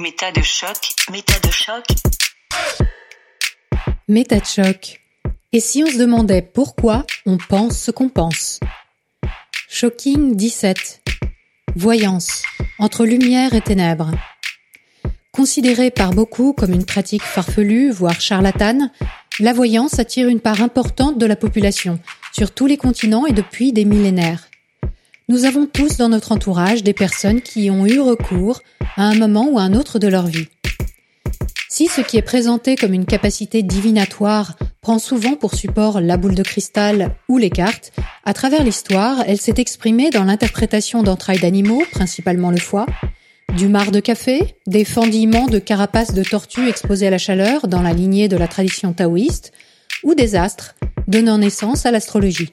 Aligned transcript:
Méta 0.00 0.30
de 0.30 0.42
choc, 0.42 0.76
méta 1.10 1.40
de 1.40 1.50
choc. 1.50 1.84
Méta 4.06 4.38
de 4.38 4.44
choc. 4.44 5.00
Et 5.52 5.58
si 5.58 5.82
on 5.82 5.88
se 5.88 5.98
demandait 5.98 6.40
pourquoi 6.40 7.04
on 7.26 7.36
pense 7.36 7.76
ce 7.76 7.90
qu'on 7.90 8.08
pense? 8.08 8.60
Shocking 9.68 10.36
17. 10.36 11.02
Voyance. 11.74 12.44
Entre 12.78 13.06
lumière 13.06 13.54
et 13.54 13.60
ténèbres. 13.60 14.12
Considérée 15.32 15.90
par 15.90 16.10
beaucoup 16.10 16.52
comme 16.52 16.74
une 16.74 16.86
pratique 16.86 17.24
farfelue, 17.24 17.90
voire 17.90 18.20
charlatane, 18.20 18.92
la 19.40 19.52
voyance 19.52 19.98
attire 19.98 20.28
une 20.28 20.38
part 20.38 20.62
importante 20.62 21.18
de 21.18 21.26
la 21.26 21.34
population, 21.34 21.98
sur 22.32 22.54
tous 22.54 22.66
les 22.66 22.76
continents 22.76 23.26
et 23.26 23.32
depuis 23.32 23.72
des 23.72 23.84
millénaires. 23.84 24.47
Nous 25.30 25.44
avons 25.44 25.66
tous 25.66 25.98
dans 25.98 26.08
notre 26.08 26.32
entourage 26.32 26.82
des 26.82 26.94
personnes 26.94 27.42
qui 27.42 27.70
ont 27.70 27.84
eu 27.84 28.00
recours 28.00 28.62
à 28.96 29.02
un 29.02 29.14
moment 29.14 29.50
ou 29.50 29.58
à 29.58 29.62
un 29.62 29.74
autre 29.74 29.98
de 29.98 30.08
leur 30.08 30.26
vie. 30.26 30.48
Si 31.68 31.86
ce 31.86 32.00
qui 32.00 32.16
est 32.16 32.22
présenté 32.22 32.76
comme 32.76 32.94
une 32.94 33.04
capacité 33.04 33.62
divinatoire 33.62 34.56
prend 34.80 34.98
souvent 34.98 35.34
pour 35.34 35.54
support 35.54 36.00
la 36.00 36.16
boule 36.16 36.34
de 36.34 36.42
cristal 36.42 37.14
ou 37.28 37.36
les 37.36 37.50
cartes, 37.50 37.92
à 38.24 38.32
travers 38.32 38.64
l'histoire, 38.64 39.22
elle 39.26 39.36
s'est 39.36 39.56
exprimée 39.58 40.08
dans 40.08 40.24
l'interprétation 40.24 41.02
d'entrailles 41.02 41.40
d'animaux, 41.40 41.82
principalement 41.92 42.50
le 42.50 42.56
foie, 42.56 42.86
du 43.54 43.68
marc 43.68 43.90
de 43.90 44.00
café, 44.00 44.56
des 44.66 44.86
fendillements 44.86 45.46
de 45.46 45.58
carapaces 45.58 46.14
de 46.14 46.24
tortues 46.24 46.70
exposées 46.70 47.08
à 47.08 47.10
la 47.10 47.18
chaleur 47.18 47.68
dans 47.68 47.82
la 47.82 47.92
lignée 47.92 48.28
de 48.28 48.38
la 48.38 48.48
tradition 48.48 48.94
taoïste, 48.94 49.52
ou 50.04 50.14
des 50.14 50.36
astres, 50.36 50.74
donnant 51.06 51.36
naissance 51.36 51.84
à 51.84 51.90
l'astrologie. 51.90 52.50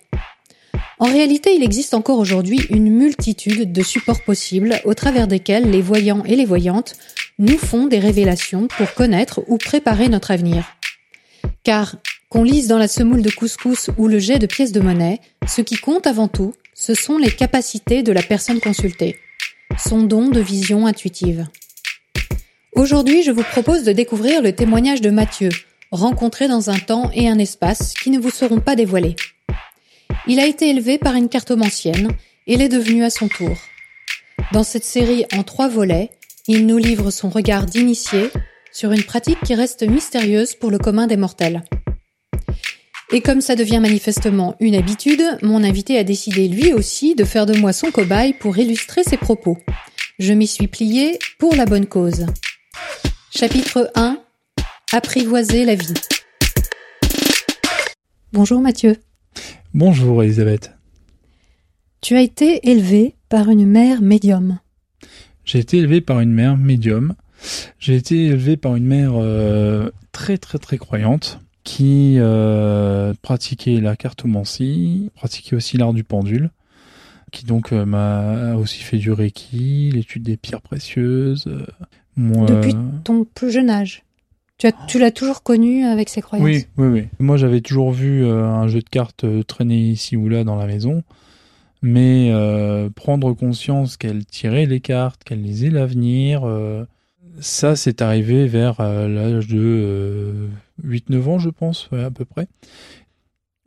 En 0.99 1.07
réalité, 1.07 1.53
il 1.55 1.63
existe 1.63 1.93
encore 1.93 2.19
aujourd'hui 2.19 2.59
une 2.69 2.89
multitude 2.89 3.73
de 3.73 3.83
supports 3.83 4.23
possibles 4.23 4.79
au 4.85 4.93
travers 4.93 5.27
desquels 5.27 5.69
les 5.69 5.81
voyants 5.81 6.23
et 6.25 6.35
les 6.35 6.45
voyantes 6.45 6.95
nous 7.37 7.57
font 7.57 7.87
des 7.87 7.99
révélations 7.99 8.67
pour 8.67 8.93
connaître 8.93 9.41
ou 9.47 9.57
préparer 9.57 10.07
notre 10.07 10.31
avenir. 10.31 10.65
Car, 11.63 11.97
qu'on 12.29 12.43
lise 12.43 12.67
dans 12.67 12.77
la 12.77 12.87
semoule 12.87 13.21
de 13.21 13.29
couscous 13.29 13.89
ou 13.97 14.07
le 14.07 14.19
jet 14.19 14.39
de 14.39 14.47
pièces 14.47 14.71
de 14.71 14.79
monnaie, 14.79 15.19
ce 15.47 15.61
qui 15.61 15.75
compte 15.75 16.07
avant 16.07 16.27
tout, 16.27 16.53
ce 16.73 16.93
sont 16.93 17.17
les 17.17 17.31
capacités 17.31 18.03
de 18.03 18.11
la 18.11 18.23
personne 18.23 18.59
consultée 18.59 19.17
son 19.77 20.03
don 20.03 20.29
de 20.29 20.39
vision 20.39 20.85
intuitive. 20.85 21.47
Aujourd'hui, 22.73 23.23
je 23.23 23.31
vous 23.31 23.43
propose 23.43 23.83
de 23.83 23.91
découvrir 23.91 24.41
le 24.41 24.53
témoignage 24.53 25.01
de 25.01 25.09
Mathieu, 25.09 25.49
rencontré 25.91 26.47
dans 26.47 26.69
un 26.69 26.79
temps 26.79 27.09
et 27.13 27.29
un 27.29 27.39
espace 27.39 27.93
qui 27.93 28.09
ne 28.09 28.19
vous 28.19 28.29
seront 28.29 28.59
pas 28.59 28.75
dévoilés. 28.75 29.15
Il 30.27 30.39
a 30.39 30.45
été 30.45 30.69
élevé 30.69 30.97
par 30.97 31.15
une 31.15 31.29
cartomancienne 31.29 32.09
et 32.47 32.57
l'est 32.57 32.69
devenu 32.69 33.03
à 33.03 33.09
son 33.09 33.27
tour. 33.27 33.57
Dans 34.51 34.63
cette 34.63 34.85
série 34.85 35.25
en 35.33 35.43
trois 35.43 35.67
volets, 35.67 36.11
il 36.47 36.65
nous 36.67 36.77
livre 36.77 37.11
son 37.11 37.29
regard 37.29 37.65
d'initié 37.65 38.29
sur 38.71 38.91
une 38.91 39.03
pratique 39.03 39.39
qui 39.43 39.55
reste 39.55 39.83
mystérieuse 39.83 40.53
pour 40.53 40.69
le 40.69 40.77
commun 40.77 41.07
des 41.07 41.17
mortels. 41.17 41.63
Et 43.11 43.21
comme 43.21 43.41
ça 43.41 43.55
devient 43.55 43.79
manifestement 43.79 44.55
une 44.59 44.75
habitude, 44.75 45.23
mon 45.41 45.63
invité 45.63 45.97
a 45.97 46.03
décidé 46.03 46.47
lui 46.47 46.73
aussi 46.73 47.15
de 47.15 47.23
faire 47.23 47.45
de 47.45 47.55
moi 47.57 47.71
son 47.71 47.91
cobaye 47.91 48.33
pour 48.33 48.57
illustrer 48.57 49.03
ses 49.03 49.17
propos. 49.17 49.57
Je 50.19 50.33
m'y 50.33 50.47
suis 50.47 50.67
plié 50.67 51.19
pour 51.39 51.55
la 51.55 51.65
bonne 51.65 51.85
cause. 51.85 52.25
Chapitre 53.33 53.91
1 53.95 54.17
Apprivoiser 54.91 55.65
la 55.65 55.75
vie. 55.75 55.93
Bonjour 58.33 58.61
Mathieu. 58.61 58.97
Bonjour 59.75 60.23
Elisabeth. 60.23 60.71
Tu 61.99 62.15
as 62.15 62.21
été 62.21 62.69
élevé 62.71 63.15
par 63.27 63.49
une 63.49 63.65
mère 63.67 64.01
médium. 64.01 64.59
J'ai 65.43 65.59
été 65.59 65.79
élevé 65.79 65.99
par 65.99 66.21
une 66.21 66.31
mère 66.31 66.55
médium. 66.55 67.13
J'ai 67.77 67.97
été 67.97 68.27
élevé 68.27 68.55
par 68.55 68.77
une 68.77 68.85
mère 68.85 69.15
euh, 69.15 69.89
très 70.13 70.37
très 70.37 70.59
très 70.59 70.77
croyante 70.77 71.41
qui 71.65 72.15
euh, 72.19 73.13
pratiquait 73.21 73.81
la 73.81 73.97
cartomancie, 73.97 75.11
pratiquait 75.13 75.57
aussi 75.57 75.75
l'art 75.75 75.91
du 75.91 76.05
pendule, 76.05 76.51
qui 77.33 77.43
donc 77.43 77.73
euh, 77.73 77.85
m'a 77.85 78.55
aussi 78.55 78.79
fait 78.79 78.97
du 78.97 79.11
reiki, 79.11 79.91
l'étude 79.91 80.23
des 80.23 80.37
pierres 80.37 80.61
précieuses. 80.61 81.53
Depuis 82.15 82.75
ton 83.03 83.25
plus 83.25 83.51
jeune 83.51 83.69
âge 83.69 84.05
tu, 84.57 84.67
as, 84.67 84.71
tu 84.87 84.99
l'as 84.99 85.11
toujours 85.11 85.43
connu 85.43 85.83
avec 85.85 86.09
ses 86.09 86.21
croyances? 86.21 86.45
Oui, 86.45 86.65
oui, 86.77 86.87
oui. 86.87 87.07
Moi, 87.19 87.37
j'avais 87.37 87.61
toujours 87.61 87.91
vu 87.91 88.25
un 88.25 88.67
jeu 88.67 88.81
de 88.81 88.89
cartes 88.89 89.25
traîner 89.47 89.77
ici 89.77 90.15
ou 90.15 90.29
là 90.29 90.43
dans 90.43 90.55
la 90.55 90.65
maison, 90.65 91.03
mais 91.81 92.31
prendre 92.95 93.33
conscience 93.33 93.97
qu'elle 93.97 94.25
tirait 94.25 94.65
les 94.65 94.79
cartes, 94.79 95.23
qu'elle 95.23 95.41
lisait 95.41 95.69
l'avenir, 95.69 96.43
ça, 97.39 97.75
c'est 97.75 98.01
arrivé 98.01 98.47
vers 98.47 98.81
l'âge 98.81 99.47
de 99.47 100.47
8-9 100.83 101.29
ans, 101.29 101.39
je 101.39 101.49
pense, 101.49 101.89
à 101.91 102.09
peu 102.09 102.25
près. 102.25 102.47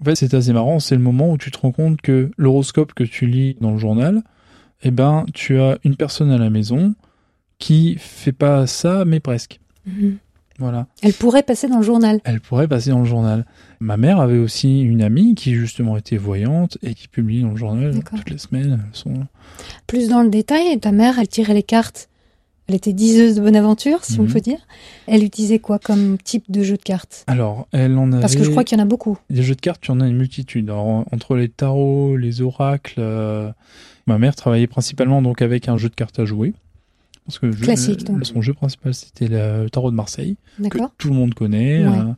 En 0.01 0.05
fait, 0.05 0.15
c'est 0.15 0.33
assez 0.35 0.53
marrant, 0.53 0.79
c'est 0.79 0.95
le 0.95 1.03
moment 1.03 1.33
où 1.33 1.39
tu 1.39 1.51
te 1.51 1.59
rends 1.59 1.73
compte 1.73 2.01
que 2.01 2.31
l'horoscope 2.37 2.95
que 2.95 3.05
tu 3.05 3.27
lis 3.27 3.57
dans 3.61 3.73
le 3.73 3.79
journal, 3.79 4.23
eh 4.83 4.91
ben, 4.91 5.27
tu 5.35 5.61
as 5.61 5.79
une 5.85 5.97
personne 5.97 6.31
à 6.31 6.39
la 6.39 6.51
maison 6.51 6.95
qui 7.59 7.97
fait 7.99 8.33
pas 8.33 8.67
ça, 8.69 9.05
mais 9.05 9.19
presque. 9.19 9.61
Mhm. 9.87 10.19
Voilà. 10.59 10.87
Elle 11.03 11.13
pourrait 11.13 11.43
passer 11.43 11.69
dans 11.69 11.79
le 11.79 11.85
journal. 11.85 12.21
Elle 12.25 12.41
pourrait 12.41 12.69
passer 12.69 12.91
dans 12.91 12.99
le 13.01 13.05
journal. 13.05 13.45
Ma 13.81 13.97
mère 13.97 14.21
avait 14.21 14.39
aussi 14.39 14.81
une 14.81 15.03
amie 15.03 15.35
qui 15.35 15.55
justement 15.55 15.97
était 15.97 16.17
voyante 16.17 16.79
et 16.83 16.95
qui 16.95 17.09
publie 17.09 17.43
dans 17.43 17.51
le 17.51 17.57
journal 17.57 18.01
toutes 18.03 18.31
les 18.31 18.39
semaines. 18.39 18.81
Plus 19.87 20.09
dans 20.09 20.23
le 20.23 20.29
détail, 20.29 20.79
ta 20.81 20.93
mère, 20.93 21.19
elle 21.19 21.29
tirait 21.29 21.55
les 21.55 21.63
cartes 21.63 22.09
elle 22.69 22.75
était 22.75 22.93
diseuse 22.93 23.37
de 23.37 23.41
bonne 23.41 23.57
aventure, 23.57 24.05
si 24.05 24.21
on 24.21 24.25
mhm. 24.25 24.33
peut 24.33 24.41
dire. 24.41 24.59
Elle 25.07 25.25
utilisait 25.25 25.59
quoi 25.59 25.79
comme 25.79 26.19
type 26.19 26.45
de 26.51 26.63
jeu 26.63 26.77
de 26.77 26.83
cartes? 26.83 27.25
Alors, 27.27 27.67
elle 27.73 27.97
en 27.97 28.13
avait... 28.13 28.21
Parce 28.21 28.37
que 28.37 28.45
je 28.45 28.51
crois 28.51 28.63
qu'il 28.63 28.77
y 28.77 28.81
en 28.81 28.85
a 28.85 28.87
beaucoup. 28.87 29.17
Des 29.31 29.43
jeux 29.43 29.55
de 29.55 29.61
cartes, 29.61 29.83
il 29.87 29.89
y 29.89 29.93
en 29.93 30.01
a 30.01 30.07
une 30.07 30.19
multitude. 30.19 30.71
entre 30.71 31.37
les 31.37 31.49
tarots, 31.49 32.17
les 32.17 32.43
oracles... 32.43 32.97
Euh, 32.99 33.51
ma 34.07 34.19
mère 34.19 34.37
travaillait 34.37 34.67
principalement 34.67 35.23
donc 35.23 35.41
avec 35.41 35.69
un 35.69 35.79
jeu 35.79 35.89
de 35.89 35.95
cartes 35.95 36.19
à 36.19 36.27
jouer. 36.27 36.53
Parce 37.29 37.39
que 37.39 37.47
Classique, 37.47 38.05
donc. 38.05 38.25
Son 38.25 38.41
jeu 38.41 38.55
principal, 38.55 38.95
c'était 38.95 39.29
le 39.29 39.69
tarot 39.69 39.91
de 39.91 39.97
Marseille, 39.97 40.37
que 40.71 40.79
tout 40.97 41.09
le 41.09 41.15
monde 41.15 41.35
connaît. 41.35 41.87
Ouais. 41.87 41.99
Euh, 41.99 42.13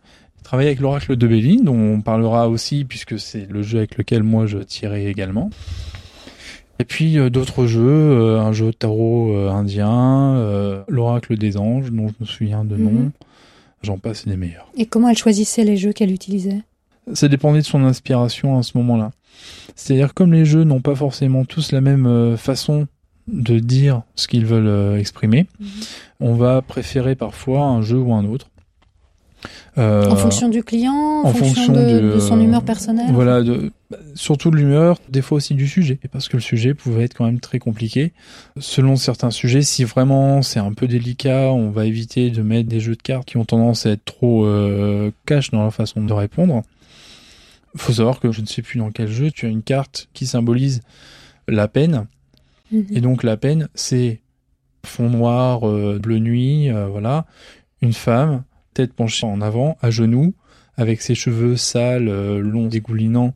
travaillait 0.44 0.70
avec 0.70 0.80
l'oracle 0.80 1.16
de 1.16 1.26
Béline, 1.26 1.64
dont 1.64 1.76
on 1.76 2.00
parlera 2.00 2.48
aussi, 2.48 2.84
puisque 2.84 3.18
c'est 3.18 3.50
le 3.50 3.62
jeu 3.62 3.78
avec 3.78 3.98
lequel 3.98 4.22
moi 4.22 4.46
je 4.46 4.58
tirais 4.58 5.06
également. 5.06 5.50
Et 6.80 6.84
puis 6.84 7.18
euh, 7.18 7.28
d'autres 7.28 7.66
jeux, 7.66 7.82
euh, 7.82 8.40
un 8.40 8.52
jeu 8.52 8.66
de 8.66 8.72
tarot 8.72 9.34
euh, 9.34 9.50
indien, 9.50 10.82
l'oracle 10.88 11.36
des 11.36 11.58
anges, 11.58 11.92
dont 11.92 12.08
je 12.08 12.14
me 12.20 12.26
souviens 12.26 12.64
de 12.64 12.76
nom. 12.76 12.90
Mhm. 12.90 13.10
J'en 13.82 13.98
passe 13.98 14.26
des 14.26 14.36
meilleurs. 14.36 14.70
Et 14.76 14.86
comment 14.86 15.08
elle 15.08 15.16
choisissait 15.16 15.64
les 15.64 15.76
jeux 15.76 15.92
qu'elle 15.92 16.10
utilisait? 16.12 16.62
Ça 17.14 17.28
dépendait 17.28 17.60
de 17.60 17.64
son 17.64 17.82
inspiration 17.82 18.58
à 18.58 18.62
ce 18.62 18.76
moment-là. 18.78 19.10
C'est-à-dire 19.74 20.12
comme 20.14 20.32
les 20.32 20.44
jeux 20.44 20.64
n'ont 20.64 20.80
pas 20.80 20.94
forcément 20.94 21.44
tous 21.44 21.72
la 21.72 21.80
même 21.80 22.36
façon 22.36 22.86
de 23.28 23.58
dire 23.58 24.02
ce 24.16 24.28
qu'ils 24.28 24.46
veulent 24.46 24.98
exprimer, 24.98 25.46
mhm. 25.58 25.68
on 26.20 26.34
va 26.34 26.62
préférer 26.62 27.14
parfois 27.14 27.62
un 27.62 27.82
jeu 27.82 27.98
ou 27.98 28.12
un 28.12 28.24
autre. 28.24 28.50
Euh, 29.78 30.04
en 30.06 30.16
fonction 30.16 30.48
du 30.48 30.62
client, 30.62 31.22
en, 31.24 31.32
fonction, 31.32 31.72
de, 31.72 32.18
son 32.18 32.40
humeur 32.40 32.62
personnelle. 32.62 33.12
Voilà, 33.12 33.42
de, 33.42 33.72
surtout 34.14 34.50
de 34.50 34.56
l'humeur, 34.56 34.98
des 35.08 35.22
fois 35.22 35.36
aussi 35.36 35.54
du 35.54 35.68
sujet, 35.68 35.98
parce 36.10 36.28
que 36.28 36.36
le 36.36 36.42
sujet 36.42 36.74
pouvait 36.74 37.04
être 37.04 37.14
quand 37.14 37.24
même 37.24 37.40
très 37.40 37.58
compliqué. 37.58 38.12
Selon 38.58 38.96
certains 38.96 39.30
sujets, 39.30 39.62
si 39.62 39.84
vraiment 39.84 40.42
c'est 40.42 40.58
un 40.58 40.72
peu 40.72 40.88
délicat, 40.88 41.52
on 41.52 41.70
va 41.70 41.86
éviter 41.86 42.30
de 42.30 42.42
mettre 42.42 42.68
des 42.68 42.80
jeux 42.80 42.96
de 42.96 43.02
cartes 43.02 43.26
qui 43.26 43.36
ont 43.36 43.44
tendance 43.44 43.86
à 43.86 43.90
être 43.90 44.04
trop 44.04 44.44
euh, 44.44 45.12
cash 45.24 45.50
dans 45.50 45.64
la 45.64 45.70
façon 45.70 46.02
de 46.02 46.12
répondre. 46.12 46.62
Faut 47.76 47.92
savoir 47.92 48.18
que 48.18 48.32
je 48.32 48.40
ne 48.40 48.46
sais 48.46 48.62
plus 48.62 48.78
dans 48.78 48.90
quel 48.90 49.08
jeu, 49.08 49.30
tu 49.30 49.46
as 49.46 49.48
une 49.48 49.62
carte 49.62 50.08
qui 50.12 50.26
symbolise 50.26 50.82
la 51.46 51.68
peine. 51.68 52.06
Mhm. 52.72 52.86
Et 52.90 53.00
donc 53.00 53.22
la 53.22 53.36
peine, 53.36 53.68
c'est 53.74 54.20
fond 54.84 55.10
noir, 55.10 55.68
euh, 55.68 55.98
bleu 56.00 56.18
nuit, 56.18 56.70
euh, 56.70 56.86
voilà, 56.86 57.26
une 57.82 57.92
femme 57.92 58.44
tête 58.74 58.92
penchée 58.92 59.26
en 59.26 59.40
avant, 59.40 59.76
à 59.82 59.90
genoux, 59.90 60.34
avec 60.76 61.02
ses 61.02 61.14
cheveux 61.14 61.56
sales, 61.56 62.08
euh, 62.08 62.38
longs, 62.38 62.68
dégoulinants, 62.68 63.34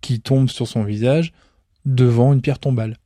qui 0.00 0.20
tombent 0.20 0.50
sur 0.50 0.68
son 0.68 0.84
visage, 0.84 1.32
devant 1.86 2.32
une 2.32 2.40
pierre 2.40 2.58
tombale. 2.58 2.98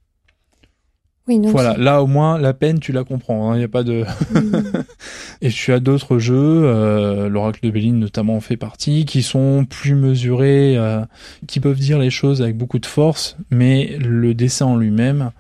Oui, 1.29 1.39
voilà, 1.45 1.77
là 1.77 2.03
au 2.03 2.07
moins 2.07 2.39
la 2.39 2.55
peine 2.55 2.81
tu 2.81 2.91
la 2.91 3.05
comprends, 3.05 3.53
il 3.53 3.57
hein, 3.57 3.59
n'y 3.59 3.65
a 3.65 3.69
pas 3.69 3.83
de. 3.83 4.05
Mm. 4.33 4.83
et 5.43 5.51
tu 5.51 5.73
as 5.75 5.79
d'autres 5.79 6.19
jeux, 6.19 6.63
euh, 6.65 7.29
l'oracle 7.29 7.61
de 7.63 7.71
Béline 7.71 7.99
notamment 7.99 8.37
en 8.37 8.41
fait 8.41 8.57
partie, 8.57 9.05
qui 9.05 9.23
sont 9.23 9.67
plus 9.69 9.95
mesurés, 9.95 10.77
euh, 10.79 11.05
qui 11.47 11.61
peuvent 11.61 11.79
dire 11.79 11.99
les 11.99 12.09
choses 12.09 12.41
avec 12.41 12.57
beaucoup 12.57 12.79
de 12.79 12.87
force, 12.87 13.37
mais 13.51 13.99
le 13.99 14.33
dessin 14.33 14.67
en 14.67 14.77
lui-même, 14.77 15.33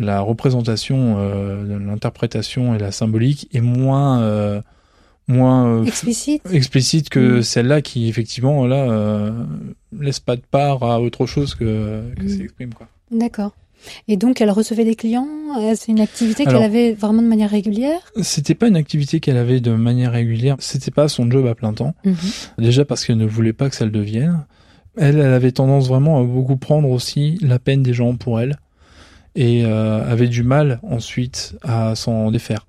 la 0.00 0.20
représentation, 0.20 1.18
l'interprétation 1.64 2.74
et 2.74 2.78
la 2.78 2.90
symbolique 2.90 3.48
est 3.52 3.60
moins 3.60 4.62
moins 5.30 5.66
euh, 5.66 5.84
explicite. 5.84 6.42
explicite 6.52 7.08
que 7.08 7.38
mm. 7.38 7.42
celle-là 7.42 7.82
qui 7.82 8.08
effectivement 8.08 8.66
là 8.66 8.90
euh, 8.90 9.30
laisse 9.98 10.20
pas 10.20 10.36
de 10.36 10.42
part 10.42 10.82
à 10.82 11.00
autre 11.00 11.26
chose 11.26 11.54
que, 11.54 12.02
que 12.16 12.24
mm. 12.24 12.28
s'exprime 12.28 12.74
quoi. 12.74 12.88
D'accord. 13.10 13.52
Et 14.08 14.18
donc, 14.18 14.42
elle 14.42 14.50
recevait 14.50 14.84
des 14.84 14.94
clients? 14.94 15.26
euh, 15.58 15.72
C'est 15.74 15.90
une 15.90 16.00
activité 16.00 16.44
qu'elle 16.44 16.62
avait 16.62 16.92
vraiment 16.92 17.22
de 17.22 17.26
manière 17.26 17.48
régulière? 17.48 17.98
C'était 18.20 18.54
pas 18.54 18.68
une 18.68 18.76
activité 18.76 19.20
qu'elle 19.20 19.38
avait 19.38 19.60
de 19.60 19.70
manière 19.70 20.12
régulière. 20.12 20.56
C'était 20.58 20.90
pas 20.90 21.08
son 21.08 21.30
job 21.30 21.46
à 21.46 21.54
plein 21.54 21.72
temps. 21.72 21.94
Déjà 22.58 22.84
parce 22.84 23.06
qu'elle 23.06 23.16
ne 23.16 23.24
voulait 23.24 23.54
pas 23.54 23.70
que 23.70 23.74
ça 23.74 23.86
le 23.86 23.90
devienne. 23.90 24.44
Elle, 24.98 25.18
elle 25.18 25.32
avait 25.32 25.52
tendance 25.52 25.88
vraiment 25.88 26.20
à 26.20 26.24
beaucoup 26.24 26.58
prendre 26.58 26.90
aussi 26.90 27.38
la 27.40 27.58
peine 27.58 27.82
des 27.82 27.94
gens 27.94 28.16
pour 28.16 28.38
elle 28.38 28.58
et 29.34 29.64
euh, 29.64 30.10
avait 30.10 30.28
du 30.28 30.42
mal 30.42 30.80
ensuite 30.82 31.56
à 31.62 31.94
s'en 31.94 32.30
défaire. 32.30 32.66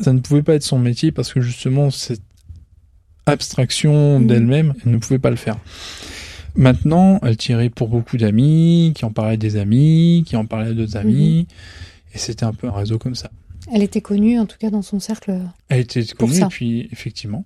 Ça 0.00 0.12
ne 0.12 0.18
pouvait 0.20 0.42
pas 0.42 0.54
être 0.54 0.62
son 0.62 0.78
métier 0.78 1.12
parce 1.12 1.32
que 1.32 1.40
justement 1.40 1.90
cette 1.90 2.22
abstraction 3.26 4.20
Mhm. 4.20 4.26
d'elle-même, 4.26 4.74
elle 4.84 4.92
ne 4.92 4.98
pouvait 4.98 5.18
pas 5.18 5.30
le 5.30 5.36
faire. 5.36 5.56
Maintenant, 6.54 7.18
elle 7.22 7.36
tirait 7.36 7.68
pour 7.70 7.88
beaucoup 7.88 8.16
d'amis, 8.16 8.92
qui 8.94 9.04
en 9.04 9.10
parlaient 9.12 9.36
des 9.36 9.56
amis, 9.56 10.24
qui 10.26 10.36
en 10.36 10.46
parlaient 10.46 10.74
d'autres 10.74 10.96
amis, 10.96 11.46
et 12.14 12.18
c'était 12.18 12.44
un 12.44 12.52
peu 12.54 12.66
un 12.68 12.72
réseau 12.72 12.98
comme 12.98 13.14
ça. 13.14 13.30
Elle 13.72 13.82
était 13.82 14.00
connue, 14.00 14.38
en 14.38 14.46
tout 14.46 14.56
cas, 14.58 14.70
dans 14.70 14.80
son 14.82 15.00
cercle. 15.00 15.38
Elle 15.68 15.80
était 15.80 16.04
connue, 16.04 16.38
et 16.38 16.46
puis 16.46 16.88
effectivement. 16.92 17.44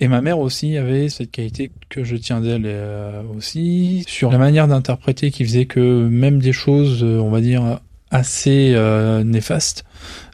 Et 0.00 0.08
ma 0.08 0.20
mère 0.20 0.38
aussi 0.38 0.76
avait 0.76 1.08
cette 1.08 1.30
qualité 1.30 1.70
que 1.88 2.04
je 2.04 2.16
tiens 2.16 2.40
d'elle 2.40 2.62
euh, 2.66 3.22
aussi, 3.36 4.04
sur 4.06 4.30
la 4.30 4.38
manière 4.38 4.68
d'interpréter 4.68 5.30
qui 5.30 5.44
faisait 5.44 5.66
que 5.66 6.06
même 6.08 6.38
des 6.40 6.52
choses, 6.52 7.02
euh, 7.02 7.18
on 7.18 7.30
va 7.30 7.40
dire, 7.40 7.80
assez 8.10 8.72
euh, 8.74 9.24
néfastes, 9.24 9.84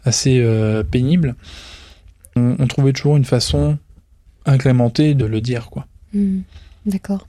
assez 0.04 0.40
euh, 0.40 0.82
pénibles, 0.82 1.34
on, 2.36 2.56
on 2.58 2.66
trouvait 2.66 2.92
toujours 2.92 3.16
une 3.16 3.24
façon 3.24 3.78
incrémentée 4.46 5.14
de 5.14 5.24
le 5.24 5.40
dire, 5.40 5.70
quoi. 5.70 5.86
Hmm, 6.14 6.40
D'accord. 6.86 7.26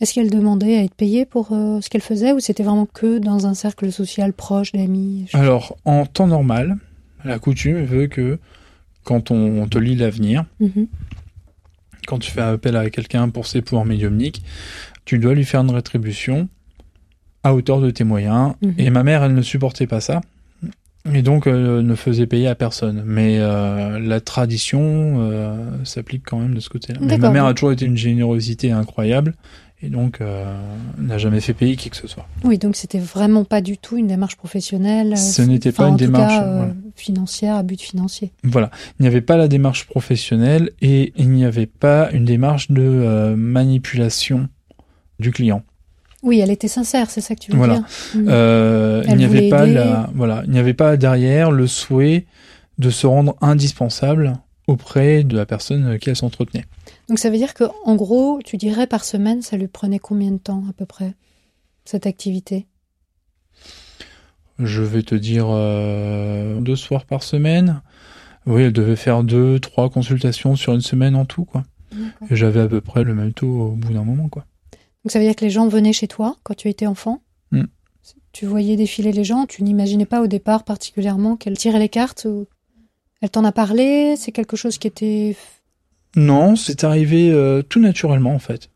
Est-ce 0.00 0.14
qu'elle 0.14 0.30
demandait 0.30 0.76
à 0.78 0.82
être 0.84 0.94
payée 0.94 1.26
pour 1.26 1.52
euh, 1.52 1.80
ce 1.82 1.90
qu'elle 1.90 2.00
faisait 2.00 2.32
ou 2.32 2.40
c'était 2.40 2.62
vraiment 2.62 2.86
que 2.86 3.18
dans 3.18 3.46
un 3.46 3.54
cercle 3.54 3.92
social 3.92 4.32
proche 4.32 4.72
d'amis 4.72 5.26
je- 5.30 5.36
Alors, 5.36 5.76
en 5.84 6.06
temps 6.06 6.26
normal, 6.26 6.76
la 7.24 7.38
coutume 7.38 7.84
veut 7.84 8.06
que 8.06 8.38
quand 9.10 9.32
on, 9.32 9.62
on 9.62 9.66
te 9.66 9.76
lit 9.76 9.96
l'avenir, 9.96 10.44
Mhm. 10.60 10.86
quand 12.06 12.20
tu 12.20 12.30
fais 12.30 12.42
appel 12.42 12.76
à 12.76 12.88
quelqu'un 12.90 13.28
pour 13.28 13.44
ses 13.48 13.60
pouvoirs 13.60 13.84
médiumniques, 13.84 14.44
tu 15.04 15.18
dois 15.18 15.34
lui 15.34 15.44
faire 15.44 15.62
une 15.62 15.72
rétribution 15.72 16.48
à 17.42 17.52
hauteur 17.54 17.80
de 17.80 17.90
tes 17.90 18.04
moyens. 18.04 18.54
Mhm. 18.62 18.74
Et 18.78 18.90
ma 18.90 19.02
mère, 19.02 19.24
elle 19.24 19.34
ne 19.34 19.42
supportait 19.42 19.88
pas 19.88 20.00
ça. 20.00 20.20
Et 21.12 21.22
donc, 21.22 21.46
euh, 21.48 21.82
ne 21.82 21.94
faisait 21.96 22.26
payer 22.26 22.46
à 22.46 22.54
personne. 22.54 23.02
Mais 23.04 23.38
euh, 23.40 23.98
la 23.98 24.20
tradition 24.20 24.80
euh, 24.82 25.56
s'applique 25.82 26.22
quand 26.24 26.38
même 26.38 26.54
de 26.54 26.60
ce 26.60 26.68
côté-là. 26.68 27.00
Mais 27.02 27.18
ma 27.18 27.30
mère 27.30 27.46
a 27.46 27.54
toujours 27.54 27.72
été 27.72 27.86
une 27.86 27.96
générosité 27.96 28.70
incroyable. 28.70 29.34
Et 29.82 29.88
donc, 29.88 30.20
euh, 30.20 30.44
n'a 30.98 31.16
jamais 31.16 31.40
fait 31.40 31.54
payer 31.54 31.74
qui 31.76 31.88
que 31.88 31.96
ce 31.96 32.06
soit. 32.06 32.26
Oui, 32.44 32.58
donc 32.58 32.76
c'était 32.76 32.98
vraiment 32.98 33.44
pas 33.44 33.62
du 33.62 33.78
tout 33.78 33.96
une 33.96 34.08
démarche 34.08 34.36
professionnelle. 34.36 35.14
euh, 35.14 35.16
Ce 35.16 35.40
n'était 35.40 35.72
pas 35.72 35.88
une 35.88 35.96
démarche, 35.96 36.34
cas, 36.34 36.44
euh, 36.44 36.56
voilà. 36.58 36.74
financière 36.96 37.54
à 37.54 37.62
but 37.62 37.80
financier. 37.80 38.32
Voilà. 38.44 38.70
Il 38.98 39.02
n'y 39.04 39.06
avait 39.08 39.22
pas 39.22 39.38
la 39.38 39.48
démarche 39.48 39.86
professionnelle 39.86 40.70
et 40.82 41.14
il 41.16 41.30
n'y 41.30 41.46
avait 41.46 41.64
pas 41.66 42.10
une 42.12 42.26
démarche 42.26 42.70
de 42.70 42.82
euh, 42.82 43.34
manipulation 43.36 44.48
du 45.18 45.30
client. 45.30 45.62
Oui, 46.22 46.40
elle 46.40 46.50
était 46.50 46.68
sincère, 46.68 47.08
c'est 47.08 47.22
ça 47.22 47.34
que 47.34 47.40
tu 47.40 47.50
veux 47.52 47.56
Voilà. 47.56 47.76
dire. 47.76 47.84
Euh, 48.28 49.02
il 49.08 49.16
n'y 49.16 49.24
avait 49.24 49.48
pas 49.48 49.64
aider. 49.64 49.74
la, 49.74 50.10
voilà, 50.14 50.42
il 50.44 50.50
n'y 50.52 50.58
avait 50.58 50.74
pas 50.74 50.98
derrière 50.98 51.50
le 51.50 51.66
souhait 51.66 52.26
de 52.78 52.90
se 52.90 53.06
rendre 53.06 53.34
indispensable 53.40 54.34
auprès 54.66 55.24
de 55.24 55.34
la 55.36 55.46
personne 55.46 55.98
qui 55.98 56.10
elle 56.10 56.16
s'entretenait. 56.16 56.66
Donc 57.10 57.18
ça 57.18 57.28
veut 57.28 57.38
dire 57.38 57.54
que, 57.54 57.64
en 57.84 57.96
gros, 57.96 58.38
tu 58.44 58.56
dirais 58.56 58.86
par 58.86 59.02
semaine, 59.02 59.42
ça 59.42 59.56
lui 59.56 59.66
prenait 59.66 59.98
combien 59.98 60.30
de 60.30 60.38
temps 60.38 60.62
à 60.70 60.72
peu 60.72 60.86
près 60.86 61.14
cette 61.84 62.06
activité? 62.06 62.68
Je 64.60 64.80
vais 64.80 65.02
te 65.02 65.16
dire 65.16 65.46
euh, 65.48 66.60
deux 66.60 66.76
soirs 66.76 67.04
par 67.06 67.24
semaine. 67.24 67.82
Oui, 68.46 68.62
elle 68.62 68.72
devait 68.72 68.94
faire 68.94 69.24
deux, 69.24 69.58
trois 69.58 69.90
consultations 69.90 70.54
sur 70.54 70.72
une 70.72 70.82
semaine 70.82 71.16
en 71.16 71.24
tout, 71.24 71.44
quoi. 71.44 71.64
Et 72.30 72.36
j'avais 72.36 72.60
à 72.60 72.68
peu 72.68 72.80
près 72.80 73.02
le 73.02 73.12
même 73.12 73.32
taux 73.32 73.60
au 73.60 73.70
bout 73.72 73.92
d'un 73.92 74.04
moment, 74.04 74.28
quoi. 74.28 74.46
Donc 75.04 75.10
ça 75.10 75.18
veut 75.18 75.24
dire 75.24 75.34
que 75.34 75.44
les 75.44 75.50
gens 75.50 75.66
venaient 75.66 75.92
chez 75.92 76.06
toi 76.06 76.36
quand 76.44 76.54
tu 76.54 76.68
étais 76.68 76.86
enfant? 76.86 77.22
Hmm. 77.50 77.64
Tu 78.30 78.46
voyais 78.46 78.76
défiler 78.76 79.10
les 79.10 79.24
gens, 79.24 79.46
tu 79.46 79.64
n'imaginais 79.64 80.06
pas 80.06 80.22
au 80.22 80.28
départ 80.28 80.62
particulièrement 80.62 81.36
qu'elle 81.36 81.58
tirait 81.58 81.80
les 81.80 81.88
cartes 81.88 82.28
ou 82.30 82.46
elle 83.20 83.30
t'en 83.30 83.44
a 83.44 83.50
parlé 83.50 84.14
C'est 84.16 84.30
quelque 84.30 84.56
chose 84.56 84.78
qui 84.78 84.86
était... 84.86 85.36
Non, 86.16 86.56
c'est 86.56 86.84
arrivé 86.84 87.30
euh, 87.30 87.62
tout 87.62 87.80
naturellement 87.80 88.34
en 88.34 88.38
fait. 88.38 88.68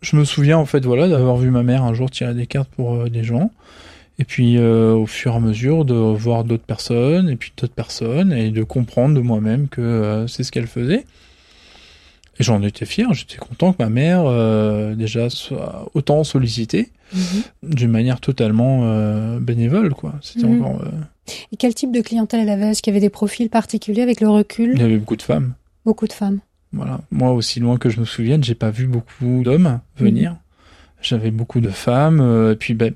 Je 0.00 0.16
me 0.16 0.24
souviens 0.24 0.58
en 0.58 0.66
fait 0.66 0.84
voilà 0.84 1.08
d'avoir 1.08 1.36
vu 1.36 1.50
ma 1.50 1.62
mère 1.62 1.82
un 1.82 1.94
jour 1.94 2.10
tirer 2.10 2.34
des 2.34 2.46
cartes 2.46 2.68
pour 2.70 2.94
euh, 2.94 3.08
des 3.08 3.24
gens 3.24 3.50
et 4.18 4.24
puis 4.24 4.58
euh, 4.58 4.92
au 4.94 5.06
fur 5.06 5.32
et 5.32 5.36
à 5.36 5.40
mesure 5.40 5.84
de 5.84 5.94
voir 5.94 6.44
d'autres 6.44 6.64
personnes 6.64 7.28
et 7.28 7.36
puis 7.36 7.52
d'autres 7.56 7.74
personnes 7.74 8.32
et 8.32 8.50
de 8.50 8.62
comprendre 8.62 9.14
de 9.14 9.20
moi-même 9.20 9.68
que 9.68 9.80
euh, 9.80 10.26
c'est 10.26 10.42
ce 10.44 10.52
qu'elle 10.52 10.66
faisait. 10.66 11.04
Et 12.38 12.42
j'en 12.42 12.62
étais 12.62 12.84
fier, 12.84 13.12
j'étais 13.14 13.36
content 13.36 13.72
que 13.72 13.82
ma 13.82 13.88
mère 13.88 14.24
euh, 14.26 14.94
déjà 14.94 15.30
soit 15.30 15.88
autant 15.94 16.24
sollicitée 16.24 16.90
d'une 17.62 17.90
manière 17.92 18.18
totalement 18.20 18.80
euh, 18.84 19.38
bénévole 19.38 19.94
quoi. 19.94 20.14
C'était 20.20 20.46
Mhm. 20.46 20.62
encore 20.64 20.80
euh, 20.82 20.88
Et 21.52 21.56
quel 21.56 21.74
type 21.74 21.92
de 21.92 22.00
clientèle 22.00 22.40
elle 22.40 22.48
avait? 22.50 22.70
Est-ce 22.70 22.82
qu'il 22.82 22.92
y 22.92 22.96
avait 22.96 23.04
des 23.04 23.10
profils 23.10 23.48
particuliers 23.50 24.02
avec 24.02 24.20
le 24.20 24.26
il 24.26 24.30
recul 24.30 24.78
y 24.78 24.82
avait 24.82 24.96
beaucoup 24.98 25.16
de 25.16 25.22
femmes. 25.22 25.54
Beaucoup 25.84 26.08
de 26.08 26.12
femmes. 26.12 26.40
Voilà. 26.74 27.00
Moi, 27.10 27.32
aussi 27.32 27.60
loin 27.60 27.76
que 27.78 27.88
je 27.88 28.00
me 28.00 28.04
souvienne, 28.04 28.42
j'ai 28.42 28.54
pas 28.54 28.70
vu 28.70 28.86
beaucoup 28.86 29.42
d'hommes 29.44 29.80
venir. 29.96 30.36
J'avais 31.02 31.30
beaucoup 31.30 31.60
de 31.60 31.68
femmes. 31.70 32.20
euh, 32.20 32.52
et 32.52 32.56
puis, 32.56 32.74
ben, 32.74 32.94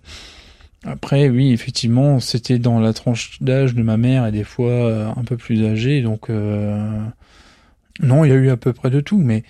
après, 0.85 1.29
oui, 1.29 1.53
effectivement, 1.53 2.21
c'était 2.21 2.59
dans 2.59 2.81
la 2.81 2.93
tranche 2.93 3.39
d'âge 3.43 3.75
de 3.75 3.83
ma 3.83 3.97
mère 3.97 4.27
et 4.27 4.33
des 4.33 4.45
fois 4.45 4.71
euh, 4.71 5.09
un 5.15 5.25
peu 5.25 5.37
plus 5.37 5.65
âgée. 5.67 6.03
Donc, 6.03 6.31
euh, 6.31 7.03
non, 8.01 8.25
il 8.25 8.29
y 8.29 8.33
a 8.33 8.37
eu 8.37 8.51
à 8.51 8.57
peu 8.57 8.73
près 8.73 8.91
de 8.91 9.01
tout. 9.01 9.19
Mais 9.19 9.43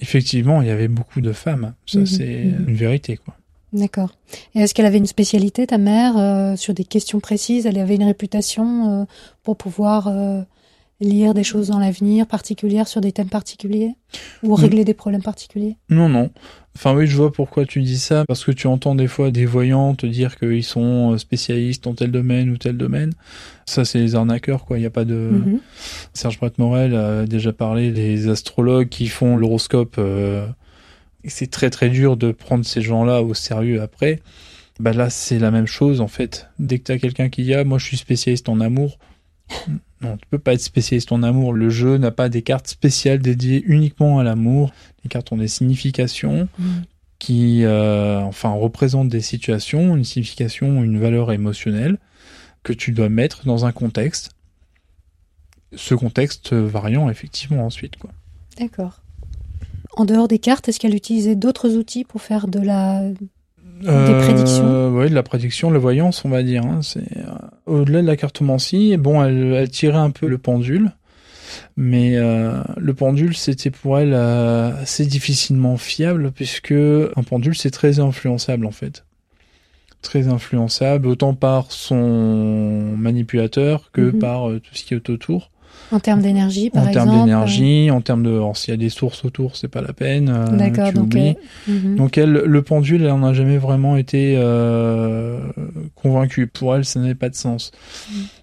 effectivement, 0.00 0.60
il 0.62 0.68
y 0.68 0.70
avait 0.70 0.88
beaucoup 0.88 1.20
de 1.20 1.32
femmes. 1.32 1.74
Ça, 1.86 2.00
Mhm, 2.00 2.06
c'est 2.06 2.44
mhm. 2.44 2.68
une 2.68 2.74
vérité, 2.74 3.16
quoi. 3.16 3.34
D'accord. 3.72 4.10
Et 4.56 4.60
est-ce 4.60 4.74
qu'elle 4.74 4.86
avait 4.86 4.98
une 4.98 5.06
spécialité, 5.06 5.64
ta 5.68 5.78
mère, 5.78 6.58
sur 6.58 6.74
des 6.74 6.82
questions 6.82 7.20
précises? 7.20 7.66
Elle 7.66 7.78
avait 7.78 7.94
une 7.94 8.02
réputation 8.02 9.06
pour 9.44 9.56
pouvoir 9.56 10.10
lire 11.00 11.34
des 11.34 11.44
choses 11.44 11.68
dans 11.68 11.78
l'avenir 11.78 12.26
particulières 12.26 12.88
sur 12.88 13.00
des 13.00 13.12
thèmes 13.12 13.28
particuliers 13.28 13.94
Ou 14.42 14.54
régler 14.54 14.84
des 14.84 14.94
problèmes 14.94 15.22
particuliers? 15.22 15.76
Non, 15.88 16.08
non. 16.08 16.30
Enfin 16.76 16.94
oui, 16.94 17.06
je 17.06 17.16
vois 17.16 17.32
pourquoi 17.32 17.64
tu 17.64 17.82
dis 17.82 17.98
ça, 17.98 18.24
parce 18.26 18.44
que 18.44 18.52
tu 18.52 18.66
entends 18.66 18.94
des 18.94 19.08
fois 19.08 19.30
des 19.30 19.46
voyants 19.46 19.94
te 19.94 20.06
dire 20.06 20.38
qu'ils 20.38 20.64
sont 20.64 21.16
spécialistes 21.18 21.86
en 21.86 21.94
tel 21.94 22.10
domaine 22.10 22.50
ou 22.50 22.58
tel 22.58 22.76
domaine. 22.76 23.12
Ça, 23.66 23.84
c'est 23.84 23.98
les 23.98 24.14
arnaqueurs, 24.14 24.64
quoi. 24.64 24.78
Il 24.78 24.80
n'y 24.80 24.86
a 24.86 24.90
pas 24.90 25.04
de... 25.04 25.14
Mhm. 25.14 25.60
Serge 26.12 26.38
Brett 26.38 26.58
Morel 26.58 26.94
a 26.94 27.26
déjà 27.26 27.52
parlé 27.52 27.90
des 27.92 28.28
astrologues 28.28 28.88
qui 28.88 29.08
font 29.08 29.36
l'horoscope. 29.36 29.96
euh, 29.98 30.46
c'est 31.24 31.50
très 31.50 31.70
très 31.70 31.90
dur 31.90 32.16
de 32.16 32.32
prendre 32.32 32.64
ces 32.64 32.82
gens-là 32.82 33.22
au 33.22 33.34
sérieux 33.34 33.82
après. 33.82 34.20
Bah 34.78 34.92
là, 34.92 35.10
c'est 35.10 35.38
la 35.38 35.50
même 35.50 35.66
chose 35.66 36.00
en 36.00 36.08
fait. 36.08 36.48
Dès 36.58 36.78
que 36.78 36.84
t'as 36.84 36.98
quelqu'un 36.98 37.28
qui 37.28 37.42
dit 37.42 37.54
ah 37.54 37.64
moi 37.64 37.76
je 37.78 37.84
suis 37.84 37.98
spécialiste 37.98 38.48
en 38.48 38.60
amour, 38.60 38.98
non, 40.02 40.16
tu 40.16 40.26
peux 40.30 40.38
pas 40.38 40.54
être 40.54 40.60
spécialiste 40.62 41.12
en 41.12 41.22
amour. 41.22 41.52
Le 41.52 41.68
jeu 41.70 41.96
n'a 41.98 42.10
pas 42.10 42.28
des 42.28 42.42
cartes 42.42 42.68
spéciales 42.68 43.18
dédiées 43.18 43.62
uniquement 43.66 44.18
à 44.18 44.24
l'amour. 44.24 44.72
Les 45.04 45.08
cartes 45.10 45.30
ont 45.32 45.36
des 45.36 45.48
significations 45.48 46.48
Mhm. 46.58 46.82
qui, 47.18 47.64
euh, 47.64 48.20
enfin, 48.20 48.50
représentent 48.50 49.10
des 49.10 49.20
situations, 49.20 49.94
une 49.96 50.04
signification, 50.04 50.82
une 50.82 50.98
valeur 50.98 51.32
émotionnelle 51.32 51.98
que 52.62 52.72
tu 52.72 52.92
dois 52.92 53.08
mettre 53.10 53.44
dans 53.44 53.66
un 53.66 53.72
contexte. 53.72 54.30
Ce 55.76 55.94
contexte 55.94 56.52
variant 56.54 57.08
effectivement 57.10 57.64
ensuite, 57.66 57.96
quoi. 57.96 58.10
D'accord. 58.58 59.00
En 59.96 60.04
dehors 60.04 60.28
des 60.28 60.38
cartes, 60.38 60.68
est-ce 60.68 60.80
qu'elle 60.80 60.94
utilisait 60.94 61.36
d'autres 61.36 61.70
outils 61.76 62.04
pour 62.04 62.22
faire 62.22 62.48
de 62.48 62.60
la... 62.60 63.02
prédictions? 63.84 64.88
Oui, 64.94 65.10
de 65.10 65.14
la 65.14 65.22
prédiction, 65.22 65.70
la 65.70 65.78
voyance, 65.78 66.24
on 66.24 66.28
va 66.28 66.42
dire. 66.42 66.64
hein. 66.64 66.80
C'est 66.82 67.16
euh, 67.18 67.32
au-delà 67.70 68.02
de 68.02 68.06
la 68.06 68.16
cartomancie. 68.16 68.96
Bon, 68.96 69.22
elle, 69.24 69.52
elle 69.54 69.70
tirait 69.70 69.96
un 69.98 70.10
peu 70.10 70.26
le 70.26 70.38
pendule, 70.38 70.92
mais 71.76 72.16
euh, 72.16 72.62
le 72.76 72.94
pendule, 72.94 73.36
c'était 73.36 73.70
pour 73.70 73.98
elle 73.98 74.12
euh, 74.14 74.72
assez 74.82 75.06
difficilement 75.06 75.76
fiable 75.76 76.32
puisque 76.32 76.72
un 76.72 77.22
pendule, 77.22 77.56
c'est 77.56 77.70
très 77.70 78.00
influençable 78.00 78.66
en 78.66 78.70
fait. 78.70 79.04
Très 80.02 80.28
influençable, 80.28 81.06
autant 81.08 81.34
par 81.34 81.72
son 81.72 82.94
manipulateur 82.96 83.90
que 83.92 84.00
Mhm. 84.12 84.18
par 84.18 84.48
euh, 84.50 84.58
tout 84.60 84.74
ce 84.74 84.84
qui 84.84 84.94
est 84.94 85.10
autour. 85.10 85.50
En 85.92 86.00
termes 86.00 86.22
d'énergie, 86.22 86.70
par 86.70 86.84
en 86.84 86.88
exemple 86.88 87.10
termes 87.10 87.20
d'énergie, 87.24 87.90
en 87.90 88.00
termes 88.00 88.22
de, 88.22 88.30
alors, 88.30 88.56
s'il 88.56 88.70
y 88.72 88.74
a 88.74 88.76
des 88.76 88.88
sources 88.90 89.24
autour, 89.24 89.56
c'est 89.56 89.68
pas 89.68 89.80
la 89.80 89.92
peine. 89.92 90.28
euh, 90.28 90.56
D'accord, 90.56 90.92
donc... 90.92 91.04
oublies. 91.04 91.36
euh, 91.68 91.72
mhm. 91.72 91.96
Donc 91.96 92.16
elle, 92.18 92.32
le 92.32 92.62
pendule, 92.62 93.02
elle 93.02 93.10
en 93.10 93.22
a 93.24 93.32
jamais 93.32 93.58
vraiment 93.58 93.96
été 93.96 94.34
euh, 94.36 95.40
convaincue. 95.94 96.46
Pour 96.46 96.74
elle, 96.76 96.84
ça 96.84 97.00
n'avait 97.00 97.14
pas 97.14 97.28
de 97.28 97.34
sens. 97.34 97.72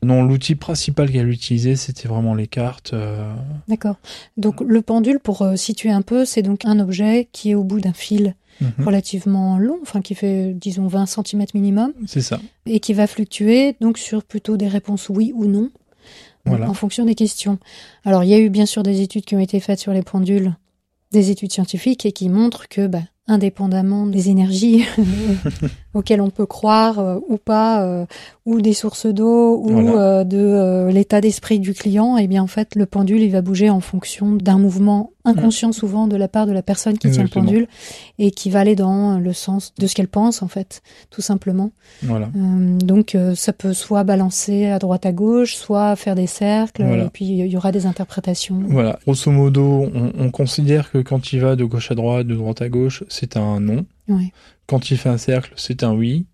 Non, 0.03 0.23
l'outil 0.23 0.55
principal 0.55 1.11
qu'elle 1.11 1.29
utilisait, 1.29 1.75
c'était 1.75 2.07
vraiment 2.07 2.33
les 2.35 2.47
cartes. 2.47 2.91
euh, 2.93 3.31
D'accord. 3.67 3.95
Donc 4.37 4.61
le 4.61 4.81
pendule, 4.81 5.19
pour 5.19 5.41
euh, 5.41 5.55
situer 5.55 5.89
un 5.91 6.01
peu, 6.01 6.25
c'est 6.25 6.41
donc 6.41 6.65
un 6.65 6.79
objet 6.79 7.27
qui 7.31 7.51
est 7.51 7.55
au 7.55 7.63
bout 7.63 7.79
d'un 7.79 7.93
fil 7.93 8.35
Mhm. 8.59 8.85
relativement 8.87 9.59
long, 9.59 9.77
enfin 9.83 10.01
qui 10.01 10.15
fait 10.15 10.51
disons 10.55 10.87
20 10.87 11.05
cm 11.05 11.45
minimum, 11.53 11.93
C'est 12.07 12.21
ça. 12.21 12.39
et 12.65 12.79
qui 12.79 12.95
va 12.95 13.05
fluctuer 13.05 13.75
donc 13.81 13.99
sur 13.99 14.23
plutôt 14.23 14.57
des 14.57 14.67
réponses 14.67 15.09
oui 15.09 15.31
ou 15.35 15.45
non, 15.45 15.69
Voilà. 16.47 16.69
en 16.69 16.73
fonction 16.73 17.05
des 17.05 17.15
questions. 17.15 17.57
Alors 18.05 18.23
il 18.23 18.29
y 18.29 18.33
a 18.33 18.39
eu 18.39 18.49
bien 18.49 18.65
sûr 18.65 18.83
des 18.83 19.01
études 19.01 19.25
qui 19.25 19.35
ont 19.35 19.39
été 19.39 19.59
faites 19.59 19.79
sur 19.79 19.93
les 19.93 20.03
pendules, 20.03 20.55
des 21.11 21.31
études 21.31 21.51
scientifiques, 21.51 22.05
et 22.05 22.11
qui 22.11 22.29
montrent 22.29 22.67
que, 22.67 22.87
bah, 22.87 23.01
indépendamment 23.27 24.07
des 24.07 24.29
énergies 24.29 24.85
auxquelles 25.94 26.22
on 26.22 26.29
peut 26.29 26.46
croire 26.46 27.00
euh, 27.00 27.17
ou 27.29 27.38
pas, 27.38 27.84
euh, 27.84 28.06
ou 28.46 28.62
des 28.62 28.74
sources 28.74 29.08
d'eau, 29.08 29.58
ou 29.58 29.70
Voilà. 29.70 29.91
euh, 30.20 30.24
de 30.24 30.38
euh, 30.38 30.91
l'état 30.91 31.22
d'esprit 31.22 31.60
du 31.60 31.74
client, 31.74 32.17
et 32.17 32.27
bien 32.27 32.44
en 32.44 32.48
fait 32.48 32.75
le 32.75 32.86
pendule 32.86 33.22
il 33.22 33.32
va 33.32 33.41
bouger 33.41 33.70
en 33.70 33.79
fonction 33.79 34.32
d'un 34.34 34.58
mouvement 34.60 35.12
inconscient 35.25 35.74
souvent 35.74 36.08
de 36.08 36.15
la 36.15 36.27
part 36.29 36.46
de 36.46 36.53
la 36.53 36.62
personne 36.62 36.98
qui 36.98 37.10
tient 37.12 37.24
le 37.24 37.27
pendule 37.29 37.67
et 38.17 38.32
qui 38.32 38.50
va 38.50 38.62
aller 38.62 38.75
dans 38.77 39.20
le 39.20 39.34
sens 39.34 39.74
de 39.77 39.86
ce 39.86 39.94
qu'elle 39.96 40.08
pense 40.08 40.41
en 40.41 40.48
fait, 40.48 40.82
tout 41.10 41.22
simplement. 41.22 41.72
Voilà. 42.03 42.29
Euh, 42.38 42.77
donc 42.77 43.13
euh, 43.15 43.36
ça 43.36 43.51
peut 43.51 43.74
soit 43.74 44.06
balancer 44.06 44.67
à 44.67 44.79
droite 44.79 45.06
à 45.06 45.12
gauche, 45.12 45.56
soit 45.56 45.96
faire 45.98 46.15
des 46.15 46.27
cercles, 46.27 46.84
Voilà. 46.86 47.06
et 47.06 47.10
puis 47.10 47.25
il 47.25 47.46
y 47.48 47.58
aura 47.58 47.72
des 47.74 47.86
interprétations. 47.86 48.62
Voilà. 48.67 49.00
Grosso 49.06 49.29
modo, 49.32 49.89
on, 49.94 50.12
on 50.17 50.32
considère 50.32 50.91
que 50.91 51.00
quand 51.00 51.34
il 51.34 51.41
va 51.41 51.56
de 51.58 51.65
gauche 51.65 51.91
à 51.91 51.96
droite, 51.96 52.27
de 52.27 52.36
droite 52.36 52.62
à 52.62 52.70
gauche, 52.70 53.03
c'est 53.10 53.36
un 53.36 53.60
non. 53.60 53.86
Ouais. 54.07 54.31
Quand 54.67 54.89
il 54.91 54.97
fait 54.97 55.09
un 55.09 55.17
cercle, 55.17 55.53
c'est 55.55 55.83
un 55.83 55.93
oui. 55.93 56.25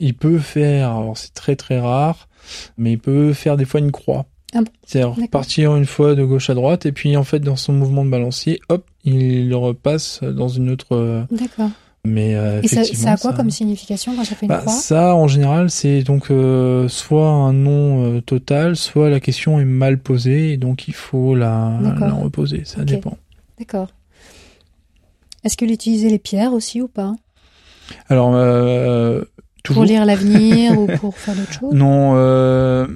Il 0.00 0.14
peut 0.14 0.38
faire, 0.38 0.90
alors 0.96 1.16
c'est 1.16 1.32
très 1.34 1.54
très 1.56 1.78
rare, 1.78 2.28
mais 2.76 2.92
il 2.92 2.98
peut 2.98 3.32
faire 3.32 3.56
des 3.56 3.64
fois 3.64 3.80
une 3.80 3.92
croix. 3.92 4.26
Ah 4.54 4.58
bon 4.60 4.70
C'est-à-dire 4.84 5.14
partir 5.30 5.76
une 5.76 5.86
fois 5.86 6.14
de 6.14 6.24
gauche 6.24 6.50
à 6.50 6.54
droite, 6.54 6.84
et 6.86 6.92
puis 6.92 7.16
en 7.16 7.24
fait 7.24 7.40
dans 7.40 7.56
son 7.56 7.72
mouvement 7.72 8.04
de 8.04 8.10
balancier, 8.10 8.60
hop, 8.68 8.84
il 9.04 9.54
repasse 9.54 10.22
dans 10.22 10.48
une 10.48 10.70
autre. 10.70 10.88
euh, 10.96 11.22
D'accord. 11.30 11.70
Mais 12.04 12.34
euh, 12.34 12.60
Et 12.62 12.66
ça, 12.68 12.80
a 12.80 13.16
quoi 13.16 13.30
ça- 13.30 13.32
comme 13.36 13.50
signification 13.50 14.16
quand 14.16 14.24
ça 14.24 14.34
fait 14.34 14.46
une 14.46 14.48
Bah, 14.48 14.58
croix? 14.58 14.72
ça, 14.72 15.14
en 15.14 15.28
général, 15.28 15.70
c'est 15.70 16.02
donc 16.02 16.32
euh, 16.32 16.88
soit 16.88 17.28
un 17.28 17.52
non 17.52 18.04
euh, 18.16 18.20
total, 18.20 18.74
soit 18.74 19.08
la 19.08 19.20
question 19.20 19.60
est 19.60 19.64
mal 19.64 20.00
posée, 20.00 20.52
et 20.52 20.56
donc 20.56 20.88
il 20.88 20.94
faut 20.94 21.36
la, 21.36 21.78
la 21.80 22.12
reposer. 22.12 22.62
Ça 22.64 22.84
dépend. 22.84 23.16
D'accord. 23.58 23.88
Est-ce 25.44 25.56
qu'il 25.56 25.70
utilisait 25.70 26.08
les 26.08 26.18
pierres 26.18 26.52
aussi 26.52 26.80
ou 26.80 26.88
pas? 26.88 27.14
Alors, 28.08 28.32
euh, 28.34 29.22
toujours. 29.62 29.82
Pour 29.82 29.90
lire 29.90 30.04
l'avenir 30.04 30.78
ou 30.78 30.86
pour 30.86 31.16
faire 31.18 31.34
d'autres 31.34 31.52
choses? 31.52 31.74
Non, 31.74 32.12
euh, 32.14 32.86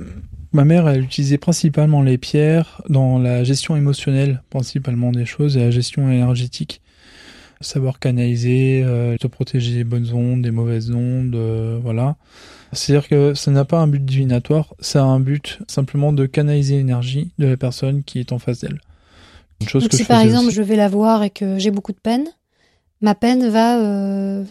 ma 0.53 0.65
mère, 0.65 0.89
elle 0.89 1.03
utilisait 1.03 1.39
principalement 1.39 2.03
les 2.03 2.19
pierres 2.19 2.83
dans 2.89 3.19
la 3.19 3.45
gestion 3.45 3.77
émotionnelle, 3.77 4.43
principalement 4.51 5.13
des 5.13 5.27
choses, 5.27 5.57
et 5.57 5.61
la 5.61 5.71
gestion 5.71 6.11
énergétique. 6.11 6.81
Savoir 7.61 7.99
canaliser, 7.99 8.83
euh, 8.85 9.17
se 9.21 9.27
protéger 9.27 9.75
des 9.75 9.85
bonnes 9.85 10.13
ondes, 10.13 10.43
des 10.43 10.51
mauvaises 10.51 10.91
ondes, 10.91 11.35
euh, 11.35 11.79
voilà. 11.83 12.17
C'est-à-dire 12.73 13.09
que 13.09 13.35
ça 13.35 13.51
n'a 13.51 13.65
pas 13.65 13.79
un 13.79 13.87
but 13.87 14.05
divinatoire, 14.05 14.75
ça 14.79 15.03
a 15.03 15.07
un 15.07 15.21
but 15.21 15.59
simplement 15.67 16.13
de 16.13 16.27
canaliser 16.27 16.77
l'énergie 16.77 17.31
de 17.39 17.47
la 17.47 17.57
personne 17.57 18.03
qui 18.03 18.21
est 18.21 18.33
en 18.33 18.39
face 18.39 18.61
d'elle. 18.61 18.79
Une 19.61 19.69
chose 19.69 19.83
Donc 19.83 19.91
que 19.91 19.97
si 19.97 20.05
par 20.05 20.21
exemple 20.21 20.47
aussi. 20.49 20.57
je 20.57 20.63
vais 20.63 20.77
la 20.77 20.89
voir 20.89 21.23
et 21.23 21.31
que 21.31 21.59
j'ai 21.59 21.71
beaucoup 21.71 21.93
de 21.93 21.99
peine, 22.01 22.27
ma 23.01 23.15
peine 23.15 23.49
va 23.49 23.79
euh, 23.79 24.45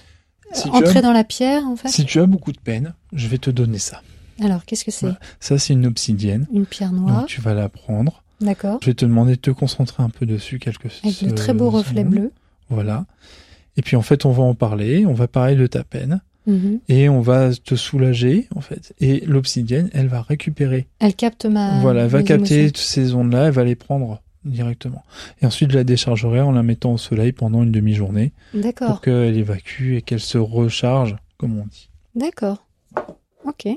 Si 0.54 0.68
entrer 0.70 1.00
as- 1.00 1.02
dans 1.02 1.12
la 1.14 1.24
pierre 1.24 1.66
en 1.68 1.76
fait 1.76 1.90
Si 1.90 2.06
tu 2.06 2.20
as 2.20 2.26
beaucoup 2.26 2.52
de 2.52 2.60
peine, 2.60 2.94
je 3.14 3.28
vais 3.28 3.38
te 3.38 3.50
donner 3.50 3.78
ça. 3.80 4.02
Alors 4.44 4.66
qu'est-ce 4.66 4.84
que 4.84 4.92
c'est? 4.92 5.12
Ça, 5.40 5.58
c'est 5.58 5.74
une 5.74 5.86
obsidienne. 5.86 6.46
Une 6.52 6.66
pierre 6.66 6.92
noire, 6.92 7.20
Donc, 7.22 7.28
tu 7.28 7.40
vas 7.40 7.54
la 7.54 7.70
prendre. 7.70 8.24
d'accord, 8.42 8.80
Je 8.82 8.88
vais 8.88 8.94
te 8.94 9.06
demander 9.06 9.36
de 9.36 9.40
te 9.42 9.52
concentrer 9.52 10.04
un 10.04 10.10
peu 10.10 10.26
dessus 10.26 10.60
quelques 10.60 10.92
avec 11.04 11.24
de 11.24 11.30
très 11.32 11.54
beaux 11.54 11.70
reflets 11.70 12.04
bleus. 12.04 12.32
Voilà. 12.70 13.06
Et 13.78 13.82
puis 13.82 13.96
en 13.96 14.02
fait, 14.02 14.26
on 14.26 14.32
va 14.32 14.44
en 14.44 14.56
parler, 14.56 15.06
on 15.06 15.14
va 15.14 15.28
parler 15.28 15.56
de 15.56 15.68
ta 15.68 15.84
peine 15.84 16.22
Mhm. 16.48 16.80
et 16.90 17.10
on 17.10 17.22
va 17.22 17.50
te 17.54 17.76
soulager 17.76 18.48
en 18.56 18.62
fait. 18.62 18.94
Et 19.00 19.22
l'obsidienne, 19.26 19.90
elle 19.94 20.08
va 20.08 20.22
récupérer. 20.22 20.88
Elle 21.00 21.16
capte 21.16 21.46
ma. 21.46 21.80
voilà, 21.80 22.04
elle 22.04 22.10
va 22.10 22.22
capter 22.24 22.56
émotions. 22.56 22.68
toutes 22.68 22.78
ces 22.78 23.14
ondes-là, 23.16 23.46
elle 23.48 23.52
va 23.54 23.64
les 23.64 23.76
prendre 23.76 24.22
directement. 24.46 25.04
Et 25.42 25.46
ensuite, 25.46 25.72
je 25.72 25.78
la 25.78 25.84
déchargerai 25.84 26.40
en 26.42 26.52
la 26.52 26.64
mettant 26.64 26.94
au 26.94 26.98
soleil 26.98 27.32
pendant 27.34 27.64
une 27.64 27.72
demi-journée 27.72 28.32
D'accord, 28.54 28.88
pour 28.88 29.02
qu'elle 29.02 29.36
évacue 29.38 29.96
et 29.96 30.02
qu'elle 30.02 30.20
se 30.22 30.38
recharge, 30.38 31.16
comme 31.38 31.58
on 31.60 31.66
dit. 31.66 31.90
d'accord. 32.16 32.66
Ok, 33.44 33.68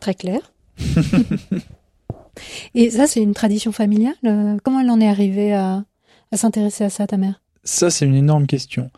très 0.00 0.14
clair. 0.14 0.52
et 2.74 2.90
ça, 2.90 3.06
c'est 3.06 3.20
une 3.22 3.34
tradition 3.34 3.72
familiale? 3.72 4.14
euh, 4.24 4.56
Comment 4.62 4.80
elle 4.80 4.90
en 4.90 5.00
est 5.00 5.08
arrivée 5.08 5.52
à, 5.52 5.84
à 6.32 6.36
s'intéresser 6.36 6.84
à 6.84 6.90
ça, 6.90 7.06
ta 7.06 7.16
mère? 7.16 7.40
Ça, 7.64 7.90
c'est 7.90 8.06
une 8.06 8.14
énorme 8.14 8.46
question. 8.46 8.90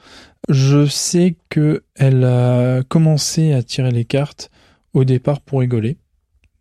Je 0.48 0.86
sais 0.86 1.34
que 1.48 1.82
elle 1.96 2.24
a 2.24 2.82
commencé 2.88 3.52
à 3.52 3.62
tirer 3.62 3.90
les 3.90 4.04
cartes 4.04 4.50
au 4.94 5.04
départ 5.04 5.40
pour 5.40 5.60
rigoler. 5.60 5.96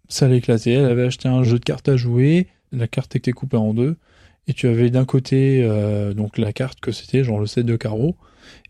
Ça 0.10 0.28
l'éclatait. 0.28 0.72
Elle 0.74 0.86
avait 0.86 1.06
acheté 1.06 1.30
un 1.30 1.44
jeu 1.44 1.60
de 1.60 1.64
cartes 1.64 1.90
à 1.90 1.98
jouer. 1.98 2.48
La 2.72 2.88
carte 2.88 3.16
était 3.16 3.32
coupée 3.32 3.58
en 3.58 3.74
deux. 3.74 3.98
Et 4.48 4.54
tu 4.54 4.68
avais 4.68 4.90
d'un 4.90 5.06
côté 5.06 5.64
euh, 5.64 6.14
donc 6.14 6.38
la 6.38 6.54
carte 6.54 6.80
que 6.80 6.92
c'était, 6.92 7.24
genre 7.24 7.40
le 7.40 7.48
7 7.48 7.66
de 7.66 7.76
carreau, 7.76 8.16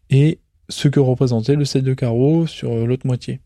et 0.09 0.39
ce 0.69 0.87
que 0.87 0.99
représentait 0.99 1.55
le 1.55 1.65
7 1.65 1.83
de 1.83 1.93
carreau 1.93 2.47
sur 2.47 2.85
l'autre 2.85 3.07
moitié. 3.07 3.39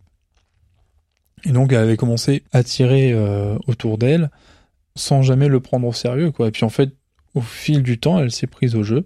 Et 1.45 1.51
donc 1.51 1.71
elle 1.71 1.79
avait 1.79 1.97
commencé 1.97 2.43
à 2.51 2.63
tirer 2.63 3.13
euh, 3.13 3.57
autour 3.67 3.97
d'elle 3.97 4.29
sans 4.95 5.21
jamais 5.21 5.47
le 5.47 5.59
prendre 5.59 5.87
au 5.87 5.93
sérieux. 5.93 6.31
quoi. 6.31 6.47
Et 6.47 6.51
puis 6.51 6.63
en 6.63 6.69
fait, 6.69 6.91
au 7.33 7.41
fil 7.41 7.83
du 7.83 7.99
temps, 7.99 8.19
elle 8.19 8.31
s'est 8.31 8.47
prise 8.47 8.75
au 8.75 8.83
jeu. 8.83 9.05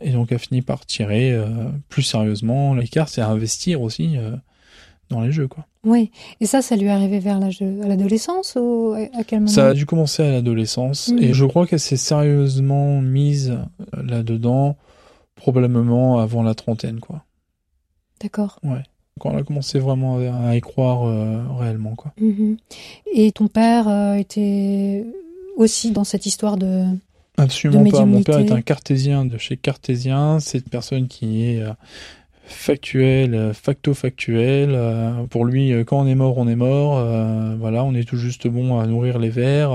Et 0.00 0.10
donc 0.10 0.32
a 0.32 0.38
fini 0.38 0.62
par 0.62 0.86
tirer 0.86 1.32
euh, 1.32 1.68
plus 1.88 2.02
sérieusement 2.02 2.74
les 2.74 2.88
cartes 2.88 3.18
et 3.18 3.20
investir 3.20 3.82
aussi 3.82 4.16
euh, 4.16 4.34
dans 5.10 5.20
les 5.20 5.32
jeux. 5.32 5.48
quoi. 5.48 5.66
Oui, 5.84 6.10
et 6.40 6.46
ça, 6.46 6.62
ça 6.62 6.76
lui 6.76 6.86
est 6.86 6.90
arrivé 6.90 7.18
vers 7.18 7.40
l'âge 7.40 7.58
de 7.58 7.82
à 7.82 7.88
l'adolescence 7.88 8.56
ou 8.60 8.94
à 9.14 9.24
quel 9.24 9.40
moment? 9.40 9.50
Ça 9.50 9.68
a 9.68 9.74
dû 9.74 9.84
commencer 9.84 10.22
à 10.22 10.30
l'adolescence 10.30 11.08
Mhm. 11.08 11.18
et 11.22 11.32
je 11.34 11.44
crois 11.44 11.66
qu'elle 11.66 11.80
s'est 11.80 11.96
sérieusement 11.96 13.00
mise 13.00 13.50
euh, 13.50 14.02
là-dedans 14.02 14.76
probablement 15.34 16.18
avant 16.20 16.42
la 16.44 16.54
trentaine. 16.54 17.00
quoi. 17.00 17.24
D'accord. 18.20 18.60
Quand 19.18 19.32
elle 19.32 19.38
a 19.38 19.42
commencé 19.42 19.78
vraiment 19.80 20.18
à 20.46 20.54
y 20.56 20.60
croire 20.60 21.02
euh, 21.04 21.42
réellement. 21.58 21.96
quoi. 21.96 22.12
Mhm. 22.20 22.56
Et 23.12 23.32
ton 23.32 23.48
père 23.48 23.88
euh, 23.88 24.14
était 24.14 25.04
aussi 25.56 25.90
dans 25.90 26.04
cette 26.04 26.26
histoire 26.26 26.56
de. 26.56 26.84
Absolument 27.38 27.82
De 27.82 27.90
pas. 27.90 28.04
Mon 28.04 28.22
père 28.22 28.38
est 28.38 28.52
un 28.52 28.60
cartésien 28.62 29.24
de 29.24 29.36
chez 29.38 29.56
Cartésien. 29.56 30.38
C'est 30.38 30.58
une 30.58 30.64
personne 30.64 31.08
qui 31.08 31.44
est 31.44 31.60
euh, 31.62 31.72
factuelle, 32.44 33.34
euh, 33.34 33.52
facto-factuelle. 33.52 34.72
Euh, 34.74 35.24
Pour 35.26 35.44
lui, 35.44 35.72
euh, 35.72 35.84
quand 35.84 36.00
on 36.00 36.06
est 36.06 36.14
mort, 36.14 36.38
on 36.38 36.48
est 36.48 36.56
mort. 36.56 36.94
Voilà, 37.58 37.84
on 37.84 37.94
est 37.94 38.04
tout 38.04 38.16
juste 38.16 38.48
bon 38.48 38.78
à 38.78 38.86
nourrir 38.86 39.18
les 39.18 39.30
vers. 39.30 39.70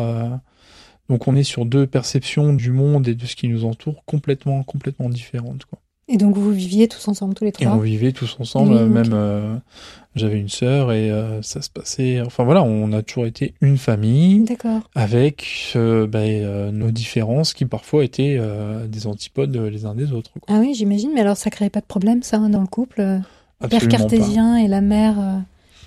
Donc 1.10 1.28
on 1.28 1.36
est 1.36 1.44
sur 1.44 1.66
deux 1.66 1.88
perceptions 1.88 2.54
du 2.54 2.72
monde 2.72 3.08
et 3.08 3.16
de 3.16 3.26
ce 3.26 3.36
qui 3.36 3.48
nous 3.48 3.66
entoure 3.66 4.04
complètement, 4.06 4.64
complètement 4.64 5.10
différentes. 5.10 5.66
Quoi. 5.66 5.80
Et 6.10 6.16
donc 6.18 6.38
vous 6.38 6.52
viviez 6.52 6.88
tous 6.88 7.06
ensemble, 7.10 7.34
tous 7.34 7.44
les 7.44 7.52
Et 7.60 7.68
on 7.68 7.72
trois. 7.72 7.84
vivait 7.84 8.14
tous 8.14 8.38
ensemble. 8.40 8.74
Oui. 8.76 8.90
Même 8.90 9.12
euh, 9.14 9.56
j'avais 10.16 10.40
une 10.40 10.48
sœur 10.48 10.94
et 10.94 11.12
euh, 11.12 11.42
ça 11.42 11.62
se 11.62 11.70
passait. 11.70 12.22
Enfin 12.22 12.46
voilà, 12.46 12.64
on 12.64 12.94
a 12.94 13.02
toujours 13.04 13.26
été 13.26 13.54
une 13.60 13.78
famille 13.78 14.40
D'accord. 14.46 14.82
avec 14.96 15.74
euh, 15.76 16.08
euh, 16.16 16.72
nos 16.72 16.92
différences 16.92 17.54
qui 17.54 17.66
parfois 17.66 18.06
étaient 18.06 18.40
des 18.88 19.06
antipodes 19.08 19.56
les 19.56 19.86
uns 19.86 19.96
des 19.96 20.14
autres. 20.14 20.32
quoi. 20.32 20.42
Ah 20.48 20.60
oui, 20.60 20.74
j'imagine. 20.74 21.12
Mais 21.14 21.22
alors 21.22 21.36
ça 21.38 21.50
créait 21.50 21.70
pas 21.70 21.82
de 21.82 21.86
problème, 21.86 22.24
ça, 22.24 22.38
dans 22.38 22.62
le 22.62 22.68
couple. 22.68 23.02
euh, 23.02 23.20
Père 23.60 23.84
Absolument 23.84 23.98
cartésien 23.98 24.56
et 24.58 24.68
la 24.68 24.82
mère. 24.82 25.16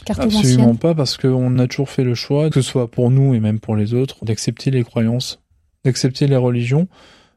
Absolument 0.09 0.75
pas, 0.75 0.95
parce 0.95 1.17
qu'on 1.17 1.59
a 1.59 1.67
toujours 1.69 1.89
fait 1.89 2.05
le 2.05 2.15
choix, 2.15 2.50
que 2.50 2.61
ce 2.62 2.69
soit 2.69 2.91
pour 2.91 3.11
nous 3.11 3.35
et 3.35 3.41
même 3.41 3.61
pour 3.61 3.77
les 3.77 3.95
autres, 3.95 4.25
d'accepter 4.25 4.71
les 4.71 4.83
croyances, 4.83 5.41
d'accepter 5.85 6.27
les 6.27 6.37
religions. 6.37 6.89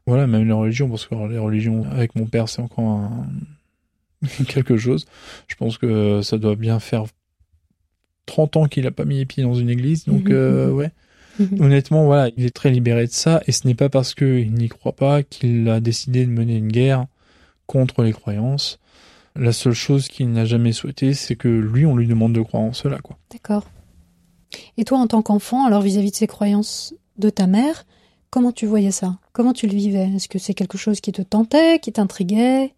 Voilà, 0.06 0.26
même 0.26 0.44
les 0.46 0.52
religions, 0.52 0.88
parce 0.88 1.06
que 1.06 1.14
les 1.28 1.38
religions, 1.38 1.84
avec 1.90 2.14
mon 2.14 2.26
père, 2.26 2.48
c'est 2.48 2.60
encore 2.60 2.84
un... 2.84 3.26
quelque 4.48 4.76
chose. 4.76 5.06
Je 5.48 5.54
pense 5.54 5.78
que 5.78 6.20
ça 6.22 6.38
doit 6.38 6.56
bien 6.56 6.80
faire 6.80 7.04
30 8.26 8.56
ans 8.56 8.66
qu'il 8.66 8.86
a 8.86 8.90
pas 8.90 9.04
mis 9.04 9.18
les 9.18 9.26
pieds 9.26 9.42
dans 9.42 9.54
une 9.54 9.70
église, 9.70 10.04
donc 10.04 10.24
Mhm, 10.24 10.32
euh, 10.32 10.66
mhm. 10.68 10.74
ouais. 10.74 10.90
Mhm. 11.38 11.60
Honnêtement, 11.60 12.04
voilà, 12.04 12.30
il 12.36 12.44
est 12.44 12.54
très 12.54 12.70
libéré 12.70 13.06
de 13.06 13.12
ça, 13.12 13.42
et 13.46 13.52
ce 13.52 13.66
n'est 13.66 13.74
pas 13.74 13.88
parce 13.88 14.14
qu'il 14.14 14.52
n'y 14.52 14.68
croit 14.68 14.94
pas 14.94 15.22
qu'il 15.22 15.68
a 15.68 15.80
décidé 15.80 16.24
de 16.26 16.30
mener 16.30 16.56
une 16.56 16.70
guerre 16.70 17.06
contre 17.66 18.02
les 18.02 18.12
croyances. 18.12 18.78
La 19.36 19.52
seule 19.52 19.72
chose 19.72 20.08
qu'il 20.08 20.30
n'a 20.30 20.44
jamais 20.44 20.72
souhaité, 20.72 21.12
c'est 21.12 21.34
que 21.34 21.48
lui, 21.48 21.86
on 21.86 21.96
lui 21.96 22.06
demande 22.06 22.34
de 22.34 22.40
croire 22.40 22.62
en 22.62 22.72
cela, 22.72 22.98
quoi. 22.98 23.18
D'accord. 23.32 23.64
Et 24.76 24.84
toi, 24.84 24.98
en 24.98 25.08
tant 25.08 25.22
qu'enfant, 25.22 25.66
alors 25.66 25.82
vis-à-vis 25.82 26.12
de 26.12 26.16
ces 26.16 26.28
croyances 26.28 26.94
de 27.18 27.30
ta 27.30 27.48
mère, 27.48 27.84
comment 28.34 28.50
tu 28.50 28.66
voyais 28.66 28.90
ça? 28.90 29.16
Comment 29.32 29.52
tu 29.52 29.68
le 29.68 29.74
vivais? 29.76 30.10
Est-ce 30.16 30.26
que 30.28 30.40
c'est 30.40 30.54
quelque 30.54 30.76
chose 30.76 31.00
qui 31.00 31.12
te 31.12 31.22
tentait, 31.22 31.78
qui 31.78 31.92
t'intriguait, 31.92 32.74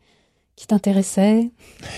qui 0.55 0.67
t'intéressait? 0.67 1.51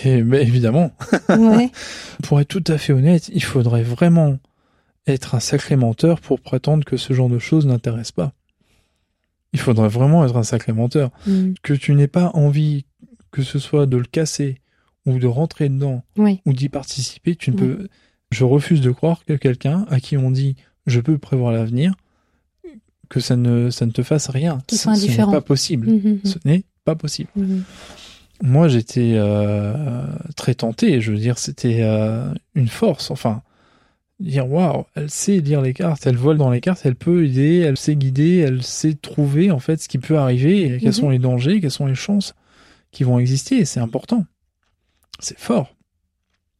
Ben, 0.05 0.33
évidemment, 0.35 0.93
Ouais. 1.29 1.71
pour 2.23 2.39
être 2.41 2.47
tout 2.47 2.63
à 2.69 2.79
fait 2.79 2.93
honnête, 2.93 3.29
il 3.35 3.43
faudrait 3.43 3.83
vraiment 3.83 4.39
être 5.09 5.35
un 5.35 5.41
sacré 5.41 5.75
menteur 5.75 6.21
pour 6.21 6.41
prétendre 6.41 6.85
que 6.85 6.97
ce 6.97 7.13
genre 7.15 7.29
de 7.29 7.41
choses 7.41 7.67
n'intéresse 7.67 8.13
pas. 8.13 8.33
Il 9.53 9.59
faudrait 9.59 9.89
vraiment 9.89 10.25
être 10.25 10.37
un 10.37 10.45
sacré 10.45 10.73
menteur. 10.73 11.11
Mm. 11.27 11.55
Que 11.61 11.73
tu 11.75 11.95
n'aies 11.95 12.07
pas 12.07 12.31
envie 12.35 12.85
que 13.33 13.43
ce 13.43 13.59
soit 13.59 13.87
de 13.87 13.97
le 13.97 14.05
casser 14.05 14.61
ou 15.05 15.19
de 15.19 15.27
rentrer 15.27 15.69
dedans 15.69 16.05
Oui. 16.17 16.43
ou 16.47 16.53
d'y 16.53 16.69
participer, 16.69 17.35
tu 17.35 17.51
ne 17.51 17.57
Oui. 17.57 17.61
peux. 17.63 17.89
Je 18.31 18.45
refuse 18.45 18.83
de 18.83 18.93
croire 18.93 19.25
que 19.25 19.33
quelqu'un 19.33 19.85
à 19.91 19.99
qui 19.99 20.17
on 20.17 20.31
dit 20.31 20.55
je 20.87 21.01
peux 21.01 21.19
prévoir 21.19 21.51
l'avenir, 21.53 21.95
que 23.09 23.21
ça 23.21 23.37
ne, 23.37 23.71
ça 23.71 23.87
ne 23.87 23.91
te 23.91 24.03
fasse 24.03 24.29
rien. 24.29 24.61
Qu'il 24.67 24.77
Ce- 24.79 24.85
soit 24.85 24.95
Ce 24.97 25.07
n'est 25.07 25.17
pas 25.33 25.41
possible. 25.41 25.89
Ce 26.25 26.37
n'est 26.45 26.65
pas 26.85 26.95
possible. 26.95 27.31
Moi, 28.43 28.69
j'étais 28.69 29.13
euh, 29.17 30.07
très 30.37 30.55
tenté. 30.55 31.01
Je 31.01 31.11
veux 31.13 31.19
dire, 31.19 31.39
c'était 31.39 31.79
euh, 31.83 32.33
une 32.55 32.69
force. 32.69 33.11
Enfin, 33.11 33.43
dire 34.21 34.49
waouh, 34.51 34.85
elle 34.95 35.11
sait 35.11 35.39
lire 35.41 35.61
les 35.61 35.75
cartes, 35.75 36.07
elle 36.07 36.17
vole 36.17 36.39
dans 36.39 36.51
les 36.51 36.61
cartes, 36.61 36.83
elle 36.85 36.95
peut 36.97 37.25
aider, 37.25 37.59
elle 37.59 37.77
sait 37.77 37.97
guider, 37.97 38.37
elle 38.39 38.63
sait 38.63 38.95
trouver 38.95 39.51
en 39.51 39.59
fait 39.59 39.81
ce 39.83 39.89
qui 39.89 39.99
peut 39.99 40.19
arriver, 40.19 40.75
et 40.75 40.79
quels 40.79 40.95
sont 40.95 41.11
les 41.11 41.19
dangers, 41.19 41.61
quelles 41.61 41.71
sont 41.71 41.87
les 41.87 41.95
chances 41.95 42.35
qui 42.93 43.05
vont 43.05 43.19
exister. 43.19 43.65
C'est 43.65 43.81
important. 43.81 44.25
C'est 45.21 45.39
fort. 45.39 45.75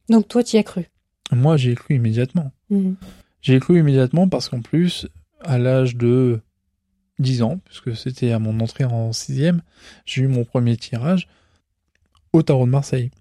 Donc 0.09 0.27
toi, 0.27 0.43
tu 0.43 0.55
y 0.57 0.59
as 0.59 0.63
cru? 0.63 0.85
Moi, 1.31 1.55
j'y 1.57 1.69
ai 1.71 1.75
cru 1.75 1.95
immédiatement. 1.95 2.51
Mhm. 2.69 2.95
J'y 3.41 3.53
ai 3.53 3.59
cru 3.59 3.79
immédiatement 3.79 4.27
parce 4.27 4.49
qu'en 4.49 4.61
plus, 4.61 5.07
à 5.41 5.57
l'âge 5.57 5.95
de 5.95 6.41
10 7.19 7.41
ans, 7.43 7.59
puisque 7.65 7.95
c'était 7.95 8.31
à 8.31 8.39
mon 8.39 8.59
entrée 8.59 8.85
en 8.85 9.11
sixième, 9.13 9.61
j'ai 10.05 10.21
eu 10.23 10.27
mon 10.27 10.43
premier 10.45 10.77
tirage 10.77 11.27
au 12.33 12.43
tarot 12.43 12.65
de 12.65 12.71
Marseille. 12.71 13.11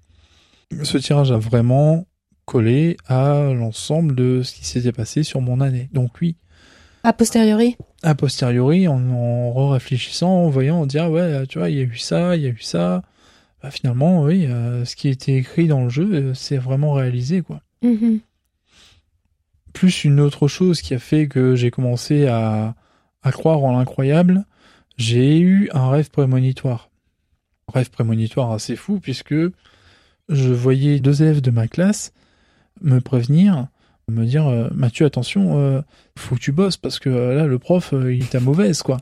Ce 0.82 0.98
tirage 0.98 1.32
a 1.32 1.38
vraiment 1.38 2.06
collé 2.44 2.96
à 3.06 3.52
l'ensemble 3.54 4.14
de 4.14 4.42
ce 4.42 4.54
qui 4.54 4.64
s'était 4.64 4.92
passé 4.92 5.22
sur 5.22 5.40
mon 5.40 5.60
année. 5.60 5.88
Donc 5.92 6.10
oui, 6.20 6.36
A 7.04 7.12
posteriori? 7.12 7.76
A 8.02 8.14
posteriori, 8.14 8.86
en, 8.88 8.98
en 9.10 9.68
réfléchissant, 9.70 10.44
en 10.44 10.48
voyant, 10.48 10.80
on 10.82 10.86
dit 10.86 10.98
ah 10.98 11.10
ouais, 11.10 11.46
tu 11.46 11.58
vois, 11.58 11.70
il 11.70 11.76
y 11.76 11.80
a 11.80 11.84
eu 11.84 11.96
ça, 11.96 12.36
il 12.36 12.42
y 12.42 12.46
a 12.46 12.50
eu 12.50 12.60
ça. 12.60 13.02
Bah, 13.62 13.70
finalement, 13.72 14.22
oui, 14.22 14.46
euh, 14.46 14.84
ce 14.84 14.94
qui 14.94 15.08
était 15.08 15.34
écrit 15.34 15.66
dans 15.66 15.82
le 15.84 15.88
jeu, 15.90 16.08
euh, 16.12 16.34
c'est 16.34 16.58
vraiment 16.58 16.92
réalisé, 16.92 17.42
quoi 17.42 17.60
Mhm. 17.82 18.20
Plus 19.72 20.04
une 20.04 20.20
autre 20.20 20.48
chose 20.48 20.80
qui 20.82 20.94
a 20.94 20.98
fait 20.98 21.28
que 21.28 21.54
j'ai 21.54 21.70
commencé 21.70 22.26
à, 22.26 22.74
à 23.22 23.32
croire 23.32 23.62
en 23.62 23.72
l'incroyable, 23.76 24.44
j'ai 24.96 25.38
eu 25.38 25.68
un 25.72 25.90
rêve 25.90 26.10
prémonitoire. 26.10 26.90
Un 27.68 27.72
rêve 27.78 27.90
prémonitoire 27.90 28.50
assez 28.52 28.76
fou 28.76 28.98
puisque 29.00 29.34
je 30.28 30.52
voyais 30.52 31.00
deux 31.00 31.22
élèves 31.22 31.40
de 31.40 31.50
ma 31.50 31.68
classe 31.68 32.12
me 32.80 33.00
prévenir, 33.00 33.68
me 34.08 34.24
dire 34.24 34.46
euh, 34.46 34.68
Mathieu 34.74 35.04
attention, 35.06 35.58
euh, 35.58 35.80
faut 36.16 36.34
que 36.36 36.40
tu 36.40 36.52
bosses 36.52 36.76
parce 36.76 36.98
que 36.98 37.08
euh, 37.10 37.34
là 37.34 37.46
le 37.46 37.58
prof 37.58 37.92
euh, 37.92 38.14
il 38.14 38.22
est 38.22 38.34
à 38.34 38.40
mauvaise 38.40 38.82
quoi. 38.82 38.98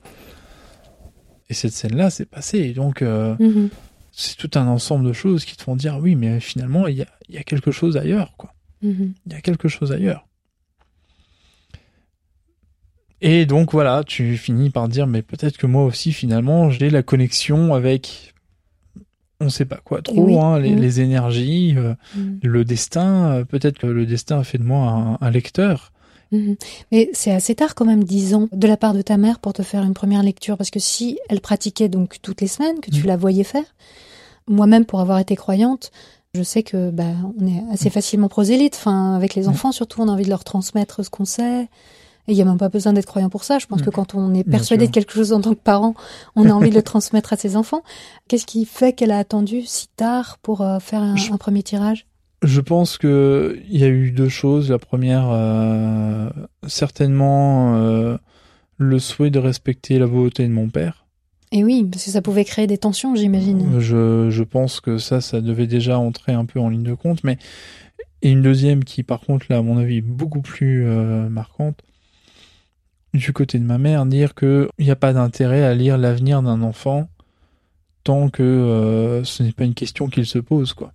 Et 1.49 1.55
cette 1.55 1.73
scène-là 1.73 2.11
s'est 2.11 2.25
passée 2.27 2.59
et 2.59 2.73
donc 2.73 3.03
euh, 3.03 3.37
Mhm. 3.39 3.69
c'est 4.13 4.37
tout 4.37 4.51
un 4.59 4.67
ensemble 4.67 5.07
de 5.07 5.13
choses 5.13 5.45
qui 5.45 5.57
te 5.57 5.63
font 5.63 5.77
dire 5.77 5.99
oui 6.01 6.17
mais 6.17 6.41
finalement 6.41 6.87
il 6.89 6.97
y 6.97 7.03
a, 7.03 7.07
il 7.29 7.35
y 7.35 7.39
a 7.39 7.45
quelque 7.45 7.71
chose 7.71 7.97
ailleurs 7.97 8.35
quoi 8.37 8.53
Mhm. 8.83 9.15
il 9.27 9.33
y 9.33 9.37
a 9.37 9.41
quelque 9.41 9.69
chose 9.69 9.93
ailleurs. 9.93 10.26
Et 13.21 13.47
donc 13.47 13.73
voilà, 13.73 14.03
tu 14.05 14.37
finis 14.37 14.71
par 14.71 14.89
dire, 14.89 15.07
mais 15.07 15.23
peut-être 15.23 15.57
que 15.57 15.67
moi 15.67 15.85
aussi, 15.85 16.13
finalement, 16.13 16.71
j'ai 16.71 16.91
la 16.91 17.03
connexion 17.03 17.73
avec, 17.75 18.35
on 19.41 19.49
sait 19.49 19.65
pas 19.65 19.81
quoi 19.85 20.03
trop, 20.03 20.25
Oui. 20.27 20.39
hein, 20.39 20.59
les, 20.59 20.73
Mhm. 20.73 20.81
les 20.81 21.01
énergies, 21.01 21.75
euh, 21.77 21.95
Mhm. 22.15 22.41
le 22.43 22.65
destin. 22.65 23.33
euh, 23.33 23.45
peut-être 23.45 23.79
que 23.79 23.87
le 23.87 24.05
destin 24.07 24.41
a 24.41 24.45
fait 24.45 24.59
de 24.59 24.65
moi 24.65 24.89
un, 24.89 25.19
un 25.27 25.31
lecteur. 25.31 25.93
Mhm. 26.33 26.57
Mais 26.93 27.09
c'est 27.15 27.31
assez 27.33 27.55
tard 27.55 27.75
quand 27.75 27.85
même, 27.87 28.05
10 28.05 28.35
ans, 28.35 28.49
de 28.53 28.67
la 28.67 28.77
part 28.77 28.93
de 28.93 29.01
ta 29.03 29.17
mère 29.17 29.39
pour 29.39 29.53
te 29.55 29.63
faire 29.63 29.83
une 29.85 29.95
première 29.95 30.23
lecture, 30.23 30.57
parce 30.59 30.71
que 30.71 30.81
si 30.81 31.19
elle 31.31 31.41
pratiquait 31.41 31.89
donc 31.89 32.17
toutes 32.21 32.41
les 32.43 32.49
semaines, 32.49 32.81
que 32.81 32.91
tu 32.91 33.01
Mhm. 33.03 33.07
la 33.07 33.17
voyais 33.17 33.45
faire, 33.45 33.65
moi-même 34.49 34.85
pour 34.85 35.01
avoir 35.01 35.19
été 35.21 35.37
croyante, 35.37 35.91
je 36.35 36.43
sais 36.43 36.63
que 36.63 36.91
bah, 36.91 37.13
on 37.41 37.47
est 37.47 37.63
assez 37.73 37.89
facilement 37.89 38.29
prosélyte. 38.29 38.75
Enfin, 38.77 39.15
avec 39.15 39.35
les 39.35 39.49
enfants 39.49 39.73
surtout, 39.73 40.03
on 40.03 40.09
a 40.09 40.13
envie 40.13 40.25
de 40.25 40.29
leur 40.31 40.45
transmettre 40.45 41.03
ce 41.03 41.09
qu'on 41.09 41.25
sait. 41.25 41.69
Et 42.29 42.33
il 42.33 42.35
n'y 42.35 42.43
a 42.43 42.45
même 42.45 42.59
pas 42.59 42.69
besoin 42.69 42.93
d'être 42.93 43.07
croyant 43.07 43.29
pour 43.29 43.45
ça. 43.45 43.59
Je 43.59 43.67
pense 43.67 43.83
que 43.83 43.91
quand 43.91 44.15
on 44.15 44.35
est 44.35 44.43
persuadé 44.45 44.87
de 44.89 44.93
quelque 44.93 45.13
chose 45.13 45.33
en 45.33 45.41
tant 45.41 45.51
que 45.55 45.61
parent, 45.61 45.95
on 46.35 46.49
a 46.49 46.53
envie 46.53 46.71
de 46.71 46.75
le 46.75 46.83
transmettre 46.83 47.33
à 47.33 47.37
ses 47.37 47.57
enfants. 47.57 47.83
Qu'est-ce 48.29 48.47
qui 48.47 48.65
fait 48.65 48.93
qu'elle 48.93 49.13
a 49.13 49.19
attendu 49.19 49.63
si 49.65 49.87
tard 49.97 50.39
pour 50.43 50.61
euh, 50.63 50.79
faire 50.81 51.03
un, 51.03 51.17
Je- 51.17 51.33
un 51.33 51.37
premier 51.37 51.63
tirage? 51.63 52.07
Je 52.43 52.61
pense 52.61 52.99
que 52.99 53.59
il 53.71 53.79
y 53.81 53.85
a 53.85 53.89
eu 53.89 54.11
deux 54.11 54.29
choses. 54.29 54.71
La 54.71 54.79
première, 54.79 55.29
euh, 55.31 56.29
certainement, 56.67 57.77
euh, 57.77 58.19
le 58.79 58.99
souhait 58.99 59.31
de 59.31 59.39
respecter 59.39 59.99
la 59.99 60.07
volonté 60.07 60.47
de 60.47 60.53
mon 60.53 60.69
père. 60.69 61.07
Et 61.53 61.65
oui, 61.65 61.85
parce 61.91 62.05
que 62.05 62.11
ça 62.11 62.23
pouvait 62.23 62.45
créer 62.45 62.67
des 62.67 62.77
tensions, 62.77 63.15
j'imagine. 63.15 63.79
Je, 63.81 64.29
je 64.31 64.43
pense 64.43 64.81
que 64.81 64.99
ça, 64.99 65.21
ça 65.21 65.41
devait 65.41 65.67
déjà 65.69 65.99
entrer 65.99 66.33
un 66.33 66.45
peu 66.45 66.59
en 66.61 66.69
ligne 66.69 66.83
de 66.83 66.93
compte. 66.95 67.23
Mais 67.25 67.39
et 68.23 68.31
une 68.31 68.43
deuxième 68.43 68.83
qui, 68.85 69.03
par 69.03 69.21
contre, 69.21 69.47
là, 69.49 69.59
à 69.59 69.63
mon 69.63 69.79
avis, 69.79 69.99
est 69.99 70.03
beaucoup 70.03 70.41
plus 70.43 70.85
euh, 70.87 71.29
marquante, 71.29 71.79
du 73.17 73.33
côté 73.33 73.59
de 73.59 73.65
ma 73.65 73.79
mère, 73.79 74.07
dire 74.07 74.35
que 74.35 74.69
il 74.79 74.85
n'y 74.85 74.91
a 74.91 74.97
pas 74.97 75.13
d'intérêt 75.13 75.63
à 75.65 75.75
lire 75.75 75.99
l'avenir 75.99 76.43
d'un 76.43 76.63
enfant 76.63 77.09
tant 78.05 78.29
que 78.29 78.43
euh, 78.43 79.25
ce 79.25 79.43
n'est 79.43 79.53
pas 79.53 79.65
une 79.65 79.75
question 79.75 80.07
qu'il 80.09 80.27
se 80.27 80.39
pose, 80.39 80.73
quoi. 80.75 80.93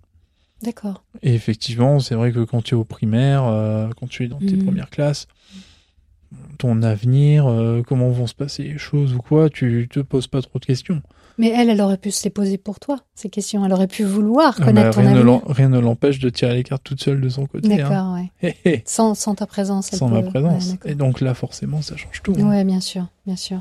D'accord. 0.62 1.02
Et 1.22 1.34
effectivement, 1.34 1.98
c'est 2.00 2.14
vrai 2.14 2.32
que 2.32 2.40
quand 2.44 2.62
tu 2.62 2.74
es 2.74 2.78
au 2.78 2.84
primaire, 2.84 3.44
euh, 3.44 3.88
quand 3.98 4.08
tu 4.08 4.24
es 4.24 4.28
dans 4.28 4.38
tes 4.38 4.52
Mhm. 4.56 4.64
premières 4.64 4.90
classes, 4.90 5.26
ton 6.58 6.82
avenir, 6.82 7.46
euh, 7.46 7.82
comment 7.86 8.08
vont 8.10 8.26
se 8.26 8.34
passer 8.34 8.62
les 8.62 8.78
choses 8.78 9.12
ou 9.14 9.18
quoi, 9.18 9.50
tu 9.50 9.88
te 9.90 10.00
poses 10.00 10.26
pas 10.28 10.40
trop 10.40 10.58
de 10.58 10.64
questions. 10.64 11.02
Mais 11.38 11.48
elle, 11.48 11.70
elle 11.70 11.80
aurait 11.80 11.96
pu 11.96 12.10
se 12.10 12.24
les 12.24 12.30
poser 12.30 12.58
pour 12.58 12.78
toi, 12.80 12.98
ces 13.14 13.28
questions. 13.30 13.64
Elle 13.64 13.72
aurait 13.72 13.86
pu 13.86 14.04
vouloir 14.04 14.56
Ah, 14.60 14.64
connaître 14.64 14.88
bah, 14.88 14.94
ton 14.94 15.00
rien, 15.00 15.10
ne 15.12 15.16
avenir. 15.20 15.24
l'en- 15.24 15.42
rien 15.52 15.68
ne 15.68 15.78
l'empêche 15.78 16.18
de 16.18 16.28
tirer 16.30 16.54
les 16.54 16.62
cartes 16.62 16.84
toute 16.84 17.02
seule 17.02 17.20
de 17.20 17.28
son 17.28 17.46
côté. 17.46 17.72
hein. 17.72 17.76
D'accord, 17.76 18.14
ouais. 18.14 18.54
Hé, 18.64 18.82
Sans, 18.86 19.14
sans 19.14 19.34
ta 19.34 19.46
présence. 19.46 19.92
elle 19.92 19.98
sans 19.98 20.08
peut- 20.08 20.14
ma 20.16 20.22
présence. 20.22 20.72
Ouais. 20.84 20.92
Et 20.92 20.94
donc 20.94 21.20
là, 21.20 21.34
forcément, 21.34 21.80
ça 21.82 21.96
change 21.96 22.22
tout. 22.22 22.34
hein. 22.38 22.48
Ouais, 22.48 22.64
bien 22.64 22.80
sûr, 22.80 23.06
bien 23.26 23.36
sûr. 23.36 23.60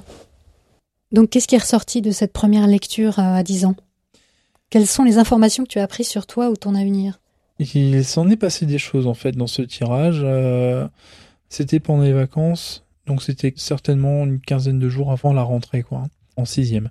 Donc, 1.11 1.29
qu'est-ce 1.29 1.47
qui 1.47 1.55
est 1.55 1.59
ressorti 1.59 2.01
de 2.01 2.11
cette 2.11 2.33
première 2.33 2.67
lecture 2.67 3.19
euh, 3.19 3.35
à 3.35 3.43
10 3.43 3.65
ans? 3.65 3.75
Quelles 4.69 4.87
sont 4.87 5.03
les 5.03 5.17
informations 5.17 5.63
que 5.63 5.69
tu 5.69 5.79
as 5.79 5.83
apprises 5.83 6.07
sur 6.07 6.25
toi 6.25 6.49
ou 6.49 6.55
ton 6.55 6.75
avenir? 6.75 7.19
Il 7.59 8.03
s'en 8.05 8.29
est 8.29 8.37
passé 8.37 8.65
des 8.65 8.77
choses 8.79 9.05
en 9.07 9.13
fait 9.13 9.33
dans 9.33 9.47
ce 9.47 9.61
tirage. 9.61 10.21
euh, 10.23 10.87
c'était 11.49 11.79
pendant 11.81 12.03
les 12.03 12.13
vacances, 12.13 12.85
donc 13.07 13.21
c'était 13.21 13.53
certainement 13.57 14.23
une 14.23 14.39
quinzaine 14.39 14.79
de 14.79 14.87
jours 14.89 15.11
avant 15.11 15.33
la 15.33 15.43
rentrée, 15.43 15.83
quoi, 15.83 15.99
hein, 16.05 16.09
en 16.37 16.45
sixième. 16.45 16.89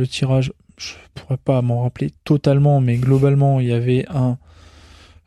Le 0.00 0.06
tirage, 0.06 0.50
je 0.78 0.94
pourrais 1.14 1.36
pas 1.36 1.60
m'en 1.60 1.82
rappeler 1.82 2.10
totalement, 2.24 2.80
mais 2.80 2.96
globalement, 2.96 3.60
il 3.60 3.66
y 3.66 3.72
avait 3.74 4.06
un 4.08 4.38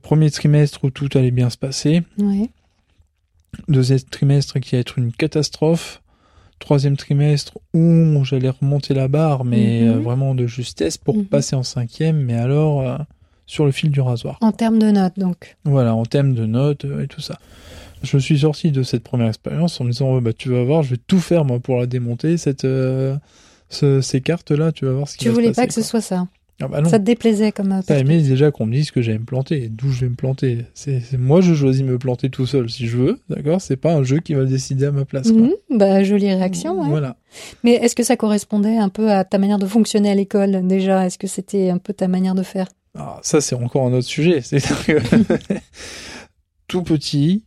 premier 0.01 0.31
trimestre 0.31 0.83
où 0.83 0.89
tout 0.89 1.09
allait 1.13 1.29
bien 1.29 1.51
se 1.51 1.59
passer, 1.59 2.01
Ouais. 2.17 2.49
deuxième 3.67 3.99
trimestre 3.99 4.59
qui 4.59 4.73
allait 4.73 4.81
être 4.81 4.97
une 4.97 5.11
catastrophe, 5.11 6.01
troisième 6.57 6.97
trimestre 6.97 7.59
où 7.75 8.23
j'allais 8.23 8.49
remonter 8.49 8.95
la 8.95 9.07
barre, 9.07 9.45
mais 9.45 9.81
Mhm. 9.83 9.89
euh, 9.89 9.99
vraiment 9.99 10.33
de 10.33 10.47
justesse 10.47 10.97
pour 10.97 11.17
Mhm. 11.17 11.25
passer 11.25 11.55
en 11.55 11.61
cinquième, 11.61 12.17
mais 12.23 12.33
alors 12.33 12.81
euh, 12.81 12.97
sur 13.45 13.65
le 13.65 13.71
fil 13.71 13.91
du 13.91 14.01
rasoir. 14.01 14.39
En 14.41 14.51
termes 14.51 14.79
de 14.79 14.89
notes, 14.89 15.19
donc. 15.19 15.55
Voilà, 15.65 15.93
en 15.93 16.03
thème 16.03 16.33
de 16.33 16.47
notes 16.47 16.85
euh, 16.85 17.03
et 17.03 17.07
tout 17.07 17.21
ça. 17.21 17.37
Je 18.01 18.17
suis 18.17 18.39
sorti 18.39 18.71
de 18.71 18.81
cette 18.81 19.03
première 19.03 19.27
expérience 19.27 19.79
en 19.79 19.83
me 19.83 19.91
disant, 19.91 20.15
ouais, 20.15 20.19
bah, 20.21 20.33
tu 20.33 20.49
vas 20.49 20.63
voir, 20.63 20.81
je 20.81 20.89
vais 20.95 21.01
tout 21.05 21.19
faire, 21.19 21.45
moi, 21.45 21.59
pour 21.59 21.77
la 21.77 21.85
démonter, 21.85 22.37
cette, 22.37 22.65
euh, 22.65 23.15
ce- 23.73 24.01
ces 24.01 24.21
cartes-là, 24.21 24.71
tu 24.71 24.85
vas 24.85 24.93
voir 24.93 25.07
ce 25.07 25.17
qui 25.17 25.23
Tu 25.23 25.29
va 25.29 25.31
se 25.31 25.35
voulais 25.35 25.47
passer, 25.49 25.61
pas 25.61 25.67
que 25.67 25.73
ce 25.73 25.81
soit 25.81 26.01
ça. 26.01 26.27
Ah 26.61 26.67
bah 26.67 26.81
non. 26.81 26.89
Ça 26.89 26.99
te 26.99 27.03
déplaisait 27.03 27.51
comme 27.51 27.81
T'as 27.85 27.97
aimé 27.97 28.21
déjà 28.21 28.51
qu'on 28.51 28.67
me 28.67 28.73
dise 28.73 28.91
que 28.91 29.01
j'allais 29.01 29.17
me 29.17 29.25
planter, 29.25 29.69
d'où 29.69 29.89
je 29.91 30.01
vais 30.01 30.09
me 30.09 30.15
planter. 30.15 30.59
C'est, 30.75 30.99
c'est- 31.01 31.17
moi, 31.17 31.41
je 31.41 31.53
choisis 31.55 31.81
de 31.81 31.87
me 31.87 31.97
planter 31.97 32.29
tout 32.29 32.45
seul 32.45 32.69
si 32.69 32.87
je 32.87 32.95
veux, 32.95 33.19
d'accord 33.27 33.59
C'est 33.59 33.75
pas 33.75 33.93
un 33.93 34.03
jeu 34.03 34.19
qui 34.19 34.33
va 34.35 34.41
le 34.41 34.47
décider 34.47 34.85
à 34.85 34.91
ma 34.91 35.03
place. 35.03 35.31
quoi. 35.31 35.41
Mhm, 35.41 35.51
bah, 35.71 36.03
jolie 36.03 36.31
réaction. 36.33 36.79
ouais. 36.79 36.87
Voilà. 36.89 37.17
Mais 37.63 37.71
est-ce 37.73 37.95
que 37.95 38.03
ça 38.03 38.15
correspondait 38.15 38.77
un 38.77 38.89
peu 38.89 39.11
à 39.11 39.25
ta 39.25 39.39
manière 39.39 39.57
de 39.59 39.65
fonctionner 39.65 40.11
à 40.11 40.15
l'école 40.15 40.65
déjà? 40.67 41.05
Est-ce 41.07 41.17
que 41.17 41.27
c'était 41.27 41.69
un 41.71 41.79
peu 41.79 41.91
ta 41.91 42.07
manière 42.07 42.35
de 42.35 42.43
faire? 42.43 42.67
Alors, 42.95 43.19
ça, 43.23 43.41
c'est 43.41 43.55
encore 43.55 43.87
un 43.87 43.93
autre 43.93 44.07
sujet. 44.07 44.41
C'est-à-dire 44.43 44.85
que 44.85 45.53
tout 46.67 46.83
petit, 46.83 47.43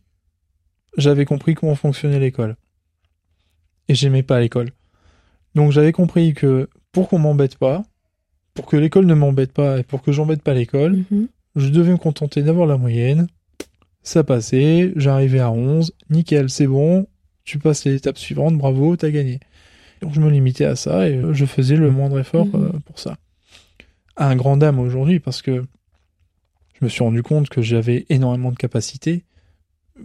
j'avais 0.97 1.25
compris 1.25 1.55
comment 1.55 1.75
fonctionnait 1.75 2.19
l'école. 2.19 2.57
Et 3.87 3.95
j'aimais 3.95 4.23
pas 4.23 4.39
l'école. 4.41 4.71
Donc 5.57 5.71
j'avais 5.71 5.91
compris 5.91 6.33
que 6.35 6.69
pour 6.91 7.09
qu'on 7.09 7.17
m'embête 7.19 7.57
pas, 7.57 7.83
pour 8.53 8.65
que 8.67 8.77
l'école 8.77 9.05
ne 9.07 9.13
m'embête 9.15 9.51
pas 9.51 9.79
et 9.79 9.83
pour 9.83 10.01
que 10.03 10.11
j'embête 10.11 10.41
pas 10.43 10.53
l'école, 10.53 11.03
Mhm. 11.11 11.27
je 11.55 11.69
devais 11.69 11.91
me 11.91 11.97
contenter 11.97 12.43
d'avoir 12.43 12.67
la 12.67 12.77
moyenne. 12.77 13.27
Ça 14.03 14.23
passait, 14.23 14.93
j'arrivais 14.95 15.39
à 15.39 15.51
11, 15.51 15.93
nickel, 16.11 16.49
c'est 16.49 16.67
bon, 16.67 17.07
tu 17.43 17.57
passes 17.59 17.85
l'étape 17.85 18.17
suivante, 18.19 18.55
bravo, 18.57 18.95
t'as 18.95 19.09
gagné. 19.09 19.39
Donc 20.01 20.13
je 20.13 20.21
me 20.21 20.29
limitais 20.29 20.65
à 20.65 20.75
ça 20.75 21.09
et 21.09 21.15
euh, 21.17 21.33
je 21.33 21.45
faisais 21.45 21.75
le 21.75 21.89
moindre 21.89 22.19
effort 22.19 22.45
Mhm. 22.45 22.63
euh, 22.75 22.79
pour 22.85 22.99
ça. 22.99 23.17
À 24.15 24.29
un 24.29 24.35
grand 24.35 24.57
dame 24.57 24.79
aujourd'hui 24.79 25.19
parce 25.19 25.41
que 25.41 25.63
je 26.79 26.85
me 26.85 26.89
suis 26.89 27.03
rendu 27.03 27.23
compte 27.23 27.49
que 27.49 27.61
j'avais 27.63 28.05
énormément 28.09 28.51
de 28.51 28.57
capacités, 28.57 29.23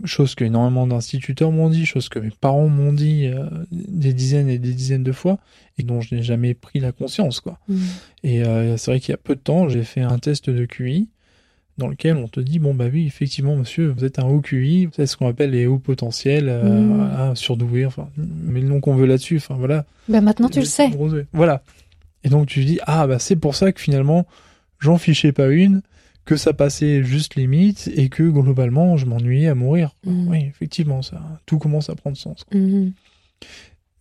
chose 0.04 0.34
que 0.34 0.44
énormément 0.44 0.86
d'instituteurs 0.86 1.50
m'ont 1.52 1.68
dit, 1.70 1.86
chose 1.86 2.08
que 2.08 2.18
mes 2.18 2.30
parents 2.40 2.68
m'ont 2.68 2.92
dit 2.92 3.26
euh, 3.26 3.44
des 3.70 4.12
dizaines 4.12 4.48
et 4.48 4.58
des 4.58 4.72
dizaines 4.72 5.02
de 5.04 5.12
fois, 5.12 5.38
et 5.78 5.82
dont 5.82 6.00
je 6.00 6.14
n'ai 6.14 6.22
jamais 6.22 6.54
pris 6.54 6.80
la 6.80 6.92
conscience, 6.92 7.40
quoi. 7.40 7.58
Mm. 7.68 7.76
Et 8.24 8.44
euh, 8.44 8.76
c'est 8.76 8.90
vrai 8.90 9.00
qu'il 9.00 9.12
y 9.12 9.14
a 9.14 9.18
peu 9.18 9.34
de 9.34 9.40
temps, 9.40 9.68
j'ai 9.68 9.84
fait 9.84 10.00
un 10.02 10.18
test 10.18 10.50
de 10.50 10.64
QI 10.64 11.08
dans 11.78 11.88
lequel 11.88 12.16
on 12.16 12.28
te 12.28 12.38
dit 12.38 12.58
bon 12.58 12.74
bah 12.74 12.84
oui 12.92 13.06
effectivement 13.06 13.56
monsieur 13.56 13.88
vous 13.88 14.04
êtes 14.04 14.18
un 14.18 14.26
haut 14.26 14.42
QI 14.42 14.90
c'est 14.94 15.06
ce 15.06 15.16
qu'on 15.16 15.26
appelle 15.26 15.52
les 15.52 15.66
hauts 15.66 15.78
potentiels 15.78 16.50
euh, 16.50 16.62
Mm. 16.62 16.96
voilà, 16.96 17.34
surdoués 17.34 17.86
enfin 17.86 18.10
mais 18.18 18.60
le 18.60 18.68
nom 18.68 18.80
qu'on 18.80 18.94
veut 18.94 19.06
là-dessus 19.06 19.38
enfin 19.38 19.54
voilà 19.54 19.86
Bah 20.06 20.20
maintenant 20.20 20.50
tu 20.50 20.58
le 20.60 20.66
sais. 20.66 20.90
Voilà. 21.32 21.62
Et 22.24 22.28
donc 22.28 22.46
tu 22.46 22.62
dis 22.66 22.78
ah 22.86 23.06
bah 23.06 23.18
c'est 23.18 23.36
pour 23.36 23.54
ça 23.54 23.72
que 23.72 23.80
finalement 23.80 24.26
j'en 24.80 24.98
fichais 24.98 25.32
pas 25.32 25.48
une, 25.48 25.80
que 26.24 26.36
ça 26.36 26.52
passait 26.52 27.02
juste 27.02 27.34
limite 27.34 27.90
et 27.94 28.08
que 28.08 28.22
globalement 28.22 28.96
je 28.96 29.06
m'ennuyais 29.06 29.48
à 29.48 29.54
mourir. 29.54 29.94
Mhm. 30.06 30.28
Oui, 30.28 30.38
effectivement, 30.48 31.02
ça 31.02 31.20
tout 31.46 31.58
commence 31.58 31.90
à 31.90 31.94
prendre 31.94 32.16
sens. 32.16 32.44
Mhm. 32.52 32.92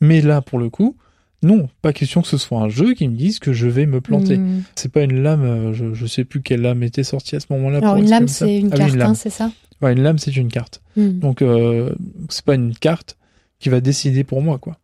Mais 0.02 0.22
là 0.22 0.42
pour 0.42 0.60
le 0.60 0.70
coup, 0.70 0.96
non, 1.44 1.70
pas 1.82 1.92
question 1.94 2.22
que 2.22 2.28
ce 2.28 2.38
soit 2.38 2.60
un 2.60 2.70
jeu 2.70 2.94
qui 2.94 3.08
me 3.08 3.16
dise 3.16 3.40
que 3.40 3.52
je 3.54 3.68
vais 3.68 3.86
me 3.88 4.00
planter. 4.02 4.38
Mhm. 4.38 4.64
C'est 4.76 4.92
pas 4.92 5.02
une 5.04 5.24
lame, 5.24 5.44
euh, 5.44 5.74
je, 5.74 5.94
je 5.96 6.06
sais 6.06 6.24
plus 6.24 6.42
quelle 6.42 6.62
lame 6.62 6.84
était 6.84 7.04
sortie 7.04 7.36
à 7.36 7.40
ce 7.40 7.48
moment-là. 7.52 7.80
Alors 7.80 7.94
pour 7.96 8.04
une 8.04 8.10
lame 8.10 8.28
c'est 8.28 8.58
une 8.60 8.68
Ah 8.72 8.76
oui, 8.76 8.78
carte, 8.78 8.96
lame. 8.96 9.10
hein, 9.12 9.16
c'est 9.16 9.30
ça? 9.32 9.52
Ouais, 9.82 9.94
une 9.94 10.04
lame 10.04 10.20
c'est 10.20 10.36
une 10.36 10.50
carte. 10.50 10.82
Mhm. 10.96 11.20
Donc 11.20 11.42
euh, 11.42 11.94
c'est 12.30 12.46
pas 12.46 12.54
une 12.56 12.76
carte 12.76 13.18
qui 13.60 13.70
va 13.70 13.82
décider 13.82 14.24
pour 14.24 14.42
moi 14.44 14.60
quoi. 14.60 14.78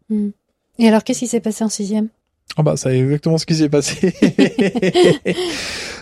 Et 0.80 0.88
alors 0.88 1.04
qu'est-ce 1.04 1.20
qui 1.20 1.28
s'est 1.28 1.40
passé 1.40 1.64
en 1.64 1.70
sixième? 1.70 2.08
Ah 2.56 2.64
bah 2.64 2.76
c'est 2.78 2.98
exactement 2.98 3.38
ce 3.38 3.46
qui 3.46 3.54
s'est 3.56 3.70
passé. 3.70 4.12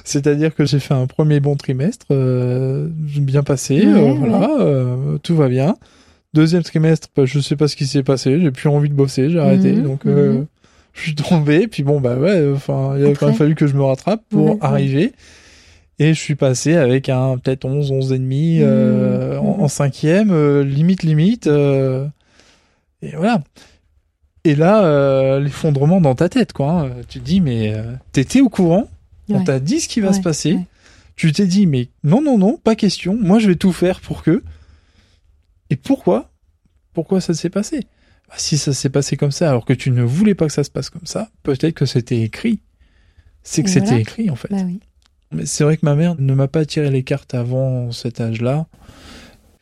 C'est-à-dire 0.08 0.54
que 0.56 0.66
j'ai 0.66 0.80
fait 0.80 0.94
un 0.94 1.08
premier 1.08 1.40
bon 1.42 1.56
trimestre, 1.56 2.06
euh, 2.12 2.88
bien 2.92 3.44
passé, 3.44 3.84
euh, 3.86 4.14
voilà, 4.14 4.50
euh, 4.62 5.18
tout 5.24 5.36
va 5.36 5.50
bien. 5.50 5.76
Deuxième 6.34 6.64
trimestre, 6.64 7.08
bah, 7.16 7.26
je 7.26 7.40
sais 7.40 7.56
pas 7.56 7.68
ce 7.68 7.76
qui 7.76 7.88
s'est 7.88 8.04
passé, 8.04 8.40
j'ai 8.40 8.52
plus 8.52 8.70
envie 8.70 8.90
de 8.90 8.94
bosser, 8.94 9.30
j'ai 9.30 9.40
arrêté, 9.40 9.72
Mhm, 9.74 9.84
donc 9.84 10.06
euh, 10.06 10.34
mhm. 10.34 10.46
je 10.94 11.02
suis 11.02 11.16
tombé, 11.16 11.68
puis 11.68 11.82
bon 11.84 12.00
bah 12.00 12.16
ouais, 12.18 12.52
enfin 12.54 12.94
il 12.98 13.06
a 13.06 13.14
quand 13.14 13.26
même 13.28 13.36
fallu 13.36 13.56
que 13.56 13.68
je 13.68 13.74
me 13.76 13.84
rattrape 13.84 14.22
pour 14.30 14.58
arriver. 14.62 15.12
Et 15.98 16.14
je 16.14 16.20
suis 16.20 16.36
passé 16.36 16.76
avec 16.76 17.08
un 17.08 17.38
peut-être 17.38 17.64
11, 17.66 17.90
11 17.92 18.12
et 18.12 18.20
demi 18.20 18.60
euh, 18.62 19.40
Mhm, 19.40 19.46
en, 19.48 19.58
mhm. 19.58 19.64
en 19.64 19.68
cinquième, 19.70 20.32
euh, 20.32 20.64
limite 20.64 21.04
limite. 21.04 21.48
euh, 21.48 22.06
et 23.02 23.16
voilà. 23.16 23.42
Et 24.44 24.56
là, 24.56 24.84
euh, 24.86 25.40
l'effondrement 25.40 26.02
dans 26.02 26.14
ta 26.14 26.30
tête, 26.30 26.54
quoi. 26.54 26.70
hein. 26.82 26.90
Tu 27.08 27.20
te 27.20 27.26
dis, 27.26 27.40
mais 27.42 27.74
euh, 27.74 27.82
t'étais 28.12 28.42
au 28.42 28.50
courant, 28.50 28.88
on 29.30 29.44
t'a 29.44 29.60
dit 29.60 29.80
ce 29.80 29.88
qui 29.88 30.02
va 30.02 30.14
se 30.14 30.22
passer. 30.22 30.60
Tu 31.16 31.32
t'es 31.32 31.48
dit, 31.48 31.66
mais 31.66 31.90
non, 32.04 32.22
non, 32.22 32.38
non, 32.38 32.58
pas 32.58 32.76
question. 32.76 33.16
Moi, 33.16 33.40
je 33.40 33.48
vais 33.48 33.56
tout 33.56 33.72
faire 33.72 34.02
pour 34.02 34.22
que. 34.22 34.44
Et 35.70 35.78
pourquoi? 35.78 36.32
Pourquoi 36.94 37.22
ça 37.22 37.34
s'est 37.34 37.50
passé? 37.50 37.82
Bah, 38.28 38.36
Si 38.38 38.58
ça 38.58 38.74
s'est 38.74 38.90
passé 38.90 39.16
comme 39.16 39.32
ça, 39.32 39.50
alors 39.50 39.66
que 39.66 39.74
tu 39.74 39.92
ne 39.92 40.04
voulais 40.04 40.36
pas 40.36 40.48
que 40.48 40.52
ça 40.54 40.64
se 40.64 40.70
passe 40.70 40.90
comme 40.90 41.06
ça, 41.06 41.30
peut-être 41.44 41.74
que 41.74 41.86
c'était 41.86 42.22
écrit. 42.22 42.60
C'est 43.44 43.64
que 43.64 43.70
c'était 43.70 43.86
voilà. 43.86 44.02
écrit, 44.02 44.30
en 44.30 44.36
fait. 44.36 44.50
Bah 44.50 44.64
oui. 44.66 44.80
Mais 45.32 45.46
c'est 45.46 45.64
vrai 45.64 45.78
que 45.78 45.86
ma 45.86 45.96
mère 45.96 46.16
ne 46.20 46.34
m'a 46.34 46.48
pas 46.48 46.66
tiré 46.66 46.90
les 46.90 47.04
cartes 47.04 47.34
avant 47.34 47.92
cet 47.92 48.20
âge-là. 48.22 48.68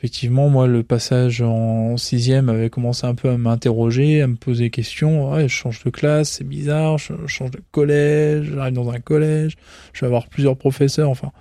Effectivement, 0.03 0.49
moi, 0.49 0.67
le 0.67 0.83
passage 0.83 1.41
en 1.41 1.95
sixième 1.95 2.49
avait 2.49 2.69
commencé 2.69 3.07
un 3.07 3.15
peu 3.15 3.29
à 3.29 3.37
m'interroger, 3.37 4.21
à 4.21 4.27
me 4.27 4.35
poser 4.35 4.65
des 4.65 4.69
questions. 4.69 5.31
Ouais, 5.31 5.43
je 5.43 5.53
change 5.53 5.81
de 5.81 5.89
classe, 5.89 6.29
c'est 6.29 6.43
bizarre. 6.43 6.97
Je 6.97 7.13
change 7.27 7.51
de 7.51 7.61
collège, 7.71 8.51
j'arrive 8.53 8.73
dans 8.73 8.89
un 8.91 8.99
collège, 8.99 9.55
je 9.93 10.01
vais 10.01 10.07
avoir 10.07 10.27
plusieurs 10.27 10.57
professeurs. 10.57 11.09
Enfin, 11.09 11.31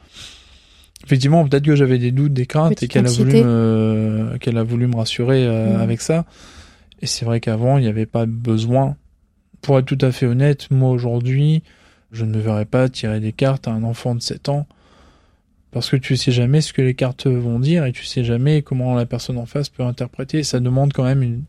effectivement, 1.04 1.44
peut-être 1.48 1.64
que 1.64 1.74
j'avais 1.74 1.98
des 1.98 2.12
doutes, 2.12 2.32
des 2.34 2.46
craintes, 2.46 2.74
Petite 2.76 2.84
et 2.84 2.88
qu'elle 2.88 3.06
a 3.08 3.10
voulu 3.10 3.42
me, 3.42 4.36
qu'elle 4.40 4.56
a 4.56 4.62
voulu 4.62 4.86
me 4.86 4.94
rassurer 4.94 5.44
euh, 5.44 5.74
Mhm. 5.74 5.80
avec 5.80 6.00
ça. 6.00 6.24
Et 7.00 7.06
c'est 7.06 7.24
vrai 7.24 7.40
qu'avant, 7.40 7.78
il 7.78 7.82
n'y 7.82 7.88
avait 7.90 8.06
pas 8.06 8.26
besoin. 8.26 8.94
Pour 9.60 9.76
être 9.76 9.86
tout 9.86 9.98
à 10.02 10.12
fait 10.12 10.26
honnête, 10.26 10.68
moi 10.70 10.90
aujourd'hui, 10.90 11.64
je 12.12 12.24
ne 12.24 12.36
me 12.36 12.38
verrais 12.40 12.64
pas 12.64 12.88
tirer 12.88 13.18
des 13.18 13.32
cartes 13.32 13.66
à 13.66 13.72
un 13.72 13.82
enfant 13.82 14.14
de 14.14 14.22
7 14.22 14.48
ans. 14.48 14.68
Parce 15.72 15.88
que 15.90 15.96
tu 15.96 16.16
sais 16.16 16.30
jamais 16.32 16.60
ce 16.60 16.72
que 16.72 16.82
les 16.82 16.94
cartes 16.94 17.26
vont 17.26 17.58
dire 17.58 17.84
et 17.86 17.92
tu 17.92 18.04
sais 18.04 18.22
jamais 18.24 18.62
comment 18.62 18.94
la 18.94 19.06
personne 19.06 19.38
en 19.38 19.46
face 19.46 19.68
peut 19.70 19.82
interpréter. 19.82 20.42
Ça 20.42 20.60
demande 20.60 20.92
quand 20.92 21.04
même 21.04 21.22
une, 21.22 21.42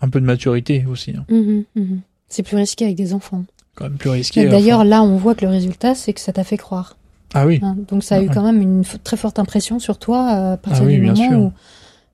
un 0.00 0.08
peu 0.08 0.20
de 0.20 0.26
maturité 0.26 0.84
aussi. 0.86 1.12
hein. 1.16 1.24
Mhm, 1.30 1.64
mhm. 1.74 2.00
C'est 2.28 2.42
plus 2.42 2.56
risqué 2.56 2.84
avec 2.84 2.96
des 2.96 3.14
enfants. 3.14 3.44
Quand 3.74 3.84
même 3.84 3.96
plus 3.96 4.10
risqué. 4.10 4.46
D'ailleurs, 4.48 4.84
là, 4.84 5.02
on 5.02 5.16
voit 5.16 5.34
que 5.34 5.44
le 5.46 5.50
résultat, 5.50 5.94
c'est 5.94 6.12
que 6.12 6.20
ça 6.20 6.32
t'a 6.32 6.44
fait 6.44 6.58
croire. 6.58 6.96
Ah 7.32 7.46
oui. 7.46 7.58
hein. 7.62 7.76
Donc, 7.88 8.04
ça 8.04 8.16
a 8.16 8.20
eu 8.20 8.28
Ouais. 8.28 8.34
quand 8.34 8.42
même 8.42 8.60
une 8.60 8.84
très 9.02 9.16
forte 9.16 9.38
impression 9.38 9.78
sur 9.78 9.98
toi 9.98 10.18
euh, 10.34 10.52
à 10.54 10.56
partir 10.58 10.82
Ah 10.82 10.86
oui, 10.86 10.94
du 10.96 11.00
bien 11.00 11.14
moment 11.14 11.28
sûr. 11.30 11.38
où, 11.40 11.52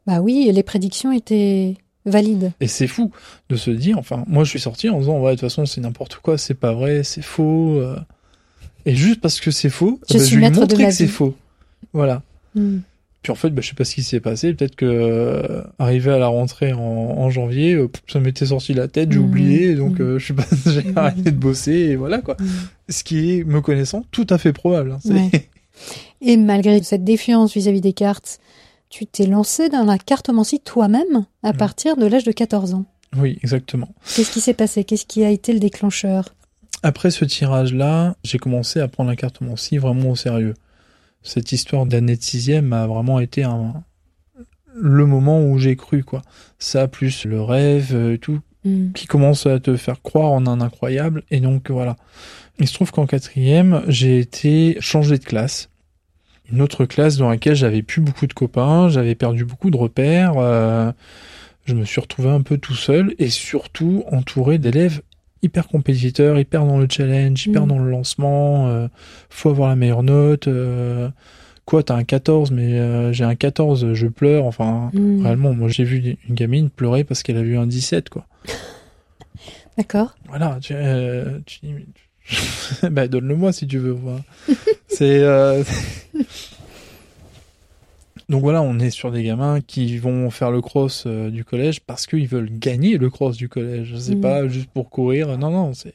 bah 0.07 0.21
oui, 0.21 0.49
les 0.53 0.63
prédictions 0.63 1.11
étaient 1.11 1.77
valides. 2.05 2.53
Et 2.61 2.67
c'est 2.69 2.87
fou 2.87 3.11
de 3.49 3.57
se 3.57 3.71
dire, 3.71 3.99
enfin, 3.99 4.23
moi 4.29 4.45
je 4.45 4.51
suis 4.51 4.61
sorti 4.61 4.89
en 4.91 4.99
disant, 5.01 5.19
ouais, 5.21 5.31
de 5.31 5.41
toute 5.41 5.49
façon, 5.49 5.67
c'est 5.67 5.81
n'importe 5.81 6.17
quoi, 6.17 6.37
c'est 6.39 6.55
pas 6.55 6.73
vrai, 6.75 7.03
c'est 7.03 7.23
faux. 7.23 7.81
euh. 7.81 7.97
Et 8.87 8.95
juste 8.95 9.21
parce 9.21 9.41
que 9.41 9.51
c'est 9.51 9.71
faux, 9.71 10.01
Je 10.09 10.15
ben, 10.15 10.21
suis 10.21 10.35
je 10.35 10.41
lui 10.41 10.51
montrer 10.51 10.85
que 10.87 10.91
c'est 10.91 11.07
faux. 11.07 11.35
Voilà. 11.93 12.23
Mhm. 12.55 12.83
Puis 13.23 13.31
en 13.33 13.37
fait, 13.37 13.49
bah, 13.49 13.63
je 13.63 13.69
sais 13.69 13.75
pas 13.75 13.85
ce 13.85 13.95
qui 13.95 14.03
s'est 14.03 14.21
passé. 14.21 14.53
Peut-être 14.53 14.77
que 14.77 14.85
euh, 14.85 15.63
arrivé 15.79 16.11
à 16.11 16.19
la 16.19 16.27
rentrée 16.27 16.75
en, 16.75 16.79
en 16.81 17.31
janvier, 17.31 17.73
euh, 17.73 17.89
ça 18.07 18.21
m'était 18.21 18.45
sorti 18.47 18.73
de 18.75 18.79
la 18.81 18.89
tête, 18.89 19.11
j'ai 19.13 19.19
Mhm. 19.19 19.25
oublié, 19.25 19.75
donc 19.75 19.99
Mhm. 19.99 20.05
euh, 20.05 20.19
je 20.19 20.25
suis 20.27 20.35
pas, 20.35 20.45
j'ai 20.67 20.85
arrêté 20.95 21.23
de 21.31 21.31
bosser 21.39 21.73
et 21.73 21.97
voilà 21.97 22.19
quoi. 22.19 22.37
Ce 22.91 23.03
qui 23.03 23.39
est, 23.39 23.45
me 23.45 23.63
connaissant, 23.63 24.05
tout 24.11 24.27
à 24.29 24.37
fait 24.37 24.53
probable. 24.53 24.93
hein. 24.93 24.99
Ouais. 25.07 25.49
Et 26.21 26.37
malgré 26.37 26.83
cette 26.83 27.05
défiance 27.05 27.53
vis-à-vis 27.55 27.81
des 27.81 27.93
cartes, 27.95 28.39
tu 28.91 29.07
t'es 29.07 29.27
lancé 29.27 29.69
dans 29.71 29.85
la 29.85 29.99
cartomancie 29.99 30.61
toi-même 30.61 31.25
à 31.43 31.53
partir 31.53 31.97
de 31.97 32.07
l'âge 32.07 32.25
de 32.25 32.33
14 32.33 32.75
ans. 32.75 32.85
oui, 33.17 33.39
exactement. 33.43 33.89
Qu'est-ce 34.15 34.31
qui 34.31 34.41
s'est 34.41 34.55
passé? 34.55 34.85
Qu'est-ce 34.85 35.05
qui 35.07 35.25
a 35.25 35.31
été 35.31 35.53
le 35.53 35.59
déclencheur? 35.61 36.35
Après 36.85 37.11
ce 37.11 37.25
tirage-là, 37.25 38.15
j'ai 38.25 38.37
commencé 38.37 38.79
à 38.79 38.89
prendre 38.89 39.09
la 39.09 39.17
cartomancie 39.17 39.79
vraiment 39.79 40.11
au 40.11 40.17
sérieux. 40.17 40.53
Cette 41.23 41.51
histoire 41.51 41.87
d'année 41.87 42.15
de 42.15 42.23
sixième 42.23 42.75
a 42.75 42.87
vraiment 42.87 43.21
été 43.21 43.43
un, 43.43 43.73
le 44.75 45.07
moment 45.07 45.43
où 45.43 45.59
j'ai 45.59 45.77
cru, 45.77 46.05
quoi. 46.05 46.21
Ça, 46.59 46.87
plus 46.87 47.25
le 47.25 47.41
rêve, 47.41 47.93
euh, 47.95 48.19
tout, 48.19 48.41
Mhm. 48.67 48.93
qui 48.93 49.07
commence 49.07 49.47
à 49.47 49.59
te 49.61 49.77
faire 49.77 50.03
croire 50.03 50.31
en 50.33 50.47
un 50.47 50.61
incroyable. 50.61 51.23
Et 51.31 51.41
donc, 51.41 51.71
voilà. 51.71 51.97
Il 52.59 52.69
se 52.69 52.75
trouve 52.75 52.93
qu'en 52.93 53.07
quatrième, 53.07 53.83
j'ai 53.89 54.19
été 54.19 54.77
changé 54.81 55.19
de 55.19 55.25
classe. 55.25 55.71
Une 56.53 56.61
autre 56.61 56.85
classe 56.85 57.17
dans 57.17 57.31
laquelle 57.31 57.57
j'avais 57.57 57.83
plus 57.83 58.03
beaucoup 58.03 58.27
de 58.27 58.35
copains, 58.35 58.91
j'avais 58.91 59.15
perdu 59.15 59.47
beaucoup 59.47 59.71
de 59.71 59.77
repères, 59.79 60.35
euh, 60.37 60.93
je 61.65 61.75
me 61.75 61.87
suis 61.87 62.01
retrouvé 62.01 62.29
un 62.29 62.43
peu 62.43 62.59
tout 62.59 62.75
seul 62.75 63.15
et 63.19 63.31
surtout 63.31 64.05
entouré 64.13 64.59
d'élèves 64.59 65.01
hyper 65.45 65.69
compétiteurs, 65.69 66.39
hyper 66.39 66.65
dans 66.65 66.79
le 66.79 66.87
challenge, 66.91 67.47
hyper 67.47 67.63
Mhm. 67.63 67.69
dans 67.69 67.79
le 67.79 67.91
lancement, 67.91 68.69
euh, 68.69 68.89
faut 69.31 69.51
avoir 69.51 69.69
la 69.69 69.77
meilleure 69.77 70.03
note, 70.03 70.49
euh, 70.49 71.09
quoi, 71.67 71.83
t'as 71.83 71.95
un 71.97 72.05
14, 72.05 72.51
mais 72.51 72.79
euh, 72.81 73.13
j'ai 73.13 73.25
un 73.25 73.35
14, 73.37 73.93
je 73.95 74.07
pleure, 74.09 74.47
enfin, 74.47 74.91
Mhm. 74.95 75.23
réellement, 75.23 75.53
moi 75.55 75.69
j'ai 75.69 75.85
vu 75.85 76.17
une 76.29 76.35
gamine 76.35 76.71
pleurer 76.71 77.05
parce 77.05 77.23
qu'elle 77.23 77.37
a 77.37 77.43
vu 77.43 77.57
un 77.59 77.67
17, 77.67 78.09
quoi. 78.09 78.27
D'accord. 79.79 80.15
Voilà, 80.29 80.59
tu, 80.63 80.75
tu 81.47 81.59
dis, 81.63 81.73
mais- 81.73 81.87
bah, 82.91 83.07
donne-le-moi 83.07 83.53
si 83.53 83.67
tu 83.67 83.79
veux 83.79 83.97
c'est. 84.89 85.23
Donc 88.29 88.43
voilà, 88.43 88.63
on 88.63 88.79
est 88.79 88.91
sur 88.91 89.13
des 89.13 89.23
gamins 89.23 89.61
qui 89.61 89.99
vont 89.99 90.31
faire 90.31 90.51
le 90.51 90.61
cross 90.63 91.05
euh, 91.07 91.31
du 91.31 91.45
collège 91.45 91.81
parce 91.81 92.07
qu'ils 92.07 92.27
veulent 92.27 92.51
gagner 92.51 92.97
le 92.97 93.11
cross 93.11 93.37
du 93.37 93.49
collège. 93.49 93.95
C'est 93.99 94.15
Mhm. 94.15 94.21
pas 94.21 94.49
juste 94.49 94.71
pour 94.71 94.89
courir. 94.91 95.37
Non, 95.39 95.51
non, 95.51 95.75
c'est. 95.75 95.95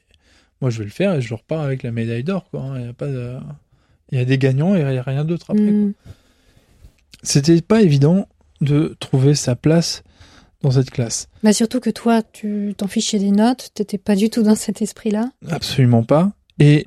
Moi, 0.61 0.69
je 0.69 0.79
vais 0.79 0.83
le 0.85 0.91
faire 0.91 1.15
et 1.15 1.21
je 1.21 1.33
repars 1.33 1.61
avec 1.61 1.83
la 1.83 1.91
médaille 1.91 2.23
d'or, 2.23 2.49
quoi. 2.51 2.61
hein. 2.61 2.79
Il 2.79 2.85
y 2.85 2.89
a 2.89 2.93
pas 2.93 3.07
de... 3.07 3.35
Il 4.11 4.17
y 4.17 4.21
a 4.21 4.25
des 4.25 4.37
gagnants 4.37 4.75
et 4.75 4.79
il 4.81 4.93
y 4.93 4.97
a 4.97 5.01
rien 5.03 5.23
d'autre 5.25 5.51
après. 5.51 5.63
quoi. 5.63 5.71
Mhm. 5.71 5.93
C'était 7.23 7.61
pas 7.61 7.81
évident 7.81 8.27
de 8.61 8.95
trouver 8.99 9.35
sa 9.35 9.55
place 9.55 10.03
dans 10.61 10.71
cette 10.71 10.89
classe. 10.89 11.27
Bah 11.43 11.53
surtout 11.53 11.79
que 11.79 11.89
toi, 11.89 12.21
tu 12.21 12.73
t'en 12.77 12.87
fichais 12.87 13.19
des 13.19 13.31
notes, 13.31 13.69
t'étais 13.73 13.97
pas 13.97 14.15
du 14.15 14.29
tout 14.29 14.43
dans 14.43 14.55
cet 14.55 14.81
esprit-là. 14.81 15.31
Absolument 15.49 16.03
pas. 16.03 16.31
Et 16.59 16.85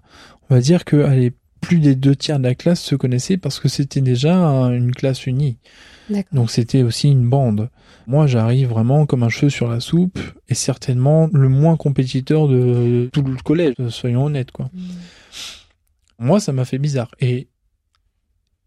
on 0.50 0.54
va 0.54 0.60
dire 0.60 0.84
que 0.84 0.96
allez, 0.96 1.32
plus 1.62 1.78
des 1.78 1.94
deux 1.94 2.14
tiers 2.14 2.38
de 2.38 2.44
la 2.44 2.54
classe 2.54 2.82
se 2.82 2.94
connaissaient 2.94 3.38
parce 3.38 3.58
que 3.60 3.68
c'était 3.68 4.02
déjà 4.02 4.36
un- 4.36 4.72
une 4.72 4.92
classe 4.94 5.26
unie. 5.26 5.56
Donc 6.32 6.50
c'était 6.50 6.82
aussi 6.82 7.08
une 7.08 7.26
bande. 7.28 7.70
Moi, 8.06 8.26
j'arrive 8.26 8.68
vraiment 8.68 9.06
comme 9.06 9.22
un 9.22 9.28
cheveu 9.30 9.48
sur 9.48 9.68
la 9.68 9.80
soupe 9.80 10.18
et 10.48 10.54
certainement 10.54 11.30
le 11.32 11.48
moins 11.48 11.76
compétiteur 11.76 12.48
de 12.48 13.08
tout 13.12 13.22
le 13.22 13.36
collège, 13.36 13.74
soyons 13.88 14.24
honnêtes, 14.26 14.50
quoi. 14.50 14.68
Mhm. 14.74 14.82
Moi, 16.18 16.40
ça 16.40 16.52
m'a 16.52 16.64
fait 16.64 16.78
bizarre. 16.78 17.10
Et 17.20 17.48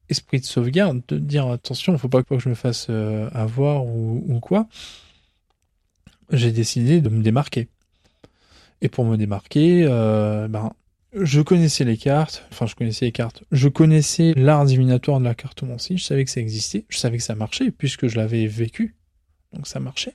esprit 0.09 0.39
de 0.39 0.45
sauvegarde, 0.45 1.01
de 1.09 1.17
dire 1.19 1.47
attention, 1.47 1.97
faut 1.97 2.09
pas 2.09 2.23
que 2.23 2.39
je 2.39 2.49
me 2.49 2.55
fasse 2.55 2.87
euh, 2.89 3.29
avoir 3.33 3.85
ou, 3.85 4.23
ou 4.27 4.39
quoi. 4.39 4.67
J'ai 6.31 6.51
décidé 6.51 7.01
de 7.01 7.09
me 7.09 7.21
démarquer. 7.21 7.67
Et 8.81 8.89
pour 8.89 9.05
me 9.05 9.17
démarquer, 9.17 9.85
euh, 9.87 10.47
ben, 10.47 10.71
je 11.15 11.41
connaissais 11.41 11.83
les 11.85 11.97
cartes, 11.97 12.43
enfin 12.51 12.65
je 12.65 12.75
connaissais 12.75 13.05
les 13.05 13.11
cartes, 13.11 13.43
je 13.51 13.67
connaissais 13.69 14.33
l'art 14.35 14.65
divinatoire 14.65 15.19
de 15.19 15.25
la 15.25 15.35
cartomancie, 15.35 15.97
je 15.97 16.03
savais 16.03 16.25
que 16.25 16.31
ça 16.31 16.41
existait, 16.41 16.85
je 16.89 16.97
savais 16.97 17.17
que 17.17 17.23
ça 17.23 17.35
marchait 17.35 17.71
puisque 17.71 18.07
je 18.07 18.17
l'avais 18.17 18.47
vécu, 18.47 18.95
donc 19.53 19.67
ça 19.67 19.79
marchait. 19.79 20.13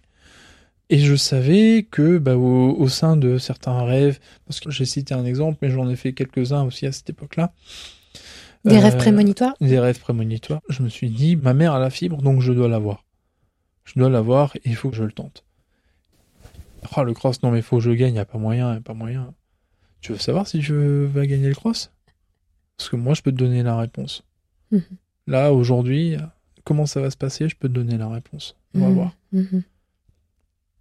Et 0.92 0.98
je 0.98 1.14
savais 1.14 1.86
que 1.88 2.18
bah, 2.18 2.36
au, 2.36 2.74
au 2.76 2.88
sein 2.88 3.16
de 3.16 3.38
certains 3.38 3.84
rêves, 3.84 4.18
parce 4.46 4.58
que 4.60 4.70
j'ai 4.72 4.84
cité 4.84 5.14
un 5.14 5.24
exemple, 5.24 5.58
mais 5.62 5.70
j'en 5.70 5.88
ai 5.88 5.94
fait 5.96 6.12
quelques-uns 6.12 6.64
aussi 6.64 6.84
à 6.86 6.92
cette 6.92 7.08
époque-là. 7.10 7.52
Des 8.64 8.76
Euh, 8.76 8.80
rêves 8.80 8.96
prémonitoires? 8.96 9.54
Des 9.60 9.78
rêves 9.78 10.00
prémonitoires. 10.00 10.60
Je 10.68 10.82
me 10.82 10.88
suis 10.88 11.08
dit, 11.10 11.36
ma 11.36 11.54
mère 11.54 11.74
a 11.74 11.78
la 11.78 11.90
fibre, 11.90 12.20
donc 12.22 12.40
je 12.42 12.52
dois 12.52 12.68
l'avoir. 12.68 13.04
Je 13.84 13.98
dois 14.00 14.10
l'avoir 14.10 14.56
et 14.56 14.62
il 14.64 14.74
faut 14.74 14.90
que 14.90 14.96
je 14.96 15.04
le 15.04 15.12
tente. 15.12 15.44
Oh, 16.96 17.04
le 17.04 17.14
cross, 17.14 17.42
non 17.42 17.50
mais 17.52 17.62
faut 17.62 17.76
que 17.76 17.84
je 17.84 17.90
gagne, 17.92 18.16
y 18.16 18.18
a 18.18 18.24
pas 18.24 18.38
moyen, 18.38 18.74
y 18.74 18.76
a 18.78 18.80
pas 18.80 18.94
moyen. 18.94 19.32
Tu 20.00 20.12
veux 20.12 20.18
savoir 20.18 20.46
si 20.46 20.60
tu 20.60 21.04
vas 21.06 21.26
gagner 21.26 21.48
le 21.48 21.54
cross? 21.54 21.90
Parce 22.76 22.88
que 22.88 22.96
moi, 22.96 23.14
je 23.14 23.22
peux 23.22 23.30
te 23.32 23.36
donner 23.36 23.62
la 23.62 23.76
réponse. 23.76 24.24
Mhm. 24.70 24.82
Là, 25.26 25.52
aujourd'hui, 25.52 26.16
comment 26.64 26.86
ça 26.86 27.00
va 27.00 27.10
se 27.10 27.16
passer? 27.16 27.48
Je 27.48 27.56
peux 27.56 27.68
te 27.68 27.74
donner 27.74 27.98
la 27.98 28.08
réponse. 28.08 28.56
On 28.74 28.80
va 28.80 28.88
Mhm. 28.88 28.94
voir. 28.94 29.16
Mhm. 29.32 29.62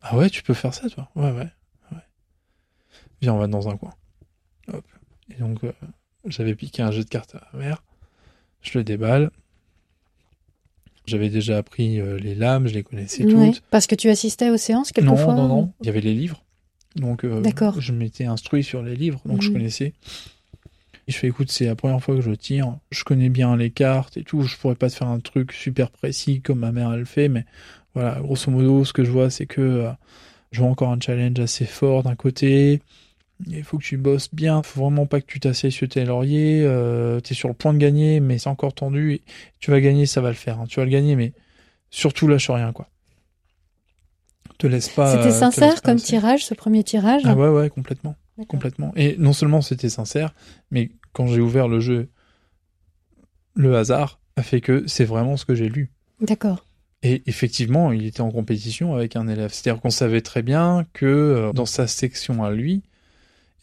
Ah 0.01 0.15
ouais, 0.17 0.29
tu 0.29 0.41
peux 0.43 0.53
faire 0.53 0.73
ça, 0.73 0.89
toi? 0.89 1.09
Ouais, 1.15 1.31
ouais. 1.31 1.49
ouais. 1.91 1.97
Viens, 3.21 3.33
on 3.33 3.37
va 3.39 3.47
dans 3.47 3.67
un 3.67 3.75
coin. 3.75 3.93
Hop. 4.71 4.85
Et 5.29 5.35
donc, 5.39 5.63
euh, 5.65 5.73
j'avais 6.25 6.55
piqué 6.55 6.81
un 6.81 6.91
jeu 6.91 7.03
de 7.03 7.09
cartes 7.09 7.35
à 7.35 7.47
ma 7.53 7.59
mère. 7.59 7.83
Je 8.61 8.77
le 8.77 8.83
déballe. 8.85 9.29
J'avais 11.05 11.29
déjà 11.29 11.57
appris 11.57 11.99
euh, 11.99 12.17
les 12.19 12.35
lames, 12.35 12.67
je 12.67 12.73
les 12.75 12.83
connaissais 12.83 13.25
Ouais, 13.25 13.51
toutes. 13.51 13.61
Parce 13.71 13.87
que 13.87 13.95
tu 13.95 14.09
assistais 14.09 14.49
aux 14.51 14.57
séances 14.57 14.89
Non, 14.95 15.03
quelquefois 15.03 15.33
non, 15.33 15.47
non. 15.47 15.73
Il 15.81 15.87
y 15.87 15.89
avait 15.89 16.01
les 16.01 16.13
livres. 16.13 16.43
Donc, 16.95 17.23
euh, 17.23 17.41
je 17.79 17.91
m'étais 17.93 18.25
instruit 18.25 18.63
sur 18.63 18.81
les 18.81 18.95
livres, 18.95 19.21
donc 19.25 19.41
je 19.41 19.47
Mhm. 19.47 19.53
connaissais. 19.53 19.93
Et 21.07 21.11
je 21.11 21.17
fais, 21.17 21.27
écoute, 21.27 21.51
c'est 21.51 21.65
la 21.65 21.75
première 21.75 22.03
fois 22.03 22.15
que 22.15 22.21
je 22.21 22.31
tire. 22.31 22.77
Je 22.91 23.03
connais 23.03 23.29
bien 23.29 23.55
les 23.57 23.71
cartes 23.71 24.17
et 24.17 24.23
tout. 24.23 24.41
Je 24.43 24.57
pourrais 24.57 24.75
pas 24.75 24.89
te 24.89 24.95
faire 24.95 25.07
un 25.07 25.19
truc 25.19 25.53
super 25.53 25.89
précis 25.91 26.41
comme 26.41 26.59
ma 26.59 26.71
mère 26.71 26.91
elle 26.93 26.99
le 26.99 27.05
fait, 27.05 27.29
mais 27.29 27.45
voilà, 27.95 28.19
grosso 28.21 28.51
modo, 28.51 28.85
ce 28.85 28.93
que 28.93 29.03
je 29.03 29.11
vois, 29.11 29.29
c'est 29.29 29.45
que 29.47 29.61
euh, 29.61 29.91
je 30.51 30.61
vois 30.61 30.69
encore 30.69 30.91
un 30.91 30.99
challenge 30.99 31.39
assez 31.39 31.65
fort 31.65 32.03
d'un 32.03 32.15
côté. 32.15 32.81
Il 33.47 33.63
faut 33.63 33.77
que 33.77 33.83
tu 33.83 33.97
bosses 33.97 34.33
bien. 34.33 34.61
Faut 34.63 34.81
vraiment 34.81 35.05
pas 35.05 35.21
que 35.21 35.25
tu 35.25 35.39
t'assieds 35.39 35.71
sur 35.71 35.87
tes 35.87 36.03
lauriers. 36.05 36.61
Euh, 36.65 37.19
T'es 37.21 37.33
sur 37.33 37.47
le 37.47 37.53
point 37.55 37.73
de 37.73 37.77
gagner, 37.79 38.19
mais 38.19 38.37
c'est 38.37 38.49
encore 38.49 38.73
tendu. 38.73 39.21
Tu 39.59 39.71
vas 39.71 39.79
gagner, 39.79 40.05
ça 40.05 40.19
va 40.21 40.27
le 40.29 40.35
faire. 40.35 40.59
hein. 40.59 40.65
Tu 40.67 40.79
vas 40.79 40.85
le 40.85 40.91
gagner, 40.91 41.15
mais 41.15 41.31
surtout 41.89 42.27
lâche 42.27 42.49
rien, 42.49 42.73
quoi. 42.73 42.87
Te 44.59 44.67
laisse 44.67 44.89
pas. 44.89 45.15
C'était 45.15 45.33
euh, 45.33 45.39
sincère 45.39 45.75
pas 45.75 45.81
comme 45.81 45.97
tirage, 45.97 46.45
ce 46.45 46.53
premier 46.53 46.83
tirage 46.83 47.23
Ah 47.25 47.35
ouais, 47.35 47.47
ouais, 47.47 47.69
complètement. 47.69 48.15
Et 48.95 49.15
non 49.17 49.33
seulement 49.33 49.61
c'était 49.61 49.89
sincère, 49.89 50.33
mais 50.69 50.91
quand 51.13 51.27
j'ai 51.27 51.41
ouvert 51.41 51.67
le 51.67 51.79
jeu, 51.79 52.09
le 53.55 53.75
hasard 53.75 54.19
a 54.35 54.43
fait 54.43 54.61
que 54.61 54.83
c'est 54.87 55.05
vraiment 55.05 55.37
ce 55.37 55.45
que 55.45 55.55
j'ai 55.55 55.69
lu. 55.69 55.91
D'accord. 56.21 56.65
Et 57.03 57.23
effectivement, 57.27 57.91
il 57.93 58.05
était 58.05 58.21
en 58.21 58.31
compétition 58.31 58.93
avec 58.95 59.15
un 59.15 59.27
élève. 59.27 59.51
C'est-à-dire 59.53 59.81
qu'on 59.81 59.89
savait 59.89 60.21
très 60.21 60.41
bien 60.41 60.85
que 60.93 61.05
euh, 61.05 61.53
dans 61.53 61.65
sa 61.65 61.87
section 61.87 62.43
à 62.43 62.51
lui, 62.51 62.81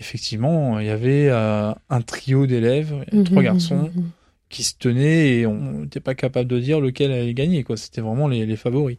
effectivement, 0.01 0.81
il 0.81 0.87
y 0.87 0.91
avait 0.91 1.29
euh, 1.29 1.73
un 1.91 2.01
trio 2.01 2.47
d'élèves, 2.47 2.95
avait 3.13 3.25
trois 3.25 3.43
Mhm, 3.43 3.45
garçons 3.45 3.77
mhm, 3.95 4.03
mhm. 4.03 4.11
qui 4.49 4.63
se 4.63 4.75
tenaient 4.79 5.39
et 5.39 5.47
on 5.47 5.81
n'était 5.83 6.01
pas 6.01 6.15
capable 6.15 6.49
de 6.49 6.59
dire 6.59 6.81
lequel 6.81 7.13
allait 7.13 7.35
gagner. 7.35 7.63
Quoi. 7.65 7.77
C'était 7.77 8.01
vraiment 8.01 8.29
les, 8.29 8.47
les 8.47 8.57
favoris. 8.57 8.97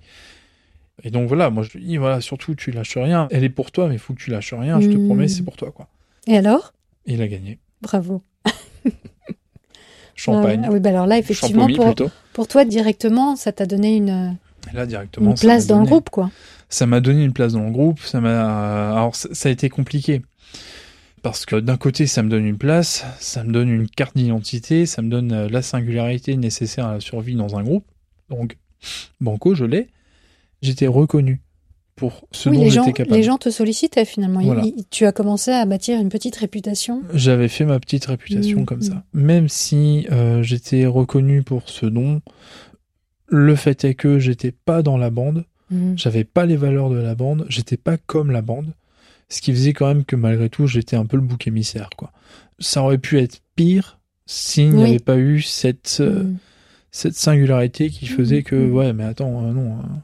Et 1.04 1.12
donc 1.12 1.28
voilà, 1.28 1.50
moi 1.50 1.64
je 1.64 1.78
lui 1.78 1.86
dis, 1.86 1.98
voilà, 1.98 2.22
surtout 2.22 2.56
tu 2.56 2.72
lâches 2.72 2.98
rien. 2.98 3.28
Elle 3.32 3.44
est 3.44 3.50
pour 3.50 3.72
toi, 3.72 3.88
mais 3.88 3.96
il 3.96 4.00
faut 4.00 4.14
que 4.14 4.20
tu 4.20 4.32
lâches 4.32 4.54
rien. 4.54 4.80
Je 4.82 4.90
te 4.90 4.98
Mhm. 4.98 5.06
promets, 5.06 5.28
c'est 5.28 5.44
pour 5.44 5.56
toi. 5.56 5.72
quoi. 5.72 5.88
Et 6.26 6.38
alors? 6.38 6.74
Et 7.06 7.14
il 7.14 7.22
a 7.22 7.28
gagné. 7.28 7.60
Bravo. 7.82 8.22
Champagne. 10.16 10.64
Ah 10.66 10.70
oui, 10.72 10.80
bah 10.80 10.90
alors 10.90 11.06
là, 11.06 11.18
effectivement, 11.20 11.68
pour, 11.68 11.94
pour 12.34 12.48
toi, 12.48 12.66
directement, 12.66 13.36
ça 13.36 13.52
t'a 13.52 13.66
donné 13.68 13.96
une, 13.98 14.36
là, 14.74 14.86
directement. 14.88 15.32
une 15.32 15.38
place 15.38 15.68
dans 15.68 15.80
le 15.80 15.86
groupe, 15.86 16.10
quoi. 16.10 16.32
Ça 16.70 16.86
m'a 16.88 17.00
donné 17.00 17.24
une 17.24 17.34
place 17.34 17.54
dans 17.54 17.64
le 17.64 17.72
groupe. 17.72 18.00
Ça 18.02 18.20
m'a. 18.20 18.92
Alors, 18.94 19.16
ça, 19.16 19.30
ça 19.32 19.50
a 19.50 19.52
été 19.52 19.70
compliqué. 19.70 20.22
Parce 21.22 21.46
que 21.46 21.56
d'un 21.58 21.78
côté, 21.78 22.08
ça 22.08 22.24
me 22.24 22.30
donne 22.30 22.46
une 22.46 22.58
place, 22.58 23.06
ça 23.20 23.44
me 23.44 23.52
donne 23.52 23.70
une 23.70 23.88
carte 23.90 24.16
d'identité, 24.18 24.86
ça 24.86 25.02
me 25.02 25.10
donne 25.10 25.32
euh, 25.34 25.50
la 25.50 25.62
singularité 25.62 26.36
nécessaire 26.38 26.86
à 26.88 26.94
la 26.96 27.00
survie 27.00 27.36
dans 27.36 27.58
un 27.58 27.64
groupe. 27.64 27.86
Donc, 28.30 28.58
Banco, 29.20 29.54
je 29.56 29.66
l'ai. 29.66 29.88
J'étais 30.62 30.88
reconnu 30.88 31.42
pour 31.96 32.28
ce 32.32 32.50
oui, 32.50 32.58
dont 32.58 32.70
j'étais 32.70 32.94
capable. 32.94 33.16
les 33.16 33.24
gens 33.24 33.38
te 33.38 33.50
sollicitaient 33.50 34.06
finalement. 34.06 34.42
Voilà. 34.42 34.64
Il- 34.66 34.74
il- 34.78 34.86
tu 34.90 35.06
as 35.06 35.12
commencé 35.12 35.52
à 35.52 35.66
bâtir 35.66 36.00
une 36.00 36.10
petite 36.10 36.36
réputation. 36.36 37.02
J'avais 37.14 37.48
fait 37.48 37.66
ma 37.66 37.80
petite 37.80 38.06
réputation 38.06 38.60
Mhm. 38.60 38.66
comme 38.66 38.82
ça. 38.82 39.04
Même 39.14 39.50
si 39.50 40.06
euh, 40.12 40.44
j'étais 40.44 40.86
reconnu 40.86 41.42
pour 41.44 41.70
ce 41.70 41.86
don, 41.88 42.22
le 43.28 43.56
fait 43.56 43.84
est 43.84 43.96
que 43.96 44.20
j'étais 44.20 44.52
pas 44.52 44.82
dans 44.84 44.98
la 44.98 45.10
bande. 45.10 45.46
Mhm. 45.72 45.98
J'avais 45.98 46.24
pas 46.24 46.46
les 46.46 46.56
valeurs 46.56 46.90
de 46.90 46.98
la 46.98 47.16
bande, 47.16 47.46
j'étais 47.50 47.78
pas 47.78 47.98
comme 47.98 48.32
la 48.32 48.42
bande, 48.42 48.68
ce 49.28 49.42
qui 49.42 49.52
faisait 49.52 49.74
quand 49.74 49.88
même 49.88 50.06
que 50.06 50.16
malgré 50.16 50.50
tout, 50.50 50.66
j'étais 50.68 50.96
un 50.96 51.06
peu 51.06 51.18
le 51.18 51.24
bouc 51.24 51.48
émissaire, 51.48 51.90
quoi. 51.98 52.12
Ça 52.60 52.82
aurait 52.84 52.98
pu 53.00 53.20
être 53.20 53.42
pire 53.56 54.00
s'il 54.26 54.70
n'y 54.70 54.84
Oui. 54.84 54.90
avait 54.92 55.00
pas 55.00 55.18
eu 55.18 55.42
cette, 55.42 55.98
euh, 56.00 56.24
cette 56.92 57.16
singularité 57.16 57.90
qui 57.90 58.06
faisait 58.06 58.44
que, 58.44 58.70
ouais, 58.70 58.94
mais 58.94 59.04
attends, 59.04 59.46
euh, 59.46 59.52
non, 59.52 59.78
hein. 59.80 60.04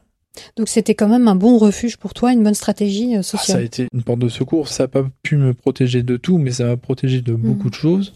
Donc 0.56 0.68
c'était 0.68 0.94
quand 0.94 1.08
même 1.08 1.28
un 1.28 1.34
bon 1.36 1.58
refuge 1.58 1.96
pour 1.96 2.12
toi, 2.14 2.32
une 2.32 2.42
bonne 2.42 2.54
stratégie 2.54 3.14
euh, 3.16 3.20
Ah, 3.20 3.22
ça 3.22 3.36
a 3.36 3.40
sociale. 3.40 3.64
été 3.64 3.86
une 3.92 4.02
porte 4.02 4.18
de 4.20 4.28
secours. 4.28 4.68
Ça 4.68 4.84
n'a 4.84 4.88
pas 4.88 5.04
pu 5.22 5.36
me 5.36 5.54
protéger 5.54 6.02
de 6.02 6.16
tout, 6.16 6.38
mais 6.38 6.50
ça 6.50 6.64
m'a 6.66 6.76
protégé 6.76 7.20
de 7.22 7.34
beaucoup 7.34 7.64
Mhm. 7.64 7.70
de 7.70 7.74
choses. 7.74 8.14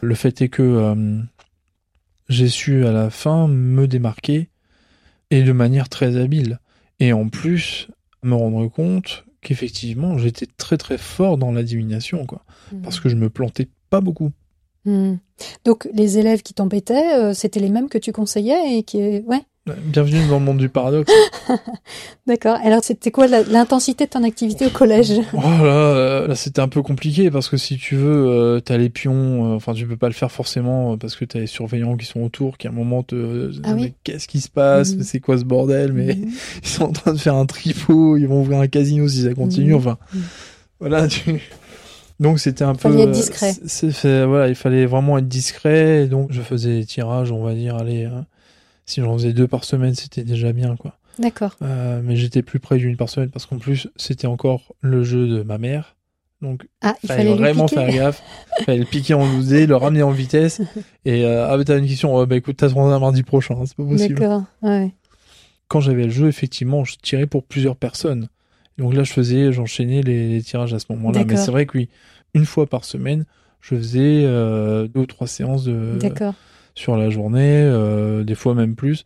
Le 0.00 0.14
fait 0.14 0.42
est 0.42 0.48
que 0.48 0.62
euh, 0.62 1.18
j'ai 2.28 2.48
su 2.48 2.84
à 2.86 2.92
la 2.92 3.10
fin 3.10 3.48
me 3.48 3.86
démarquer 3.86 4.48
et 5.30 5.42
de 5.42 5.52
manière 5.52 5.88
très 5.88 6.16
habile. 6.16 6.58
Et 7.00 7.12
en 7.12 7.28
plus, 7.28 7.88
me 8.22 8.34
rendre 8.34 8.66
compte 8.68 9.24
qu'effectivement, 9.40 10.16
j'étais 10.18 10.46
très 10.56 10.76
très 10.76 10.96
fort 10.98 11.36
dans 11.38 11.52
la 11.52 11.62
divination, 11.62 12.24
quoi. 12.26 12.44
Mhm. 12.72 12.82
Parce 12.82 13.00
que 13.00 13.08
je 13.08 13.16
me 13.16 13.28
plantais 13.30 13.68
pas 13.90 14.00
beaucoup. 14.00 14.32
Mhm. 14.84 15.18
Donc 15.64 15.88
les 15.94 16.18
élèves 16.18 16.42
qui 16.42 16.54
t'embêtaient, 16.54 17.14
euh, 17.14 17.34
c'était 17.34 17.60
les 17.60 17.70
mêmes 17.70 17.88
que 17.88 17.98
tu 17.98 18.12
conseillais 18.12 18.76
et 18.78 18.82
qui, 18.82 18.98
ouais, 18.98 19.42
Bienvenue 19.86 20.28
dans 20.28 20.38
le 20.38 20.44
monde 20.44 20.58
du 20.58 20.68
paradoxe. 20.68 21.10
d'accord. 22.26 22.58
Alors 22.62 22.84
c'était 22.84 23.10
quoi 23.10 23.26
l'intensité 23.26 24.04
de 24.04 24.10
ton 24.10 24.22
activité 24.22 24.66
au 24.66 24.70
collège? 24.70 25.12
Oh 25.32 25.38
là, 25.40 25.66
euh, 25.66 26.26
là 26.28 26.34
c'était 26.34 26.60
un 26.60 26.68
peu 26.68 26.82
compliqué 26.82 27.30
parce 27.30 27.48
que 27.48 27.56
si 27.56 27.78
tu 27.78 27.96
veux, 27.96 28.26
euh, 28.28 28.60
t'as 28.60 28.76
les 28.76 28.90
pions, 28.90 29.52
euh, 29.52 29.56
enfin 29.56 29.72
tu 29.72 29.86
peux 29.86 29.96
pas 29.96 30.08
le 30.08 30.12
faire 30.14 30.30
forcément 30.30 30.98
parce 30.98 31.16
que 31.16 31.24
t'as 31.24 31.38
les 31.38 31.46
surveillants 31.46 31.96
qui 31.96 32.04
sont 32.04 32.20
autour, 32.20 32.58
qui 32.58 32.66
à 32.66 32.70
un 32.70 32.74
moment 32.74 33.02
te, 33.02 33.52
Ah 33.64 33.72
oui. 33.74 33.80
mais 33.82 33.94
qu'est-ce 34.04 34.28
qui 34.28 34.42
se 34.42 34.50
passe, 34.50 34.96
Mhm. 34.96 35.02
c'est 35.02 35.20
quoi 35.20 35.38
ce 35.38 35.44
bordel, 35.44 35.94
mais 35.94 36.14
Mhm. 36.14 36.30
ils 36.62 36.68
sont 36.68 36.84
en 36.84 36.92
train 36.92 37.12
de 37.14 37.18
faire 37.18 37.34
un 37.36 37.46
tripot, 37.46 38.18
ils 38.18 38.26
vont 38.28 38.42
ouvrir 38.42 38.58
un 38.60 38.68
casino 38.68 39.08
si 39.08 39.22
ça 39.22 39.32
continue, 39.32 39.70
Mhm. 39.72 39.76
enfin 39.78 39.96
Mhm. 40.12 40.22
voilà. 40.80 41.08
Tu... 41.08 41.40
Donc 42.20 42.38
c'était 42.38 42.64
un 42.64 42.74
Fallait 42.74 42.94
peu, 42.96 43.02
être 43.02 43.08
euh, 43.08 43.12
discret. 43.12 43.52
c'est- 43.52 43.68
c'est 43.68 43.90
fait- 43.92 44.24
voilà, 44.24 44.48
il 44.48 44.54
fallait 44.54 44.86
vraiment 44.86 45.18
être 45.18 45.28
discret. 45.28 46.04
Et 46.04 46.06
donc 46.06 46.30
je 46.32 46.40
faisais 46.42 46.78
des 46.80 46.84
tirages, 46.86 47.32
on 47.32 47.42
va 47.42 47.54
dire, 47.54 47.76
allez, 47.76 48.04
hein, 48.04 48.26
si 48.86 49.00
j'en 49.00 49.14
faisais 49.14 49.32
deux 49.32 49.48
par 49.48 49.64
semaine, 49.64 49.94
c'était 49.94 50.22
déjà 50.24 50.52
bien 50.52 50.76
quoi. 50.76 50.96
D'accord. 51.18 51.54
Euh, 51.62 52.00
mais 52.04 52.16
j'étais 52.16 52.42
plus 52.42 52.58
près 52.60 52.76
d'une 52.78 52.96
par 52.96 53.08
semaine 53.08 53.30
parce 53.30 53.46
qu'en 53.46 53.58
plus 53.58 53.88
c'était 53.96 54.26
encore 54.26 54.74
le 54.80 55.02
jeu 55.04 55.26
de 55.28 55.42
ma 55.42 55.58
mère. 55.58 55.96
Donc 56.42 56.66
Ah, 56.82 56.94
il 57.02 57.06
fallait 57.08 57.22
fallait 57.24 57.34
vraiment 57.36 57.68
faire 57.68 57.88
gaffe. 57.90 58.22
fallait 58.64 58.78
le 58.78 58.84
piquer 58.84 59.14
en 59.14 59.26
12 59.26 59.52
le 59.66 59.76
ramener 59.76 60.02
en 60.02 60.10
vitesse. 60.10 60.60
Et 61.04 61.24
euh, 61.24 61.48
ah 61.48 61.56
bah 61.56 61.64
t'as 61.64 61.78
une 61.78 61.86
question, 61.86 62.18
euh, 62.20 62.26
bah 62.26 62.36
écoute, 62.36 62.56
t'as 62.58 62.68
un 62.76 62.98
mardi 62.98 63.22
prochain, 63.22 63.54
hein, 63.58 63.64
c'est 63.66 63.76
pas 63.76 63.84
possible. 63.84 64.20
D'accord. 64.20 64.42
Ouais. 64.62 64.92
Quand 65.68 65.80
j'avais 65.80 66.04
le 66.04 66.10
jeu, 66.10 66.28
effectivement, 66.28 66.84
je 66.84 66.96
tirais 67.02 67.26
pour 67.26 67.44
plusieurs 67.44 67.76
personnes. 67.76 68.28
Donc 68.78 68.94
là, 68.94 69.04
je 69.04 69.12
faisais, 69.12 69.52
j'enchaînais 69.52 70.02
les, 70.02 70.28
les 70.28 70.42
tirages 70.42 70.74
à 70.74 70.78
ce 70.78 70.86
moment-là. 70.90 71.24
Mais 71.24 71.36
c'est 71.36 71.50
vrai 71.50 71.66
que 71.66 71.78
oui, 71.78 71.88
une 72.34 72.44
fois 72.44 72.66
par 72.66 72.84
semaine, 72.84 73.24
je 73.60 73.76
faisais 73.76 74.22
euh, 74.24 74.88
deux 74.88 75.00
ou 75.00 75.06
trois 75.06 75.26
séances 75.26 75.64
de, 75.64 75.98
sur 76.74 76.96
la 76.96 77.08
journée, 77.10 77.62
euh, 77.62 78.24
des 78.24 78.34
fois 78.34 78.54
même 78.54 78.74
plus. 78.74 79.04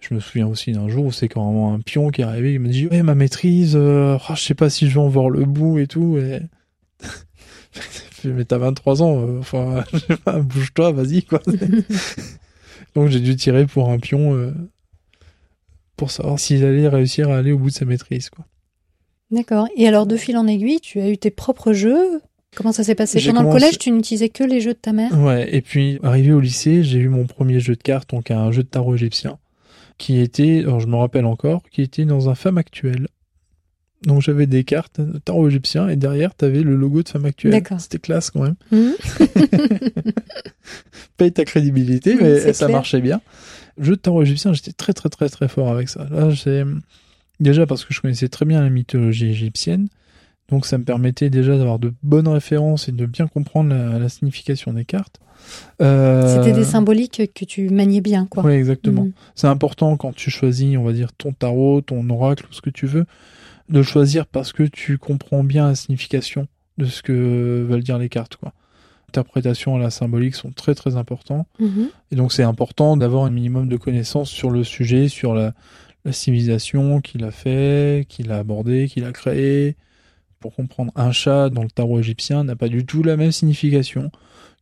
Je 0.00 0.14
me 0.14 0.20
souviens 0.20 0.46
aussi 0.46 0.72
d'un 0.72 0.88
jour 0.88 1.06
où 1.06 1.12
c'est 1.12 1.28
carrément 1.28 1.72
un 1.72 1.80
pion 1.80 2.10
qui 2.10 2.20
est 2.20 2.24
arrivé, 2.24 2.54
il 2.54 2.60
m'a 2.60 2.68
dit 2.68 2.86
ouais 2.86 3.02
ma 3.02 3.14
maîtrise, 3.14 3.74
euh, 3.74 4.18
oh, 4.28 4.34
je 4.36 4.42
sais 4.42 4.54
pas 4.54 4.70
si 4.70 4.88
je 4.88 4.94
vais 4.94 5.00
en 5.00 5.08
voir 5.08 5.30
le 5.30 5.44
bout 5.44 5.78
et 5.78 5.86
tout. 5.86 6.18
Et... 6.18 6.42
Mais 8.24 8.44
t'as 8.44 8.58
23 8.58 9.02
ans, 9.02 9.20
euh, 9.20 9.38
enfin 9.40 9.84
je 9.92 9.98
sais 9.98 10.16
pas, 10.16 10.38
bouge-toi, 10.38 10.92
vas-y 10.92 11.22
quoi. 11.22 11.40
Donc 12.94 13.08
j'ai 13.08 13.20
dû 13.20 13.34
tirer 13.36 13.66
pour 13.66 13.90
un 13.90 13.98
pion 13.98 14.34
euh, 14.34 14.52
pour 15.96 16.10
savoir 16.10 16.38
s'il 16.38 16.64
allait 16.64 16.88
réussir 16.88 17.30
à 17.30 17.38
aller 17.38 17.52
au 17.52 17.58
bout 17.58 17.70
de 17.70 17.74
sa 17.74 17.84
maîtrise 17.84 18.30
quoi. 18.30 18.44
D'accord. 19.30 19.68
Et 19.76 19.88
alors, 19.88 20.06
de 20.06 20.16
fil 20.16 20.36
en 20.36 20.46
aiguille, 20.46 20.80
tu 20.80 21.00
as 21.00 21.08
eu 21.08 21.18
tes 21.18 21.30
propres 21.30 21.72
jeux? 21.72 22.20
Comment 22.54 22.72
ça 22.72 22.84
s'est 22.84 22.94
passé? 22.94 23.20
Pendant 23.24 23.42
le 23.42 23.50
collège, 23.50 23.78
tu 23.78 23.90
n'utilisais 23.90 24.30
que 24.30 24.42
les 24.42 24.60
jeux 24.60 24.72
de 24.72 24.78
ta 24.78 24.92
mère? 24.92 25.12
Ouais, 25.20 25.54
et 25.54 25.60
puis 25.60 25.98
arrivé 26.02 26.32
au 26.32 26.40
lycée, 26.40 26.82
j'ai 26.82 26.98
eu 26.98 27.08
mon 27.08 27.26
premier 27.26 27.60
jeu 27.60 27.74
de 27.76 27.82
cartes, 27.82 28.10
donc 28.10 28.30
un 28.30 28.50
jeu 28.50 28.62
de 28.62 28.68
tarot 28.68 28.94
égyptien, 28.94 29.38
qui 29.98 30.20
était, 30.20 30.60
alors 30.60 30.80
je 30.80 30.86
me 30.86 30.96
rappelle 30.96 31.26
encore, 31.26 31.62
qui 31.70 31.82
était 31.82 32.06
dans 32.06 32.30
un 32.30 32.34
femme 32.34 32.56
actuelle. 32.56 33.08
Donc 34.04 34.22
j'avais 34.22 34.46
des 34.46 34.62
cartes 34.62 35.00
tarot 35.24 35.48
égyptien 35.48 35.88
et 35.88 35.96
derrière 35.96 36.34
t'avais 36.34 36.62
le 36.62 36.76
logo 36.76 37.02
de 37.02 37.08
femme 37.08 37.24
actuelle. 37.24 37.52
D'accord. 37.52 37.80
C'était 37.80 37.98
classe 37.98 38.30
quand 38.30 38.42
même. 38.42 38.56
Mhm. 38.70 38.94
Paye 41.16 41.32
ta 41.32 41.44
crédibilité, 41.44 42.14
mais 42.14 42.52
ça 42.52 42.66
clair. 42.66 42.76
marchait 42.76 43.00
bien. 43.00 43.20
Jeu 43.78 43.96
de 43.96 44.00
tarot 44.00 44.22
égyptien, 44.22 44.52
j'étais 44.52 44.72
très 44.72 44.92
très 44.92 45.08
très 45.08 45.28
très 45.28 45.48
fort 45.48 45.70
avec 45.70 45.88
ça. 45.88 46.06
Là, 46.10 46.30
j'ai 46.30 46.64
déjà 47.40 47.66
parce 47.66 47.84
que 47.84 47.92
je 47.94 48.00
connaissais 48.00 48.28
très 48.28 48.44
bien 48.44 48.62
la 48.62 48.70
mythologie 48.70 49.26
égyptienne, 49.26 49.88
donc 50.48 50.66
ça 50.66 50.78
me 50.78 50.84
permettait 50.84 51.30
déjà 51.30 51.56
d'avoir 51.56 51.78
de 51.78 51.92
bonnes 52.02 52.28
références 52.28 52.88
et 52.88 52.92
de 52.92 53.06
bien 53.06 53.26
comprendre 53.26 53.70
la, 53.70 53.98
la 53.98 54.08
signification 54.08 54.72
des 54.72 54.84
cartes. 54.84 55.20
Euh, 55.80 56.36
C'était 56.36 56.52
des 56.52 56.64
symboliques 56.64 57.22
que 57.34 57.44
tu 57.44 57.68
maniais 57.68 58.00
bien, 58.00 58.26
quoi. 58.26 58.44
Oui, 58.44 58.52
exactement. 58.52 59.04
Mhm. 59.04 59.12
C'est 59.34 59.46
important 59.46 59.96
quand 59.96 60.14
tu 60.14 60.30
choisis, 60.30 60.76
on 60.76 60.82
va 60.82 60.92
dire, 60.92 61.12
ton 61.12 61.32
tarot, 61.32 61.80
ton 61.80 62.08
oracle, 62.10 62.46
ou 62.50 62.52
ce 62.52 62.60
que 62.60 62.70
tu 62.70 62.86
veux, 62.86 63.06
de 63.68 63.82
choisir 63.82 64.26
parce 64.26 64.52
que 64.52 64.62
tu 64.62 64.98
comprends 64.98 65.44
bien 65.44 65.68
la 65.68 65.74
signification 65.74 66.46
de 66.78 66.86
ce 66.86 67.02
que 67.02 67.64
veulent 67.68 67.82
dire 67.82 67.98
les 67.98 68.08
cartes, 68.08 68.36
quoi. 68.36 68.52
L'interprétation 69.08 69.78
et 69.78 69.80
la 69.80 69.90
symbolique 69.90 70.34
sont 70.34 70.50
très 70.50 70.74
très 70.74 70.96
importants. 70.96 71.46
Mhm. 71.58 71.88
Et 72.10 72.16
donc 72.16 72.32
c'est 72.32 72.42
important 72.42 72.96
d'avoir 72.96 73.24
un 73.24 73.30
minimum 73.30 73.68
de 73.68 73.76
connaissances 73.76 74.28
sur 74.28 74.50
le 74.50 74.62
sujet, 74.64 75.08
sur 75.08 75.32
la, 75.32 75.54
la 76.06 76.12
civilisation 76.12 77.00
qu'il 77.00 77.24
a 77.24 77.32
fait, 77.32 78.06
qu'il 78.08 78.30
a 78.30 78.38
abordé, 78.38 78.86
qu'il 78.88 79.04
a 79.04 79.12
créé. 79.12 79.74
Pour 80.38 80.54
comprendre, 80.54 80.92
un 80.94 81.10
chat 81.10 81.50
dans 81.50 81.64
le 81.64 81.70
tarot 81.70 81.98
égyptien 81.98 82.44
n'a 82.44 82.54
pas 82.54 82.68
du 82.68 82.86
tout 82.86 83.02
la 83.02 83.16
même 83.16 83.32
signification 83.32 84.12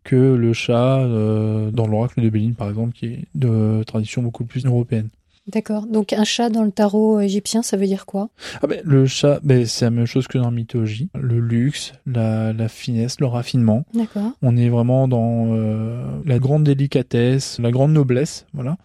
que 0.05 0.17
le 0.17 0.53
chat 0.55 1.01
euh, 1.01 1.71
dans 1.71 1.87
l'oracle 1.87 2.23
de 2.23 2.31
Béline, 2.31 2.55
par 2.55 2.69
exemple, 2.69 2.95
qui 2.95 3.07
est 3.07 3.19
de 3.35 3.83
tradition 3.85 4.23
beaucoup 4.23 4.45
plus 4.45 4.65
européenne. 4.65 5.09
D'accord. 5.47 5.87
Donc 5.87 6.15
un 6.15 6.25
chat 6.25 6.49
dans 6.49 6.63
le 6.63 6.71
tarot 6.71 7.21
égyptien, 7.21 7.63
ça 7.63 7.77
veut 7.77 7.87
dire 7.87 8.07
quoi? 8.07 8.31
Ah 8.63 8.67
ben, 8.67 8.81
le 8.83 9.05
chat, 9.05 9.41
ben, 9.43 9.67
c'est 9.67 9.85
la 9.85 9.91
même 9.91 10.07
chose 10.07 10.27
que 10.27 10.39
dans 10.39 10.47
la 10.47 10.51
mythologie. 10.51 11.11
Le 11.15 11.39
luxe, 11.39 11.93
la, 12.07 12.55
la 12.55 12.69
finesse, 12.69 13.21
le 13.21 13.27
raffinement. 13.27 13.85
D'accord. 13.93 14.33
On 14.41 14.57
est 14.57 14.71
vraiment 14.71 15.07
dans 15.07 15.49
euh, 15.49 16.03
la 16.25 16.39
grande 16.39 16.65
délicatesse, 16.65 17.59
la 17.59 17.71
grande 17.71 17.93
noblesse, 17.93 18.47
voilà. 18.55 18.79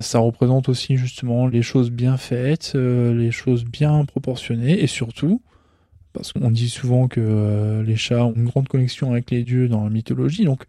Ça 0.00 0.18
représente 0.18 0.68
aussi 0.70 0.96
justement 0.96 1.46
les 1.46 1.62
choses 1.62 1.90
bien 1.90 2.16
faites, 2.16 2.72
euh, 2.74 3.14
les 3.14 3.30
choses 3.30 3.64
bien 3.64 4.04
proportionnées, 4.06 4.82
et 4.82 4.86
surtout, 4.86 5.42
parce 6.12 6.32
qu'on 6.32 6.50
dit 6.50 6.70
souvent 6.70 7.06
que 7.06 7.20
euh, 7.20 7.82
les 7.82 7.96
chats 7.96 8.24
ont 8.24 8.32
une 8.34 8.46
grande 8.46 8.66
connexion 8.66 9.12
avec 9.12 9.30
les 9.30 9.44
dieux 9.44 9.68
dans 9.68 9.84
la 9.84 9.90
mythologie, 9.90 10.44
donc 10.44 10.64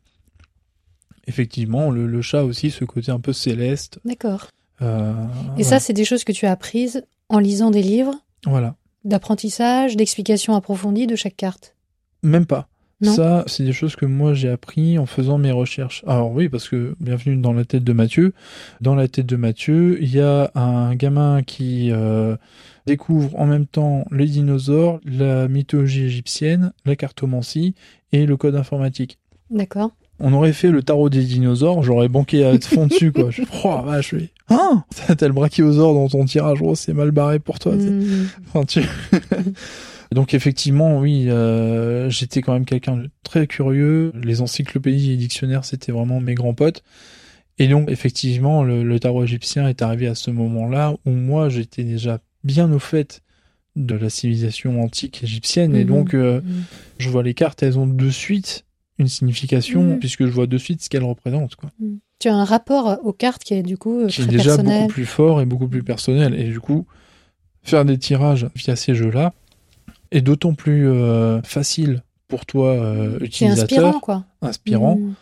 effectivement, 1.28 1.92
le, 1.92 2.08
le 2.08 2.22
chat 2.22 2.44
aussi 2.44 2.72
ce 2.72 2.84
côté 2.84 3.12
un 3.12 3.20
peu 3.20 3.32
céleste. 3.32 4.00
D'accord. 4.04 4.48
euh, 4.82 5.14
Et 5.58 5.64
ça, 5.64 5.80
c'est 5.80 5.94
des 5.94 6.04
choses 6.04 6.24
que 6.26 6.34
tu 6.34 6.46
as 6.46 6.52
apprises 6.52 7.06
en 7.30 7.40
lisant 7.40 7.72
des 7.72 7.84
livres 7.84 8.16
voilà. 8.46 8.76
d'apprentissage, 9.06 9.96
d'explication 9.96 10.56
approfondie 10.56 11.08
de 11.08 11.16
chaque 11.16 11.38
carte? 11.38 11.76
Même 12.24 12.46
pas. 12.46 12.68
Non. 13.02 13.14
Ça, 13.16 13.44
c'est 13.48 13.64
des 13.64 13.74
choses 13.74 13.96
que 13.96 14.06
moi 14.06 14.34
j'ai 14.36 14.50
appris 14.50 15.00
en 15.00 15.06
faisant 15.08 15.38
mes 15.40 15.52
recherches. 15.52 16.04
Alors 16.06 16.32
oui, 16.32 16.50
parce 16.50 16.70
que 16.70 16.96
bienvenue 17.00 17.36
dans 17.38 17.54
la 17.54 17.66
tête 17.66 17.84
de 17.84 17.94
Mathieu. 17.94 18.34
Dans 18.80 18.94
la 18.94 19.08
tête 19.08 19.26
de 19.26 19.36
Mathieu, 19.36 19.98
il 20.02 20.14
y 20.14 20.20
a 20.20 20.52
un 20.54 20.94
gamin 20.96 21.42
qui 21.42 21.90
euh, 21.92 22.36
découvre 22.86 23.36
en 23.40 23.48
même 23.48 23.66
temps 23.66 24.06
les 24.12 24.28
dinosaures, 24.28 25.00
la 25.04 25.48
mythologie 25.48 26.04
égyptienne, 26.04 26.74
la 26.86 26.96
cartomancie 26.96 27.74
et 28.12 28.26
le 28.28 28.38
code 28.38 28.56
informatique. 28.56 29.18
D'accord. 29.50 29.92
On 30.24 30.34
aurait 30.34 30.54
fait 30.54 30.70
le 30.70 30.84
tarot 30.84 31.10
des 31.10 31.24
dinosaures, 31.24 31.82
j'aurais 31.82 32.08
banqué 32.08 32.46
à 32.46 32.60
fond 32.60 32.86
dessus 32.86 33.12
quoi. 33.12 33.30
Je, 33.32 33.42
oh 33.64 33.82
vache, 33.84 34.14
oui. 34.14 34.30
Hein 34.50 34.84
T'as 35.18 35.28
le 35.28 35.34
brachiosaure 35.34 35.96
dans 35.96 36.08
ton 36.08 36.26
tirage, 36.26 36.60
oh, 36.62 36.76
c'est 36.76 36.94
mal 36.94 37.10
barré 37.10 37.40
pour 37.40 37.58
toi. 37.58 37.74
Mhm. 37.74 38.28
Enfin, 38.54 38.64
tu- 38.66 38.82
Donc 40.14 40.34
effectivement, 40.34 41.00
oui, 41.00 41.30
euh, 41.30 42.10
j'étais 42.10 42.42
quand 42.42 42.54
même 42.54 42.66
quelqu'un 42.66 42.98
de 42.98 43.10
très 43.24 43.48
curieux. 43.48 44.12
Les 44.24 44.42
encyclopédies 44.42 45.14
et 45.14 45.18
dictionnaires, 45.18 45.64
c'était 45.64 45.92
vraiment 45.92 46.20
mes 46.20 46.34
grands 46.36 46.54
potes. 46.54 46.84
Et 47.60 47.68
donc 47.68 47.90
effectivement, 47.90 48.64
le, 48.64 48.84
le 48.84 49.00
tarot 49.00 49.24
égyptien 49.24 49.68
est 49.70 49.82
arrivé 49.82 50.08
à 50.08 50.16
ce 50.16 50.32
moment-là 50.32 50.96
où 51.06 51.12
moi, 51.12 51.48
j'étais 51.50 51.84
déjà 51.84 52.20
bien 52.44 52.72
au 52.74 52.80
fait 52.80 53.22
de 53.78 53.96
la 53.96 54.10
civilisation 54.10 54.82
antique 54.84 55.24
égyptienne. 55.24 55.76
Et 55.76 55.84
Mhm. 55.86 55.90
donc, 55.90 56.14
euh, 56.14 56.42
Mhm. 56.42 56.64
je 56.98 57.10
vois 57.10 57.24
les 57.24 57.34
cartes, 57.34 57.64
elles 57.64 57.80
ont 57.80 57.88
de 57.88 58.10
suite 58.10 58.66
une 59.00 59.08
signification, 59.08 59.82
Mhm. 59.84 60.00
puisque 60.00 60.26
je 60.26 60.32
vois 60.32 60.46
de 60.48 60.58
suite 60.58 60.82
ce 60.84 60.90
qu'elles 60.90 61.04
représentent. 61.06 61.56
Quoi. 61.56 61.70
Tu 62.20 62.28
as 62.28 62.36
un 62.36 62.44
rapport 62.44 63.00
aux 63.04 63.14
cartes 63.14 63.44
qui 63.44 63.54
est 63.54 63.64
du 63.64 63.78
coup 63.78 64.06
Qui 64.08 64.24
est 64.24 64.26
déjà 64.28 64.44
personnel. 64.58 64.82
beaucoup 64.82 64.94
plus 64.94 65.06
fort 65.06 65.40
et 65.42 65.46
beaucoup 65.46 65.68
plus 65.70 65.84
personnel. 65.84 66.36
Et 66.38 66.44
du 66.50 66.60
coup, 66.60 66.86
faire 67.64 67.86
des 67.86 67.98
tirages 67.98 68.48
via 68.56 68.76
ces 68.76 68.94
jeux-là 68.94 69.34
est 70.12 70.22
d'autant 70.22 70.54
plus 70.54 70.88
euh, 70.90 71.42
facile 71.44 72.04
pour 72.28 72.46
toi, 72.46 72.70
euh, 72.74 73.18
utilisateur, 73.20 73.86
inspirant, 73.88 74.00
quoi. 74.00 74.26
inspirant, 74.42 74.96
Mhm. 74.98 75.14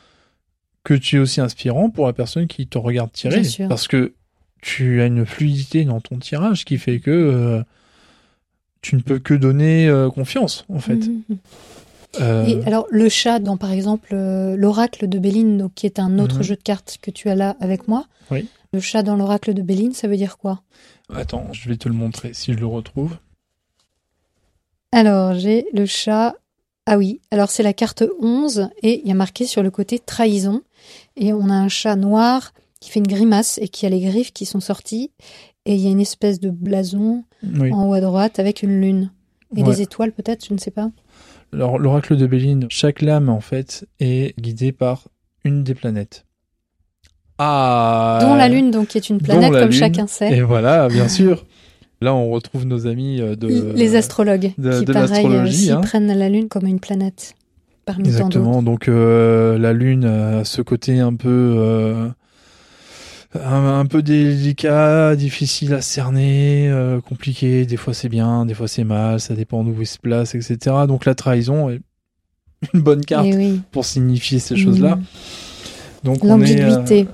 que 0.84 0.93
tu 0.93 1.17
es 1.17 1.19
aussi 1.19 1.41
inspirant 1.41 1.89
pour 1.89 2.08
la 2.08 2.13
personne 2.13 2.47
qui 2.47 2.67
te 2.67 2.78
regarde 2.78 3.12
tirer. 3.12 3.41
Parce 3.67 3.88
que 3.88 4.13
tu 4.62 5.02
as 5.02 5.06
une 5.06 5.25
fluidité 5.25 5.86
dans 5.86 6.02
ton 6.02 6.17
tirage 6.17 6.65
qui 6.65 6.78
fait 6.78 6.99
que 6.99 7.12
euh, 7.12 7.63
tu 8.82 8.95
ne 8.95 9.02
peux 9.02 9.19
que 9.19 9.34
donner 9.34 9.88
euh, 9.88 10.10
confiance, 10.10 10.65
en 10.69 10.80
fait. 10.80 10.99
Euh, 12.19 12.45
Et 12.45 12.63
alors, 12.65 12.88
le 12.89 13.08
chat 13.10 13.39
dans, 13.39 13.58
par 13.58 13.71
exemple, 13.71 14.10
euh, 14.13 14.56
l'oracle 14.56 15.08
de 15.08 15.19
Béline, 15.19 15.58
donc, 15.60 15.73
qui 15.75 15.86
est 15.86 15.99
un 15.99 16.17
autre 16.19 16.38
Mhm. 16.38 16.43
jeu 16.43 16.56
de 16.56 16.62
cartes 16.62 16.97
que 17.02 17.12
tu 17.12 17.30
as 17.30 17.36
là 17.36 17.56
avec 17.60 17.88
moi. 17.88 18.06
Oui. 18.32 18.47
Le 18.73 18.80
chat 18.80 19.04
dans 19.04 19.15
l'oracle 19.15 19.54
de 19.54 19.62
Béline, 19.62 19.93
ça 19.93 20.08
veut 20.08 20.17
dire 20.17 20.38
quoi? 20.38 20.62
Attends, 21.13 21.47
je 21.54 21.69
vais 21.69 21.75
te 21.78 21.88
le 21.89 21.95
montrer 21.95 22.34
si 22.34 22.54
je 22.54 22.58
le 22.60 22.65
retrouve. 22.65 23.15
Alors, 24.91 25.34
j'ai 25.36 25.65
le 25.73 25.86
chat. 25.86 26.36
Ah 26.86 26.97
oui, 26.97 27.21
alors 27.30 27.49
c'est 27.52 27.62
la 27.62 27.73
carte 27.73 28.04
11 28.21 28.69
et 28.82 29.02
il 29.04 29.08
y 29.08 29.12
a 29.12 29.15
marqué 29.15 29.45
sur 29.45 29.62
le 29.62 29.69
côté 29.69 29.99
trahison. 29.99 30.62
Et 31.15 31.34
on 31.34 31.49
a 31.49 31.54
un 31.54 31.67
chat 31.67 31.95
noir 31.95 32.52
qui 32.80 32.89
fait 32.89 32.99
une 32.99 33.08
grimace 33.08 33.60
et 33.62 33.67
qui 33.67 33.86
a 33.86 33.89
les 33.89 33.99
griffes 33.99 34.34
qui 34.34 34.45
sont 34.45 34.60
sorties. 34.60 35.12
Et 35.65 35.75
il 35.75 35.82
y 35.82 35.88
a 35.88 35.91
une 35.91 35.99
espèce 36.02 36.39
de 36.39 36.49
blason 36.49 37.23
Oui. 37.43 37.71
en 37.71 37.88
haut 37.89 37.93
à 37.93 38.02
droite 38.02 38.39
avec 38.39 38.63
une 38.63 38.82
lune. 38.82 39.12
Et 39.56 39.62
Ouais. 39.63 39.69
des 39.69 39.82
étoiles 39.82 40.12
peut-être, 40.12 40.45
je 40.47 40.54
ne 40.54 40.60
sais 40.60 40.71
pas. 40.71 40.89
Alors, 41.54 41.78
l'oracle 41.78 42.15
de 42.15 42.25
Béline, 42.25 42.65
chaque 42.69 43.02
lame, 43.02 43.30
en 43.30 43.39
fait, 43.41 43.86
est 43.99 44.39
guidée 44.39 44.71
par 44.71 45.08
une 45.43 45.63
des 45.63 45.73
planètes. 45.75 46.25
Ah 47.38 48.19
Dont 48.21 48.36
la 48.36 48.47
lune, 48.49 48.69
donc, 48.71 48.89
qui 48.89 48.97
est 48.97 49.10
une 49.10 49.19
planète, 49.21 49.52
la 49.52 49.62
comme 49.62 49.69
Lune. 49.69 49.80
chacun 49.80 50.08
sait. 50.08 50.32
Et 50.38 50.41
voilà, 50.41 50.88
bien 50.89 51.08
sûr. 51.08 51.45
Là, 52.01 52.13
on 52.13 52.29
retrouve 52.29 52.65
nos 52.65 52.88
amis 52.88 53.19
euh, 53.19 53.35
de... 53.35 53.73
Les 53.75 53.95
astrologues, 53.95 54.53
de- 54.57 54.79
qui, 54.79 54.85
de 54.85 54.93
pareil, 54.93 55.09
l'astrologie, 55.09 55.49
aussi 55.49 55.71
hein. 55.71 55.81
prennent 55.81 56.07
la 56.17 56.29
lune 56.29 56.47
comme 56.47 56.65
une 56.65 56.79
planète. 56.79 57.35
Parmi 57.85 58.03
tant 58.03 58.09
d'autres. 58.09 58.17
Exactement. 58.27 58.63
Donc, 58.63 58.88
euh, 58.88 59.57
la 59.57 59.73
Lune 59.73 60.05
a 60.05 60.43
ce 60.45 60.62
côté 60.62 60.99
un 60.99 61.13
peu... 61.15 61.55
euh, 61.57 62.07
un, 63.43 63.79
un 63.79 63.85
peu 63.85 64.01
délicat, 64.01 65.15
difficile 65.15 65.73
à 65.73 65.81
cerner, 65.81 66.69
euh, 66.69 67.01
compliqué. 67.01 67.65
Des 67.65 67.77
fois, 67.77 67.93
c'est 67.93 68.09
bien, 68.09 68.45
des 68.45 68.53
fois, 68.53 68.67
c'est 68.67 68.83
mal. 68.83 69.19
Ça 69.19 69.33
dépend 69.35 69.63
d'où 69.63 69.75
il 69.81 69.85
se 69.88 69.97
place, 69.99 70.35
etc. 70.35 70.57
Donc, 70.88 71.05
la 71.05 71.15
trahison 71.15 71.69
est 71.69 71.81
une 72.73 72.81
bonne 72.81 73.03
carte 73.03 73.27
oui. 73.33 73.62
pour 73.71 73.85
signifier 73.85 74.39
ces 74.39 74.55
choses-là. 74.55 74.95
Mm. 74.95 75.03
Donc, 76.05 76.23
on 76.23 76.41
est... 76.41 76.62
euh, 76.62 76.69
L'ambiguïté. 76.69 77.07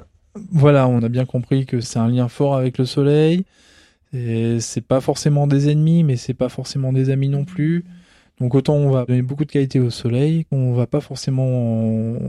Voilà, 0.51 0.87
on 0.87 1.01
a 1.01 1.09
bien 1.09 1.25
compris 1.25 1.65
que 1.65 1.79
c'est 1.79 1.99
un 1.99 2.09
lien 2.09 2.27
fort 2.27 2.55
avec 2.55 2.77
le 2.77 2.85
soleil. 2.85 3.45
C'est 4.59 4.85
pas 4.85 5.01
forcément 5.01 5.47
des 5.47 5.69
ennemis, 5.69 6.03
mais 6.03 6.15
c'est 6.15 6.33
pas 6.33 6.49
forcément 6.49 6.93
des 6.93 7.09
amis 7.09 7.29
non 7.29 7.45
plus. 7.45 7.83
Donc 8.39 8.53
autant 8.53 8.75
on 8.75 8.89
va 8.89 9.05
donner 9.05 9.21
beaucoup 9.21 9.45
de 9.45 9.51
qualité 9.51 9.79
au 9.79 9.89
soleil, 9.89 10.45
on 10.51 10.73
va 10.73 10.87
pas 10.87 10.99
forcément 10.99 11.45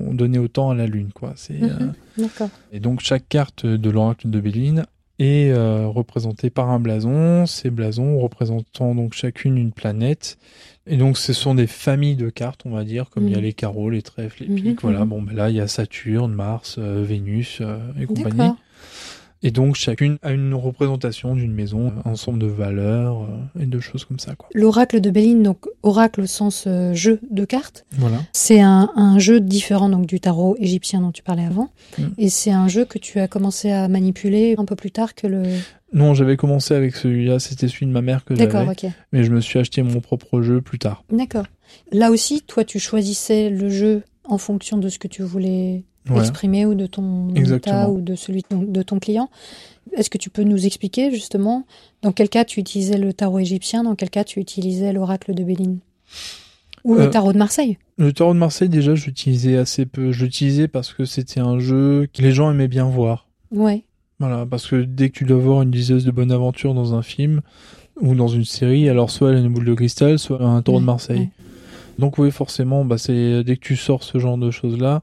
en 0.09 0.15
donner 0.15 0.39
autant 0.39 0.71
à 0.71 0.75
la 0.75 0.87
lune, 0.87 1.11
quoi. 1.13 1.33
C'est 1.37 1.55
Mhm. 1.61 1.95
euh, 2.19 2.25
et 2.73 2.79
donc 2.81 3.01
chaque 3.01 3.29
carte 3.29 3.67
de 3.67 3.91
l'oracle 3.91 4.31
de 4.31 4.39
Béline 4.41 4.85
est 5.19 5.51
euh, 5.51 5.87
représentée 5.89 6.49
par 6.51 6.71
un 6.71 6.79
blason. 6.79 7.47
Ces 7.47 7.71
blasons 7.71 8.19
représentant 8.19 8.95
donc 8.95 9.15
chacune 9.15 9.57
une 9.59 9.73
planète. 9.73 10.39
Et 10.87 10.97
donc 10.97 11.19
ce 11.19 11.33
sont 11.33 11.55
des 11.57 11.67
familles 11.67 12.15
de 12.17 12.31
cartes, 12.31 12.61
on 12.67 12.71
va 12.71 12.85
dire, 12.85 13.11
comme 13.11 13.27
il 13.27 13.33
y 13.33 13.35
a 13.35 13.39
Mhm. 13.39 13.45
les 13.45 13.53
carreaux, 13.53 13.91
les 13.91 14.03
trèfles, 14.03 14.45
les 14.45 14.49
Mhm, 14.51 14.55
piques. 14.57 14.83
Voilà. 14.83 15.05
Bon, 15.05 15.21
ben 15.23 15.35
là 15.35 15.51
il 15.51 15.57
y 15.57 15.61
a 15.61 15.67
Saturne, 15.67 16.33
Mars, 16.33 16.77
euh, 16.79 17.03
Vénus 17.05 17.61
et 18.01 18.07
compagnie. 18.07 18.51
D'accord. 19.43 19.49
Et 19.49 19.51
donc 19.51 19.77
chacune 19.77 20.19
a 20.23 20.33
une 20.33 20.55
représentation 20.55 21.35
d'une 21.35 21.53
maison, 21.53 21.93
un 22.05 22.11
ensemble 22.11 22.39
de 22.39 22.47
valeurs 22.47 23.23
euh, 23.23 23.63
et 23.63 23.67
de 23.67 23.81
choses 23.81 24.05
comme 24.05 24.19
ça. 24.19 24.35
Quoi. 24.35 24.49
L'oracle 24.55 25.01
de 25.01 25.11
Béline, 25.11 25.43
donc 25.43 25.67
oracle 25.83 26.23
au 26.23 26.27
sens 26.27 26.65
euh, 26.67 26.95
jeu 26.95 27.21
de 27.31 27.45
cartes, 27.45 27.85
Voilà. 27.99 28.19
c'est 28.33 28.61
un, 28.61 28.91
un 28.97 29.19
jeu 29.19 29.41
différent 29.41 29.89
donc 29.89 30.07
du 30.07 30.21
tarot 30.21 30.57
égyptien 30.59 31.01
dont 31.01 31.13
tu 31.13 31.23
parlais 31.23 31.45
avant. 31.45 31.69
Mm. 31.99 32.03
Et 32.19 32.29
c'est 32.29 32.51
un 32.51 32.69
jeu 32.69 32.85
que 32.85 32.99
tu 32.99 33.19
as 33.21 33.29
commencé 33.29 33.71
à 33.71 33.89
manipuler 33.89 34.55
un 34.59 34.65
peu 34.65 34.75
plus 34.77 34.91
tard 34.91 35.15
que 35.15 35.27
le. 35.27 35.43
Non, 35.93 36.15
j'avais 36.15 36.37
commencé 36.37 36.75
avec 36.75 36.97
celui-là, 36.97 37.39
c'était 37.39 37.69
celui 37.69 37.87
de 37.87 37.93
ma 37.93 38.03
mère 38.03 38.25
que 38.25 38.35
D'accord, 38.35 38.65
j'avais, 38.65 38.89
ok. 38.89 38.93
mais 39.13 39.23
je 39.23 39.31
me 39.31 39.41
suis 39.41 39.59
acheté 39.59 39.83
mon 39.83 40.01
propre 40.01 40.43
jeu 40.43 40.61
plus 40.61 40.79
tard. 40.79 41.05
D'accord. 41.13 41.47
Là 41.93 42.11
aussi, 42.11 42.43
toi, 42.43 42.65
tu 42.65 42.79
choisissais 42.81 43.51
le 43.51 43.69
jeu 43.71 44.03
en 44.25 44.39
fonction 44.39 44.79
de 44.79 44.89
ce 44.89 44.99
que 44.99 45.07
tu 45.09 45.23
voulais 45.23 45.85
Ouais. 46.15 46.21
exprimer 46.21 46.67
ou 46.67 46.75
de 46.75 46.87
ton 46.87 47.35
Exactement. 47.35 47.83
état 47.83 47.91
ou 47.91 48.01
de 48.01 48.15
celui 48.15 48.43
de 48.43 48.47
ton, 48.49 48.63
de 48.63 48.83
ton 48.83 48.99
client. 48.99 49.29
est-ce 49.97 50.09
que 50.11 50.19
tu 50.19 50.31
peux 50.31 50.43
nous 50.45 50.67
expliquer 50.67 51.11
justement 51.11 51.65
dans 52.03 52.13
quel 52.13 52.29
cas 52.29 52.45
tu 52.45 52.61
utilisais 52.61 52.99
le 52.99 53.13
tarot 53.13 53.39
égyptien, 53.41 53.83
dans 53.85 53.95
quel 53.97 54.11
cas 54.11 54.25
tu 54.25 54.41
utilisais 54.41 54.93
l'oracle 54.93 55.35
de 55.35 55.43
Béline 55.45 55.79
Ou 56.85 56.95
le 56.95 57.03
Euh, 57.03 57.11
tarot 57.11 57.33
de 57.33 57.39
Marseille? 57.39 57.79
Le 57.99 58.13
tarot 58.13 58.35
de 58.35 58.39
Marseille, 58.39 58.69
déjà, 58.69 58.95
j'utilisais 58.95 59.57
assez 59.57 59.87
peu. 59.87 60.13
Je 60.13 60.25
l'utilisais 60.25 60.69
parce 60.69 60.93
que 60.93 61.05
c'était 61.07 61.41
un 61.41 61.59
jeu 61.59 62.09
que 62.13 62.21
les 62.23 62.33
gens 62.33 62.51
aimaient 62.51 62.69
bien 62.69 62.85
voir. 62.89 63.27
Ouais. 63.51 63.85
Voilà, 64.19 64.47
parce 64.47 64.67
que 64.67 64.77
dès 64.83 65.09
que 65.11 65.19
tu 65.19 65.25
dois 65.25 65.39
voir 65.39 65.63
une 65.63 65.71
diseuse 65.71 66.05
de 66.05 66.11
bonne 66.11 66.31
aventure 66.33 66.75
dans 66.75 66.95
un 66.95 67.03
film 67.03 67.41
ou 68.01 68.15
dans 68.15 68.29
une 68.29 68.45
série, 68.45 68.89
alors 68.89 69.11
soit 69.11 69.31
elle 69.31 69.37
a 69.37 69.41
une 69.41 69.53
boule 69.53 69.65
de 69.65 69.75
cristal, 69.75 70.19
soit 70.19 70.43
un 70.43 70.61
taureau 70.63 70.81
de 70.81 70.85
Marseille. 70.85 71.19
ouais. 71.19 71.31
Donc 71.99 72.19
oui, 72.19 72.31
forcément, 72.31 72.85
bah 72.85 72.99
c'est 72.99 73.43
dès 73.43 73.57
que 73.57 73.63
tu 73.63 73.75
sors 73.77 74.03
ce 74.05 74.19
genre 74.19 74.37
de 74.37 74.51
choses 74.51 74.79
là, 74.79 75.03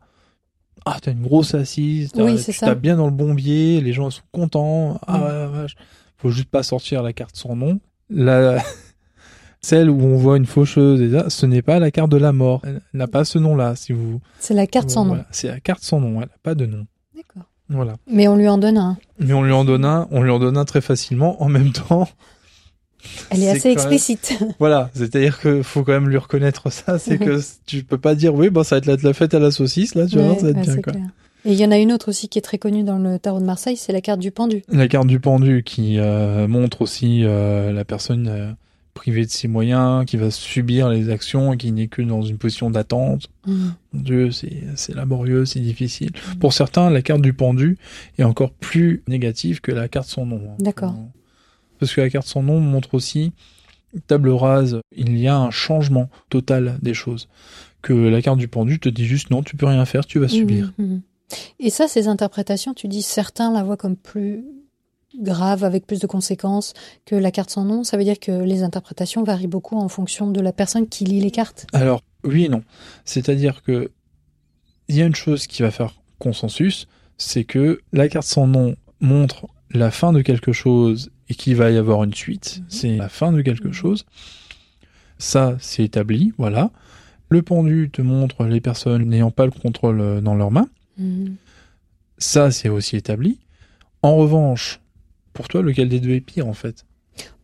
ah 0.85 0.97
t'as 1.01 1.11
une 1.11 1.21
grosse 1.21 1.53
assise, 1.55 2.11
Oui, 2.15 2.37
c'est 2.37 2.51
tu 2.53 2.59
tapes 2.59 2.79
bien 2.81 2.95
dans 2.97 3.05
le 3.05 3.11
bon 3.11 3.33
biais, 3.33 3.81
les 3.81 3.93
gens 3.93 4.09
sont 4.09 4.21
contents. 4.31 4.99
Ah 5.07 5.17
Ouais. 5.19 5.23
ouais, 5.27 5.33
la 5.33 5.47
vache. 5.47 5.75
Faut 6.17 6.29
juste 6.29 6.49
pas 6.49 6.63
sortir 6.63 7.03
la 7.03 7.13
carte 7.13 7.35
sans 7.35 7.55
nom. 7.55 7.79
La 8.09 8.61
celle 9.61 9.89
où 9.89 10.01
on 10.01 10.17
voit 10.17 10.37
une 10.37 10.45
faucheuse, 10.45 11.27
ce 11.29 11.45
n'est 11.45 11.61
pas 11.61 11.79
la 11.79 11.89
carte 11.91 12.11
de 12.11 12.17
la 12.17 12.33
mort. 12.33 12.61
Elle 12.65 12.81
n'a 12.93 13.07
pas 13.07 13.23
ce 13.25 13.39
nom-là, 13.39 13.75
si 13.75 13.93
vous. 13.93 14.19
C'est 14.39 14.53
la 14.53 14.67
carte 14.67 14.89
sans 14.89 15.05
nom. 15.05 15.23
C'est 15.31 15.47
la 15.47 15.59
carte 15.59 15.83
sans 15.83 15.99
nom. 15.99 16.15
Elle 16.21 16.27
n'a 16.27 16.37
pas 16.43 16.55
de 16.55 16.65
nom. 16.65 16.85
D'accord. 17.15 17.43
Voilà. 17.69 17.95
Mais 18.07 18.27
on 18.27 18.35
lui 18.35 18.47
en 18.49 18.57
donne 18.57 18.77
un. 18.77 18.97
Mais 19.19 19.33
on 19.33 19.41
lui 19.41 19.53
en 19.53 19.63
donne 19.63 19.85
un, 19.85 20.07
on 20.11 20.21
lui 20.21 20.31
en 20.31 20.39
donne 20.39 20.57
un 20.57 20.65
très 20.65 20.81
facilement. 20.81 21.41
En 21.41 21.47
même 21.49 21.71
temps, 21.89 22.07
Elle 23.29 23.43
est, 23.43 23.49
assez 23.49 23.69
même- 23.69 23.77
explicite. 23.77 24.37
voilà, 24.59 24.89
c'est-à-dire 24.93 25.39
que 25.39 25.61
faut 25.63 25.83
quand 25.83 25.91
même 25.93 26.09
lui 26.09 26.17
reconnaître 26.17 26.71
ça, 26.71 26.99
c'est 26.99 27.17
que 27.17 27.39
tu 27.65 27.83
peux 27.83 27.97
pas 27.97 28.15
dire 28.15 28.33
oui, 28.33 28.49
bon 28.49 28.63
ça 28.63 28.75
va 28.75 28.77
être 28.79 28.85
la, 28.85 28.95
la 29.01 29.13
fête 29.13 29.33
à 29.33 29.39
la 29.39 29.51
saucisse 29.51 29.95
là, 29.95 30.05
tu 30.07 30.17
vois, 30.17 30.35
ça 30.35 30.43
va 30.43 30.49
être 30.49 30.61
bien 30.61 30.81
quoi. 30.81 30.93
clair. 30.93 31.05
Et 31.45 31.51
il 31.51 31.59
y 31.59 31.65
en 31.65 31.71
a 31.71 31.77
une 31.77 31.91
autre 31.91 32.07
aussi 32.09 32.29
qui 32.29 32.39
est 32.39 32.41
très 32.41 32.57
connue 32.57 32.83
dans 32.83 32.97
le 32.97 33.19
tarot 33.19 33.39
de 33.41 33.45
Marseille, 33.45 33.75
c'est 33.75 33.91
la 33.91 33.99
carte 34.01 34.19
du 34.21 34.31
pendu. 34.31 34.63
La 34.69 34.87
carte 34.87 35.07
du 35.07 35.19
pendu 35.19 35.63
qui 35.65 35.99
euh, 35.99 36.47
montre 36.47 36.81
aussi 36.81 37.23
euh, 37.25 37.73
la 37.73 37.83
personne 37.83 38.27
euh, 38.29 38.51
privée 38.93 39.25
de 39.25 39.29
ses 39.29 39.49
moyens, 39.49 40.05
qui 40.05 40.15
va 40.15 40.31
subir 40.31 40.87
les 40.87 41.09
actions 41.09 41.51
et 41.51 41.57
qui 41.57 41.73
n'est 41.73 41.87
que 41.87 42.01
dans 42.01 42.21
une 42.21 42.37
position 42.37 42.69
d'attente. 42.69 43.27
Mhm. 43.45 43.73
Mon 43.91 44.01
Dieu, 44.01 44.29
c'est 44.31 44.95
laborieux, 44.95 45.43
c'est 45.43 45.59
difficile. 45.59 46.11
Pour 46.39 46.53
certains, 46.53 46.89
la 46.89 47.01
carte 47.01 47.21
du 47.21 47.33
pendu 47.33 47.77
est 48.17 48.23
encore 48.23 48.51
plus 48.51 49.03
négative 49.09 49.59
que 49.59 49.73
la 49.73 49.89
carte 49.89 50.07
sans 50.07 50.25
nom. 50.25 50.39
hein. 50.47 50.55
D'accord. 50.59 50.95
Parce 51.83 51.95
que 51.95 51.99
la 51.99 52.09
carte 52.09 52.27
sans 52.27 52.41
nom 52.41 52.61
montre 52.61 52.93
aussi 52.93 53.33
table 54.07 54.29
rase, 54.29 54.79
il 54.95 55.17
y 55.19 55.27
a 55.27 55.35
un 55.35 55.51
changement 55.51 56.09
total 56.29 56.79
des 56.81 56.93
choses. 56.93 57.27
Que 57.81 57.91
la 57.91 58.21
carte 58.21 58.37
du 58.37 58.47
pendu 58.47 58.79
te 58.79 58.87
dit 58.87 59.05
juste 59.05 59.31
non, 59.31 59.43
tu 59.43 59.57
peux 59.57 59.65
rien 59.65 59.83
faire, 59.83 60.05
tu 60.05 60.17
vas 60.17 60.29
subir. 60.29 60.71
Et 61.59 61.69
ça, 61.69 61.89
ces 61.89 62.07
interprétations, 62.07 62.73
tu 62.73 62.87
dis 62.87 63.01
certains 63.01 63.51
la 63.51 63.63
voient 63.63 63.75
comme 63.75 63.97
plus 63.97 64.45
grave, 65.19 65.65
avec 65.65 65.85
plus 65.85 65.99
de 65.99 66.07
conséquences 66.07 66.73
que 67.03 67.17
la 67.17 67.31
carte 67.31 67.49
sans 67.49 67.65
nom. 67.65 67.83
Ça 67.83 67.97
veut 67.97 68.05
dire 68.05 68.17
que 68.17 68.31
les 68.31 68.63
interprétations 68.63 69.23
varient 69.23 69.47
beaucoup 69.47 69.75
en 69.75 69.89
fonction 69.89 70.31
de 70.31 70.39
la 70.39 70.53
personne 70.53 70.87
qui 70.87 71.03
lit 71.03 71.19
les 71.19 71.31
cartes. 71.31 71.67
Alors, 71.73 72.01
oui 72.23 72.45
et 72.45 72.49
non. 72.49 72.63
C'est-à-dire 73.03 73.61
que 73.61 73.91
il 74.87 74.95
y 74.95 75.01
a 75.01 75.05
une 75.05 75.15
chose 75.15 75.47
qui 75.47 75.63
va 75.63 75.69
faire 75.69 75.95
consensus, 76.17 76.87
c'est 77.17 77.43
que 77.43 77.81
la 77.91 78.07
carte 78.07 78.25
sans 78.25 78.47
nom 78.47 78.77
montre 79.01 79.47
la 79.71 79.91
fin 79.91 80.13
de 80.13 80.21
quelque 80.21 80.53
chose 80.53 81.11
et 81.29 81.35
qu'il 81.35 81.55
va 81.55 81.71
y 81.71 81.77
avoir 81.77 82.03
une 82.03 82.13
suite. 82.13 82.61
C'est 82.67 82.97
la 82.97 83.09
fin 83.09 83.31
de 83.31 83.41
quelque 83.41 83.71
chose. 83.71 84.05
Ça, 85.17 85.55
c'est 85.59 85.83
établi, 85.83 86.33
voilà. 86.37 86.71
Le 87.29 87.41
pendu 87.41 87.89
te 87.91 88.01
montre 88.01 88.45
les 88.45 88.61
personnes 88.61 89.05
n'ayant 89.05 89.31
pas 89.31 89.45
le 89.45 89.51
contrôle 89.51 90.01
euh, 90.01 90.21
dans 90.21 90.35
leurs 90.35 90.51
mains. 90.51 90.67
Mhm. 90.97 91.35
Ça, 92.17 92.51
c'est 92.51 92.69
aussi 92.69 92.95
établi. 92.95 93.39
En 94.01 94.15
revanche, 94.15 94.81
pour 95.33 95.47
toi, 95.47 95.61
lequel 95.61 95.89
des 95.89 95.99
deux 95.99 96.11
est 96.11 96.21
pire, 96.21 96.47
en 96.47 96.53
fait? 96.53 96.85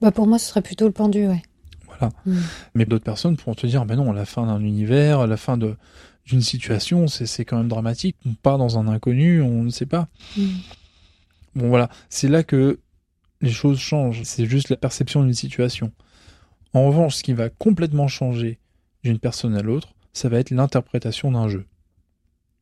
Bah 0.01 0.11
pour 0.11 0.27
moi, 0.27 0.39
ce 0.39 0.47
serait 0.47 0.61
plutôt 0.61 0.85
le 0.85 0.91
pendu, 0.91 1.27
ouais. 1.27 1.41
Voilà. 1.85 2.13
Mhm. 2.25 2.41
Mais 2.75 2.85
d'autres 2.85 3.03
personnes 3.03 3.37
pourront 3.37 3.55
te 3.55 3.65
dire, 3.65 3.85
ben 3.85 3.95
non, 3.95 4.11
la 4.11 4.25
fin 4.25 4.45
d'un 4.45 4.59
univers, 4.61 5.25
la 5.25 5.37
fin 5.37 5.57
de 5.57 5.75
d'une 6.25 6.41
situation, 6.41 7.07
c'est 7.07 7.43
quand 7.43 7.57
même 7.57 7.69
dramatique. 7.69 8.15
On 8.23 8.35
part 8.35 8.59
dans 8.59 8.77
un 8.77 8.87
inconnu, 8.87 9.41
on 9.41 9.63
ne 9.63 9.71
sait 9.71 9.87
pas. 9.87 10.09
Mhm. 10.37 10.47
Bon, 11.55 11.69
voilà. 11.69 11.89
C'est 12.09 12.27
là 12.27 12.43
que 12.43 12.77
les 13.41 13.51
choses 13.51 13.79
changent. 13.79 14.21
C'est 14.23 14.45
juste 14.45 14.69
la 14.69 14.75
perception 14.77 15.23
d'une 15.23 15.33
situation. 15.33 15.91
En 16.73 16.85
revanche, 16.87 17.15
ce 17.15 17.23
qui 17.23 17.33
va 17.33 17.49
complètement 17.49 18.07
changer 18.07 18.59
d'une 19.03 19.19
personne 19.19 19.55
à 19.55 19.61
l'autre, 19.61 19.89
ça 20.13 20.29
va 20.29 20.39
être 20.39 20.51
l'interprétation 20.51 21.31
d'un 21.31 21.47
jeu. 21.47 21.65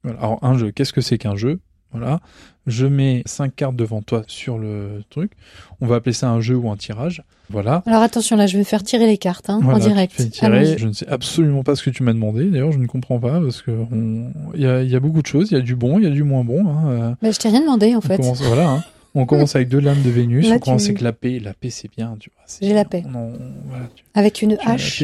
Voilà. 0.04 0.20
Alors, 0.20 0.40
un 0.44 0.58
jeu, 0.58 0.72
qu'est-ce 0.72 0.94
que 0.94 1.02
c'est 1.02 1.18
qu'un 1.18 1.36
jeu? 1.36 1.60
Voilà. 1.92 2.20
Je 2.68 2.86
mets 2.86 3.24
cinq 3.26 3.56
cartes 3.56 3.76
devant 3.78 4.02
toi 4.02 4.24
sur 4.28 4.58
le 4.58 5.04
truc. 5.10 5.32
On 5.80 5.88
va 5.88 5.96
appeler 5.96 6.12
ça 6.14 6.30
un 6.30 6.42
jeu 6.42 6.56
ou 6.56 6.70
un 6.70 6.76
tirage. 6.76 7.24
Voilà. 7.50 7.82
Alors 7.86 8.02
attention, 8.02 8.36
là, 8.36 8.46
je 8.46 8.58
vais 8.58 8.66
faire 8.66 8.84
tirer 8.84 9.08
les 9.08 9.18
cartes 9.18 9.50
hein, 9.50 9.60
Voilà, 9.64 9.80
en 9.80 9.88
direct. 9.88 10.30
tirer. 10.32 10.78
Je 10.78 10.86
ne 10.88 10.92
sais 10.92 11.08
absolument 11.08 11.64
pas 11.64 11.76
ce 11.78 11.84
que 11.84 11.90
tu 11.90 12.04
m'as 12.04 12.12
demandé. 12.12 12.46
D'ailleurs, 12.50 12.74
je 12.74 12.78
ne 12.80 12.88
comprends 12.88 13.20
pas 13.20 13.40
parce 13.40 13.62
que 13.62 13.72
on- 13.72 14.32
y 14.54 14.64
y 14.64 14.96
a 14.96 15.00
beaucoup 15.00 15.22
de 15.22 15.28
choses. 15.28 15.50
Il 15.52 15.54
y 15.54 15.58
a 15.58 15.62
du 15.62 15.76
bon, 15.78 15.98
il 15.98 16.04
y 16.04 16.08
a 16.08 16.12
du 16.12 16.24
moins 16.24 16.44
bon. 16.44 16.68
hein. 16.70 16.90
Euh, 16.90 17.16
Bah, 17.22 17.32
je 17.32 17.40
t'ai 17.40 17.48
rien 17.50 17.62
demandé, 17.62 17.96
en 17.96 18.00
on 18.00 18.02
fait. 18.02 18.18
commence, 18.18 18.42
voilà. 18.42 18.70
hein. 18.70 18.84
On 19.20 19.26
commence 19.26 19.56
avec 19.56 19.68
deux 19.70 19.80
lames 19.80 20.02
de 20.04 20.10
Vénus. 20.10 20.48
Là, 20.48 20.56
on 20.56 20.60
commence 20.60 20.84
tu- 20.84 20.90
avec 20.90 21.02
la 21.02 21.12
paix. 21.14 21.40
La 21.40 21.54
paix, 21.54 21.70
c'est 21.70 21.90
bien. 21.90 22.16
Tu 22.20 22.30
vois. 22.36 22.44
c'est- 22.46 22.66
J'ai 22.66 22.74
la 22.74 22.86
paix. 22.86 23.04
on 23.08 23.16
en- 23.16 23.32
voilà, 23.68 23.86
tu- 23.96 24.04
Avec 24.14 24.42
une 24.42 24.58
hache 24.64 25.04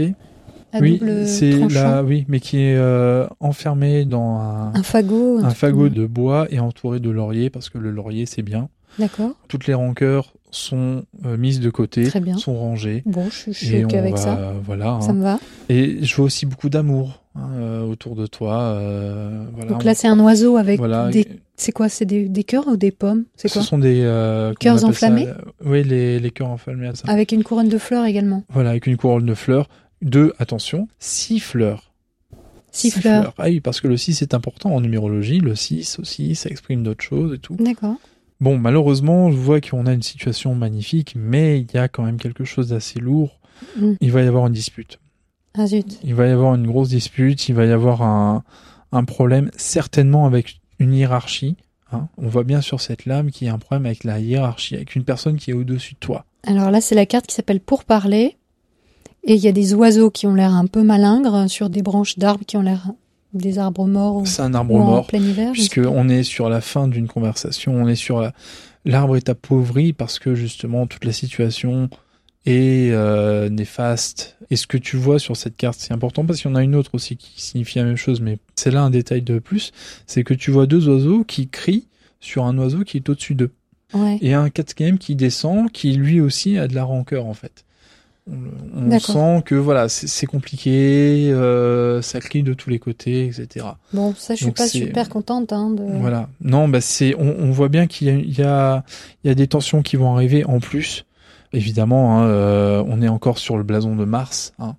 à 0.72 0.80
Oui, 0.80 1.00
c'est 1.26 1.54
oui, 2.04 2.26
mais 2.28 2.40
qui 2.40 2.58
est 2.58 2.76
euh, 2.76 3.28
enfermée 3.40 4.06
dans 4.06 4.38
un, 4.40 4.74
Un 4.76 4.84
fagot. 4.84 5.40
un 5.44 5.50
de 5.90 6.06
bois 6.06 6.48
et 6.52 6.60
entouré 6.60 7.00
de 7.00 7.10
laurier 7.10 7.50
parce 7.50 7.70
que 7.70 7.78
le 7.78 7.92
laurier, 7.92 8.26
c'est 8.26 8.42
bien. 8.44 8.70
D'accord. 9.00 9.32
Toutes 9.48 9.66
les 9.68 9.74
rancœurs 9.74 10.34
sont 10.52 11.04
euh, 11.26 11.36
mises 11.36 11.60
de 11.60 11.70
côté, 11.72 12.04
Très 12.04 12.20
bien. 12.20 12.38
sont 12.38 12.56
rangées. 12.56 13.02
Bon, 13.08 13.26
je 13.32 13.52
suis, 13.52 13.52
avec 13.98 14.14
va, 14.16 14.22
ça. 14.22 14.54
voilà. 14.64 15.00
Ça 15.02 15.10
hein. 15.10 15.14
me 15.14 15.24
va. 15.24 15.40
Et 15.70 16.04
je 16.06 16.16
vois 16.16 16.26
aussi 16.26 16.46
beaucoup 16.46 16.70
d'amour 16.70 17.23
hein, 17.36 17.50
euh, 17.54 17.82
autour 17.82 18.16
de 18.16 18.26
toi. 18.26 18.60
euh, 18.78 19.46
voilà. 19.54 19.72
Donc 19.72 19.84
là, 19.84 19.96
c'est 19.96 20.08
un 20.08 20.20
oiseau 20.20 20.58
avec 20.58 20.78
voilà. 20.80 21.10
des. 21.10 21.28
C'est 21.56 21.72
quoi? 21.72 21.88
C'est 21.90 22.06
des, 22.06 22.28
des 22.28 22.44
cœurs 22.44 22.68
ou 22.68 22.78
des 22.78 22.92
pommes? 22.92 23.26
C'est 23.36 23.48
Ce 23.48 23.54
quoi? 23.54 23.62
sont 23.64 23.78
des 23.78 24.02
euh, 24.02 24.54
Cœurs 24.60 24.80
ça? 24.80 24.88
enflammés? 24.88 25.28
Oui, 25.64 25.84
les, 25.84 26.20
les 26.20 26.32
cœurs 26.32 26.50
enflammés 26.50 26.90
ça. 26.96 27.08
Avec 27.08 27.32
une 27.32 27.44
couronne 27.44 27.70
de 27.70 27.78
fleurs 27.78 28.06
également? 28.06 28.44
Voilà, 28.50 28.72
avec 28.72 28.88
une 28.88 28.98
couronne 28.98 29.26
de 29.26 29.34
fleurs. 29.36 29.70
Deux, 30.02 30.34
attention, 30.40 30.88
six 31.00 31.40
fleurs. 31.40 31.92
Six 32.72 32.90
fleurs. 32.90 33.34
Ah 33.38 33.44
oui, 33.46 33.60
parce 33.60 33.82
que 33.82 33.88
le 33.88 33.98
6 33.98 34.24
est 34.24 34.34
important 34.34 34.74
en 34.74 34.82
numérologie. 34.82 35.38
Le 35.40 35.54
6 35.54 36.00
aussi, 36.00 36.34
ça 36.34 36.50
exprime 36.50 36.82
d'autres 36.82 37.04
choses 37.04 37.36
et 37.36 37.38
tout. 37.38 37.56
D'accord. 37.60 37.98
Bon, 38.42 38.58
malheureusement, 38.58 39.30
je 39.32 39.38
vois 39.38 39.62
qu'on 39.62 39.86
a 39.86 39.94
une 39.94 40.02
situation 40.02 40.56
magnifique, 40.56 41.14
mais 41.16 41.62
il 41.62 41.68
y 41.72 41.78
a 41.78 41.88
quand 41.88 42.02
même 42.04 42.18
quelque 42.18 42.44
chose 42.46 42.70
d'assez 42.70 43.00
lourd. 43.00 43.40
Mm. 43.80 43.92
Il 44.02 44.12
va 44.12 44.24
y 44.24 44.28
avoir 44.28 44.48
une 44.48 44.54
dispute. 44.54 45.00
Ah 45.58 45.68
zut. 45.68 46.00
Il 46.04 46.16
va 46.16 46.28
y 46.28 46.32
avoir 46.32 46.56
une 46.56 46.66
grosse 46.68 46.90
dispute, 46.90 47.48
il 47.50 47.56
va 47.56 47.66
y 47.66 47.72
avoir 47.72 48.02
un, 48.02 48.44
un 48.92 49.04
problème 49.04 49.52
certainement 49.56 50.26
avec 50.26 50.60
une 50.80 50.94
hiérarchie. 50.94 51.56
hein. 51.92 52.08
On 52.18 52.28
voit 52.28 52.44
bien 52.44 52.62
sur 52.62 52.82
cette 52.82 53.06
lame 53.06 53.30
qu'il 53.32 53.48
y 53.48 53.50
a 53.50 53.54
un 53.54 53.60
problème 53.60 53.86
avec 53.86 54.04
la 54.04 54.20
hiérarchie, 54.20 54.76
avec 54.76 54.96
une 54.96 55.04
personne 55.04 55.38
qui 55.38 55.52
est 55.52 55.54
au-dessus 55.54 55.94
de 55.94 56.00
toi. 56.00 56.26
Alors 56.46 56.72
là, 56.72 56.82
c'est 56.82 56.96
la 56.96 57.06
carte 57.06 57.28
qui 57.28 57.36
s'appelle 57.36 57.60
Pour 57.60 57.84
parler. 57.86 58.38
Et 59.26 59.36
il 59.36 59.40
y 59.40 59.48
a 59.48 59.52
des 59.54 59.74
oiseaux 59.74 60.10
qui 60.12 60.28
ont 60.28 60.34
l'air 60.36 60.54
un 60.54 60.66
peu 60.66 60.84
malingres 60.84 61.50
sur 61.50 61.70
des 61.70 61.82
branches 61.82 62.18
d'arbres 62.18 62.44
qui 62.46 62.58
ont 62.58 62.62
l'air 62.62 62.92
des 63.34 63.58
arbres 63.58 63.88
morts 63.88 64.28
C'est 64.28 64.42
un 64.42 64.54
arbre 64.54 64.74
ou 64.74 64.80
en 64.82 64.86
mort, 64.86 65.08
plein 65.08 65.20
hiver. 65.22 65.48
je 65.50 65.52
puisque 65.54 65.76
sais 65.76 65.82
pas. 65.82 65.90
on 65.90 66.10
est 66.10 66.24
sur 66.24 66.50
la 66.50 66.60
fin 66.62 66.88
d'une 66.90 67.08
conversation, 67.08 67.74
on 67.74 67.88
est 67.88 67.96
sur 67.96 68.20
la... 68.22 68.34
l'arbre 68.86 69.16
est 69.16 69.30
appauvri 69.30 69.94
parce 69.94 70.20
que 70.20 70.36
justement 70.36 70.86
toute 70.88 71.06
la 71.06 71.14
situation 71.14 71.90
est 72.46 72.92
euh, 72.92 73.50
néfaste. 73.50 74.38
Et 74.50 74.56
ce 74.56 74.68
que 74.68 74.78
tu 74.78 74.98
vois 74.98 75.20
sur 75.20 75.38
cette 75.38 75.56
carte, 75.56 75.80
c'est 75.80 75.94
important? 75.94 76.26
Parce 76.26 76.42
qu'il 76.42 76.52
y 76.52 76.54
en 76.54 76.56
a 76.56 76.64
une 76.64 76.76
autre 76.76 76.92
aussi 76.94 77.16
qui 77.18 77.42
signifie 77.42 77.80
la 77.80 77.86
même 77.86 77.96
chose, 77.96 78.22
mais 78.22 78.38
c'est 78.56 78.72
là 78.72 78.84
un 78.84 78.90
détail 78.90 79.22
de 79.22 79.40
plus, 79.40 79.72
c'est 80.06 80.24
que 80.24 80.34
tu 80.34 80.52
vois 80.52 80.66
deux 80.68 80.88
oiseaux 80.90 81.24
qui 81.24 81.48
crient 81.48 81.88
sur 82.20 82.46
un 82.46 82.58
oiseau 82.58 82.84
qui 82.84 82.98
est 82.98 83.10
au-dessus 83.10 83.36
d'eux. 83.36 83.52
Ouais. 83.94 84.18
Et 84.22 84.34
un 84.34 84.50
quatrième 84.50 84.98
qui 84.98 85.16
descend, 85.16 85.72
qui 85.72 85.94
lui 85.94 86.20
aussi 86.20 86.58
a 86.58 86.68
de 86.68 86.76
la 86.76 86.84
rancœur 86.84 87.26
en 87.26 87.34
fait. 87.34 87.66
On, 88.26 89.00
sent 89.00 89.42
que 89.44 89.56
voilà, 89.56 89.90
c'est 89.90 90.26
compliqué, 90.28 91.30
euh, 91.34 92.02
ça 92.02 92.22
crie 92.22 92.42
de 92.42 92.54
tous 92.54 92.70
les 92.70 92.80
côtés, 92.80 93.26
etc. 93.26 93.66
Bon, 93.92 94.16
ça, 94.18 94.36
je 94.36 94.46
suis 94.46 94.54
pas 94.54 94.68
super 94.68 95.10
contente. 95.10 95.52
Hein, 95.52 95.72
de... 95.72 95.84
Voilà. 96.00 96.30
Non, 96.40 96.70
bah 96.70 96.80
c'est, 96.80 97.16
on, 97.16 97.36
on 97.38 97.52
voit 97.52 97.68
bien 97.68 97.86
qu'il 97.86 98.08
y 98.08 98.40
y 98.40 98.42
a, 98.42 98.86
il 99.24 99.28
y 99.28 99.30
a 99.30 99.36
des 99.36 99.48
tensions 99.48 99.82
qui 99.82 99.98
vont 99.98 100.16
arriver 100.16 100.46
en 100.46 100.62
plus. 100.62 101.06
Évidemment, 101.54 102.18
hein, 102.20 102.26
euh, 102.28 102.84
on 102.88 103.02
est 103.02 103.08
encore 103.08 103.38
sur 103.38 103.58
le 103.58 103.64
blason 103.64 103.96
de 103.96 104.06
Mars, 104.06 104.54
hein, 104.60 104.76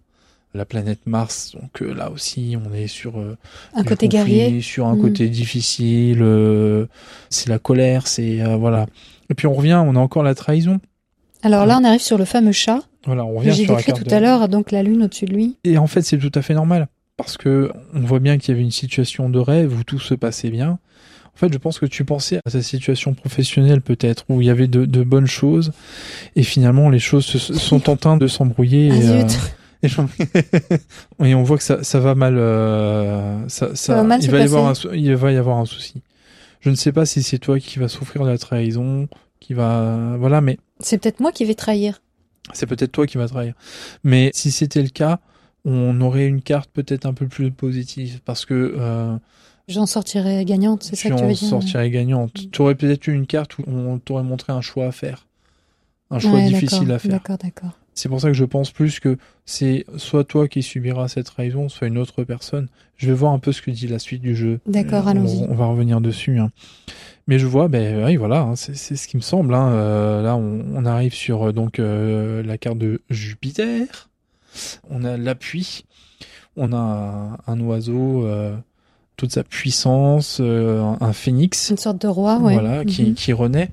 la 0.54 0.64
planète 0.64 1.00
Mars. 1.06 1.52
Donc 1.60 1.82
euh, 1.82 1.94
là 1.94 2.10
aussi, 2.10 2.56
on 2.62 2.74
est 2.74 2.86
sur 2.88 3.18
euh, 3.18 3.36
Un 3.74 3.84
côté 3.84 4.08
conflit, 4.08 4.34
guerrier. 4.36 4.60
sur 4.60 4.86
un 4.86 4.96
Mm. 4.96 5.00
côté 5.00 5.28
difficile. 5.28 6.18
euh, 6.22 6.86
c'est 7.30 7.48
la 7.48 7.58
colère, 7.58 8.06
c'est 8.06 8.40
euh, 8.42 8.56
voilà. 8.56 8.86
Et 9.30 9.34
puis 9.34 9.46
on 9.46 9.54
revient, 9.54 9.80
on 9.86 9.94
a 9.96 9.98
encore 10.00 10.22
la 10.24 10.34
trahison. 10.34 10.80
Alors 11.42 11.66
là, 11.66 11.78
on 11.80 11.84
arrive 11.84 12.00
sur 12.00 12.18
le 12.18 12.24
fameux 12.24 12.52
chat. 12.52 12.80
Voilà, 13.06 13.24
on 13.24 13.34
revient 13.34 13.52
J'ai 13.52 13.64
sur 13.64 13.72
la 13.74 13.78
décrit 13.78 13.92
tout 13.92 14.04
de- 14.04 14.14
à 14.14 14.20
l'heure, 14.20 14.48
donc 14.48 14.70
la 14.72 14.82
lune 14.82 15.02
au-dessus 15.02 15.26
de 15.26 15.34
lui. 15.34 15.56
Et 15.64 15.76
en 15.78 15.86
fait, 15.86 16.02
c'est 16.02 16.18
tout 16.18 16.32
à 16.34 16.42
fait 16.42 16.54
normal. 16.54 16.88
Parce 17.16 17.36
que 17.36 17.70
on 17.94 18.00
voit 18.00 18.18
bien 18.18 18.38
qu'il 18.38 18.48
y 18.52 18.52
avait 18.56 18.64
une 18.64 18.70
situation 18.72 19.28
de 19.30 19.38
rêve 19.38 19.78
où 19.78 19.84
tout 19.84 20.00
se 20.00 20.14
passait 20.14 20.50
bien. 20.50 20.78
En 21.34 21.38
fait, 21.38 21.52
je 21.52 21.58
pense 21.58 21.78
que 21.80 21.86
tu 21.86 22.04
pensais 22.04 22.38
à 22.44 22.50
ta 22.50 22.62
situation 22.62 23.12
professionnelle 23.14 23.80
peut-être, 23.80 24.24
où 24.28 24.40
il 24.40 24.46
y 24.46 24.50
avait 24.50 24.68
de, 24.68 24.84
de 24.84 25.02
bonnes 25.02 25.26
choses, 25.26 25.72
et 26.36 26.42
finalement 26.44 26.90
les 26.90 27.00
choses 27.00 27.24
se- 27.24 27.38
sont 27.54 27.90
en 27.90 27.96
train 27.96 28.16
de 28.16 28.26
s'embrouiller. 28.28 28.90
Ah, 28.92 28.96
et, 28.96 29.08
euh, 29.08 29.26
et, 29.82 29.88
je- 29.88 30.00
et 31.24 31.34
on 31.34 31.42
voit 31.42 31.56
que 31.56 31.64
ça, 31.64 31.82
ça 31.82 31.98
va 32.00 32.14
mal. 32.14 32.36
euh, 32.38 33.48
ça, 33.48 33.74
ça, 33.74 33.96
va 33.96 34.02
mal 34.04 34.22
il 34.22 34.30
va 34.30 34.38
y 34.38 34.42
avoir 34.42 34.66
un, 34.68 34.94
il 34.94 35.14
va 35.16 35.32
y 35.32 35.36
avoir 35.36 35.58
un 35.58 35.64
souci. 35.66 36.02
Je 36.60 36.70
ne 36.70 36.76
sais 36.76 36.92
pas 36.92 37.04
si 37.04 37.22
c'est 37.22 37.38
toi 37.38 37.58
qui 37.58 37.78
va 37.78 37.88
souffrir 37.88 38.24
de 38.24 38.30
la 38.30 38.38
trahison, 38.38 39.08
qui 39.40 39.52
va, 39.54 40.16
voilà, 40.18 40.40
mais 40.40 40.58
C'est 40.80 40.98
peut-être 40.98 41.20
moi 41.20 41.32
qui 41.32 41.44
vais 41.44 41.54
trahir. 41.54 42.00
c'est 42.52 42.66
peut-être 42.66 42.92
toi 42.92 43.06
qui 43.06 43.18
va 43.18 43.26
trahir. 43.28 43.54
Mais 44.04 44.30
si 44.34 44.50
c'était 44.50 44.82
le 44.82 44.88
cas, 44.88 45.18
on 45.64 46.00
aurait 46.00 46.26
une 46.26 46.42
carte 46.42 46.70
peut-être 46.72 47.06
un 47.06 47.14
peu 47.14 47.26
plus 47.26 47.50
positive 47.50 48.20
parce 48.24 48.44
que 48.44 48.74
euh, 48.78 49.16
J'en 49.66 49.86
sortirai 49.86 50.44
gagnante, 50.44 50.82
c'est 50.82 50.96
ça 50.96 51.08
que 51.08 51.14
tu 51.14 51.22
veux 51.22 51.28
dire 51.32 51.48
sortirais 51.48 51.88
gagnante. 51.90 52.50
Tu 52.52 52.60
aurais 52.62 52.74
peut-être 52.74 53.06
eu 53.06 53.14
une 53.14 53.26
carte 53.26 53.56
où 53.58 53.62
on 53.66 53.98
t'aurait 53.98 54.22
montré 54.22 54.52
un 54.52 54.60
choix 54.60 54.86
à 54.86 54.92
faire. 54.92 55.26
Un 56.10 56.18
choix 56.18 56.32
Ouais, 56.34 56.46
difficile 56.48 56.92
à 56.92 56.98
faire. 56.98 57.12
D'accord, 57.12 57.38
d'accord. 57.38 57.70
C'est 57.94 58.08
pour 58.08 58.20
ça 58.20 58.28
que 58.28 58.34
je 58.34 58.44
pense 58.44 58.72
plus 58.72 58.98
que 59.00 59.16
c'est 59.46 59.84
soit 59.96 60.24
toi 60.24 60.48
qui 60.48 60.62
subiras 60.62 61.08
cette 61.08 61.26
trahison, 61.26 61.68
soit 61.68 61.86
une 61.86 61.96
autre 61.96 62.24
personne. 62.24 62.68
Je 62.96 63.06
vais 63.06 63.12
voir 63.14 63.32
un 63.32 63.38
peu 63.38 63.52
ce 63.52 63.62
que 63.62 63.70
dit 63.70 63.86
la 63.86 63.98
suite 64.00 64.20
du 64.20 64.34
jeu. 64.36 64.60
D'accord, 64.66 65.06
Euh, 65.06 65.12
allons-y. 65.12 65.46
On, 65.48 65.54
va 65.54 65.66
revenir 65.66 66.00
dessus. 66.00 66.38
hein. 66.40 66.50
Mais 67.28 67.38
je 67.38 67.46
vois, 67.46 67.68
ben 67.68 68.04
oui, 68.04 68.16
voilà, 68.16 68.40
hein, 68.40 68.56
c'est 68.56 68.76
c'est 68.76 68.96
ce 68.96 69.08
qui 69.08 69.16
me 69.16 69.22
semble. 69.22 69.54
hein. 69.54 69.70
Euh, 69.72 70.22
là, 70.22 70.36
on, 70.36 70.62
on 70.74 70.84
arrive 70.84 71.14
sur 71.14 71.44
euh, 71.48 71.52
donc 71.52 71.78
euh, 71.78 72.42
la 72.42 72.58
carte 72.58 72.78
de 72.78 73.00
Jupiter. 73.10 74.10
On 74.90 75.04
a 75.04 75.16
l'appui. 75.16 75.84
On 76.56 76.72
a 76.72 77.38
un, 77.46 77.60
oiseau, 77.60 78.24
euh, 78.26 78.56
toute 79.16 79.32
sa 79.32 79.42
puissance, 79.44 80.38
euh, 80.40 80.82
un, 81.00 81.12
phénix, 81.12 81.70
Une 81.70 81.76
sorte 81.76 82.00
de 82.00 82.06
roi, 82.08 82.38
ouais. 82.38 82.52
voilà, 82.54 82.84
qui, 82.84 83.02
Mhm. 83.06 83.14
qui 83.14 83.32
renaît. 83.32 83.70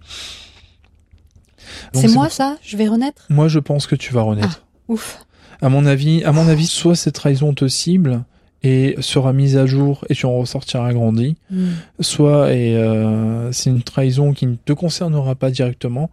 C'est 1.93 2.07
moi 2.09 2.25
pour- 2.25 2.33
ça? 2.33 2.57
Je 2.63 2.77
vais 2.77 2.87
renaître? 2.87 3.25
Moi, 3.29 3.47
je 3.47 3.59
pense 3.59 3.87
que 3.87 3.95
tu 3.95 4.13
vas 4.13 4.21
renaître. 4.21 4.65
Ouf. 4.87 5.23
À 5.61 5.69
mon 5.69 5.85
avis, 5.85 6.23
à 6.23 6.31
mon 6.31 6.47
avis, 6.47 6.65
soit 6.67 6.95
cette 6.95 7.15
trahison 7.15 7.53
te 7.53 7.67
cible 7.67 8.23
et 8.63 8.95
sera 8.99 9.31
mise 9.33 9.57
à 9.57 9.65
jour 9.65 10.03
et 10.09 10.15
tu 10.15 10.25
en 10.25 10.37
ressortiras 10.37 10.91
grandi, 10.93 11.35
Hmm. 11.49 11.69
soit 11.99 12.53
et 12.53 12.75
euh, 12.75 13.51
c'est 13.51 13.69
une 13.69 13.83
trahison 13.83 14.33
qui 14.33 14.47
ne 14.47 14.55
te 14.55 14.73
concernera 14.73 15.35
pas 15.35 15.51
directement, 15.51 16.09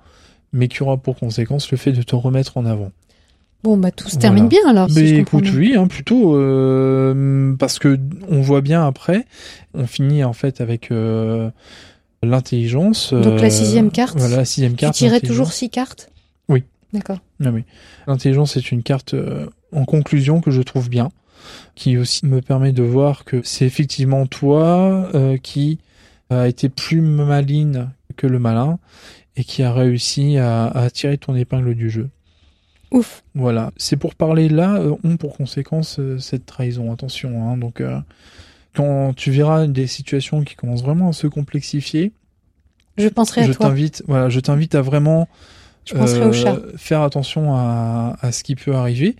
mais 0.52 0.68
qui 0.68 0.82
aura 0.82 0.96
pour 0.98 1.16
conséquence 1.16 1.70
le 1.70 1.76
fait 1.78 1.92
de 1.92 2.02
te 2.02 2.14
remettre 2.14 2.56
en 2.58 2.66
avant. 2.66 2.90
Bon, 3.64 3.76
bah 3.76 3.90
tout 3.90 4.04
se 4.09 4.11
Voilà. 4.14 4.20
termine 4.22 4.48
bien 4.48 4.61
alors, 4.68 4.88
si 4.88 4.94
mais 4.94 5.06
je 5.09 5.14
écoute, 5.16 5.44
oui, 5.54 5.74
hein, 5.76 5.88
plutôt 5.88 6.36
euh, 6.36 7.54
parce 7.59 7.78
que 7.80 7.98
on 8.28 8.40
voit 8.40 8.61
bien 8.61 8.86
après, 8.86 9.24
on 9.74 9.86
finit 9.86 10.22
en 10.22 10.32
fait 10.32 10.61
avec 10.61 10.92
euh, 10.92 11.50
l'intelligence. 12.22 13.12
Donc, 13.12 13.40
la 13.40 13.46
euh, 13.46 13.50
sixième 13.50 13.90
carte, 13.90 14.16
Voilà, 14.18 14.36
la 14.38 14.44
sixième 14.44 14.72
Tu 14.72 14.78
carte. 14.78 14.94
tirais 14.94 15.12
l'intelligence. 15.14 15.36
toujours 15.36 15.52
six 15.52 15.70
cartes? 15.70 16.11
Oui. 16.48 16.64
D'accord. 16.92 17.18
Ah 17.44 17.50
oui. 17.52 17.64
L'intelligence 18.06 18.56
est 18.56 18.70
une 18.70 18.82
carte 18.82 19.14
euh, 19.14 19.46
en 19.72 19.84
conclusion 19.84 20.40
que 20.40 20.50
je 20.50 20.62
trouve 20.62 20.88
bien, 20.88 21.11
qui 21.74 21.96
aussi 21.98 22.26
me 22.26 22.40
permet 22.40 22.72
de 22.72 22.82
voir 22.82 23.24
que 23.24 23.40
c'est 23.44 23.66
effectivement 23.66 24.26
toi 24.26 25.11
euh, 25.14 25.36
qui 25.36 25.78
a 26.30 26.46
été 26.48 26.68
plus 26.68 27.00
maligne 27.00 27.88
que 28.16 28.26
le 28.26 28.38
malin 28.38 28.78
et 29.36 29.44
qui 29.44 29.62
a 29.62 29.72
réussi 29.72 30.38
à, 30.38 30.66
à 30.66 30.90
tirer 30.90 31.18
ton 31.18 31.34
épingle 31.34 31.74
du 31.74 31.90
jeu. 31.90 32.09
Ouf. 32.91 33.22
Voilà. 33.34 33.70
C'est 33.76 33.97
pour 33.97 34.14
parler 34.14 34.49
là, 34.49 34.76
euh, 34.76 34.95
ont 35.05 35.16
pour 35.16 35.36
conséquence 35.36 35.99
euh, 35.99 36.18
cette 36.18 36.47
trahison. 36.47 36.93
Attention. 36.93 37.51
Hein, 37.51 37.57
donc, 37.57 37.80
euh, 37.80 37.99
quand 38.74 39.12
tu 39.14 39.30
verras 39.30 39.66
des 39.66 39.86
situations 39.86 40.43
qui 40.43 40.55
commencent 40.55 40.82
vraiment 40.82 41.09
à 41.09 41.12
se 41.12 41.26
complexifier, 41.26 42.12
Je 42.97 43.09
penserai 43.09 43.45
je 43.45 43.51
à 43.51 43.55
toi. 43.55 43.66
t'invite, 43.66 44.03
voilà, 44.07 44.28
je 44.28 44.41
t'invite 44.41 44.74
à 44.74 44.82
vraiment 44.82 45.28
Je 45.84 45.95
euh, 45.97 46.76
faire 46.76 47.03
attention 47.03 47.55
à, 47.55 48.16
à 48.20 48.32
ce 48.32 48.43
qui 48.45 48.55
peut 48.55 48.74
arriver, 48.74 49.16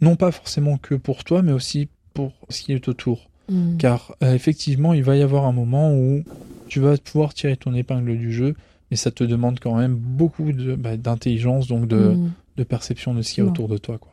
non 0.00 0.16
pas 0.16 0.30
forcément 0.32 0.78
que 0.78 0.94
pour 0.94 1.24
toi, 1.24 1.42
mais 1.42 1.52
aussi 1.52 1.88
pour 2.14 2.32
ce 2.48 2.62
qui 2.62 2.72
est 2.72 2.88
autour. 2.88 3.30
Hmm. 3.48 3.76
Car 3.76 4.14
euh, 4.22 4.34
effectivement, 4.34 4.92
il 4.92 5.04
va 5.04 5.16
y 5.16 5.22
avoir 5.22 5.44
un 5.44 5.52
moment 5.52 5.94
où 5.94 6.24
tu 6.68 6.80
vas 6.80 6.96
pouvoir 6.96 7.32
tirer 7.34 7.56
ton 7.56 7.74
épingle 7.74 8.18
du 8.18 8.32
jeu, 8.32 8.54
mais 8.90 8.96
ça 8.96 9.10
te 9.10 9.22
demande 9.22 9.60
quand 9.60 9.76
même 9.76 9.94
beaucoup 9.94 10.50
bah, 10.76 10.96
d'intelligence, 10.96 11.68
donc 11.68 11.86
de, 11.86 11.96
Hmm. 11.96 12.30
De 12.56 12.64
perception 12.64 13.14
de 13.14 13.22
ce 13.22 13.32
qu'il 13.34 13.44
y 13.44 13.46
a 13.46 13.50
autour 13.50 13.68
de 13.68 13.78
toi. 13.78 13.98
Quoi. 13.98 14.12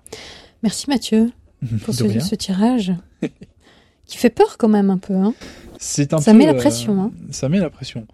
Merci 0.64 0.90
Mathieu 0.90 1.32
pour 1.86 1.94
ce, 1.94 2.36
tirage 2.36 2.94
qui 4.06 4.18
fait 4.18 4.30
peur 4.30 4.58
quand 4.58 4.68
même 4.70 4.90
un 4.90 4.98
peu. 4.98 5.14
Hein. 5.16 5.34
Un 5.40 6.20
Ça 6.20 6.32
peu, 6.32 6.38
met 6.38 6.46
la 6.46 6.54
euh, 6.54 6.58
pression, 6.58 7.02
hein. 7.02 7.12
Ça 7.32 7.50
met 7.50 7.60
la 7.60 7.70
pression. 7.70 8.06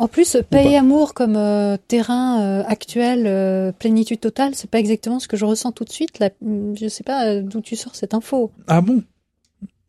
En 0.00 0.08
plus, 0.08 0.36
paix 0.50 0.72
et 0.72 0.76
amour 0.76 1.14
comme 1.14 1.36
euh, 1.36 1.76
terrain 1.86 2.40
euh, 2.42 2.64
actuel, 2.66 3.24
euh, 3.26 3.70
plénitude 3.70 4.18
totale, 4.18 4.56
c'est 4.56 4.68
pas 4.68 4.80
exactement 4.80 5.20
ce 5.20 5.28
que 5.28 5.36
je 5.36 5.44
ressens 5.44 5.70
tout 5.70 5.84
de 5.84 5.92
suite. 5.92 6.18
Là, 6.18 6.30
Hmm, 6.40 6.74
je 6.76 6.88
sais 6.88 7.04
pas 7.04 7.36
d'où 7.40 7.60
tu 7.60 7.76
sors 7.76 7.94
cette 7.94 8.14
info. 8.14 8.50
Ah 8.66 8.80
bon? 8.80 9.04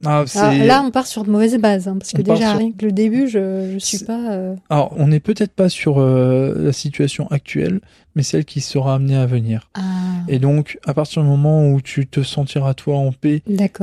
Ah, 0.05 0.23
Alors, 0.35 0.65
là, 0.67 0.83
on 0.85 0.91
part 0.91 1.07
sur 1.07 1.23
de 1.23 1.31
mauvaises 1.31 1.57
bases, 1.57 1.87
hein, 1.87 1.97
parce 1.97 2.11
que 2.11 2.19
On 2.21 2.33
déjà 2.35 2.49
sur- 2.51 2.57
rien 2.59 2.71
que 2.71 2.85
le 2.85 2.91
début, 2.91 3.27
je 3.27 3.71
je 3.73 3.79
suis 3.79 4.05
pas. 4.05 4.33
euh, 4.33 4.55
Alors, 4.69 4.93
on 4.97 5.07
n'est 5.07 5.19
peut-être 5.21 5.53
pas 5.53 5.69
sur 5.69 5.99
euh, 5.99 6.53
la 6.57 6.73
situation 6.73 7.27
actuelle, 7.31 7.79
mais 8.15 8.23
celle 8.23 8.45
qui 8.45 8.61
sera 8.61 8.95
amenée 8.95 9.15
à 9.15 9.25
venir. 9.25 9.69
Ah, 9.73 9.81
Et 10.27 10.39
donc, 10.39 10.79
à 10.85 10.93
partir 10.93 11.21
du 11.21 11.27
moment 11.27 11.69
où 11.69 11.81
tu 11.81 12.07
te 12.07 12.23
sentiras 12.23 12.73
toi 12.73 12.97
en 12.97 13.11
paix 13.11 13.41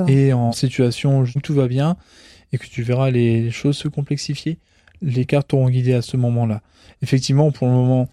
et 0.08 0.32
en 0.32 0.52
situation 0.52 1.20
où 1.20 1.40
tout 1.40 1.54
va 1.54 1.68
bien, 1.68 1.96
et 2.52 2.58
que 2.58 2.66
tu 2.66 2.82
verras 2.82 3.10
les 3.10 3.50
choses 3.50 3.76
se 3.76 3.88
complexifier, 3.88 4.58
les 5.00 5.24
cartes 5.24 5.48
t'auront 5.48 5.68
guidé 5.70 5.94
à 5.94 6.02
ce 6.02 6.16
moment-là. 6.16 6.62
Effectivement, 7.02 7.50
pour 7.50 7.66
le 7.66 7.72
moment, 7.72 8.08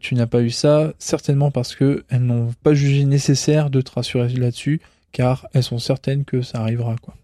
tu 0.00 0.14
n'as 0.14 0.26
pas 0.26 0.42
eu 0.42 0.50
ça, 0.50 0.92
certainement 0.98 1.50
parce 1.50 1.74
que 1.74 2.04
elles 2.08 2.22
n'ont 2.22 2.52
pas 2.62 2.74
jugé 2.74 3.04
nécessaire 3.04 3.68
de 3.70 3.80
te 3.80 3.90
rassurer 3.90 4.28
là-dessus, 4.28 4.80
car 5.12 5.48
elles 5.54 5.62
sont 5.64 5.78
certaines 5.78 6.24
que 6.24 6.42
ça 6.42 6.60
arrivera, 6.60 6.96
quoi. 7.02 7.14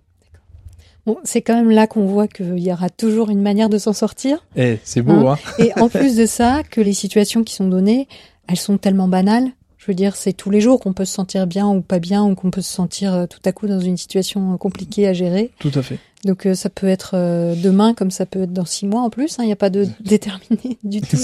Bon, 1.06 1.18
c'est 1.24 1.42
quand 1.42 1.54
même 1.54 1.70
là 1.70 1.86
qu'on 1.86 2.06
voit 2.06 2.28
qu'il 2.28 2.58
y 2.60 2.72
aura 2.72 2.88
toujours 2.88 3.30
une 3.30 3.42
manière 3.42 3.68
de 3.68 3.76
s'en 3.78 3.92
sortir. 3.92 4.44
Eh, 4.56 4.78
c'est 4.84 5.02
beau, 5.02 5.28
hein, 5.28 5.38
Et 5.58 5.70
en 5.78 5.88
plus 5.90 6.16
de 6.16 6.24
ça, 6.26 6.62
que 6.68 6.80
les 6.80 6.94
situations 6.94 7.44
qui 7.44 7.54
sont 7.54 7.68
données, 7.68 8.08
elles 8.48 8.56
sont 8.56 8.78
tellement 8.78 9.08
banales. 9.08 9.48
Je 9.76 9.86
veux 9.90 9.94
dire, 9.94 10.16
c'est 10.16 10.32
tous 10.32 10.48
les 10.48 10.62
jours 10.62 10.80
qu'on 10.80 10.94
peut 10.94 11.04
se 11.04 11.12
sentir 11.12 11.46
bien 11.46 11.68
ou 11.68 11.82
pas 11.82 11.98
bien, 11.98 12.24
ou 12.24 12.34
qu'on 12.34 12.50
peut 12.50 12.62
se 12.62 12.72
sentir 12.72 13.12
euh, 13.12 13.26
tout 13.26 13.40
à 13.44 13.52
coup 13.52 13.66
dans 13.66 13.80
une 13.80 13.98
situation 13.98 14.54
euh, 14.54 14.56
compliquée 14.56 15.06
à 15.06 15.12
gérer. 15.12 15.50
Tout 15.58 15.72
à 15.74 15.82
fait. 15.82 15.98
Donc 16.24 16.46
euh, 16.46 16.54
ça 16.54 16.70
peut 16.70 16.86
être 16.86 17.10
euh, 17.12 17.54
demain 17.54 17.92
comme 17.92 18.10
ça 18.10 18.24
peut 18.24 18.44
être 18.44 18.52
dans 18.54 18.64
six 18.64 18.86
mois 18.86 19.02
en 19.02 19.10
plus. 19.10 19.38
hein. 19.38 19.42
Il 19.42 19.46
n'y 19.46 19.52
a 19.52 19.56
pas 19.56 19.68
de 19.68 19.86
déterminé 20.00 20.78
du 20.84 21.02
tout 21.02 21.18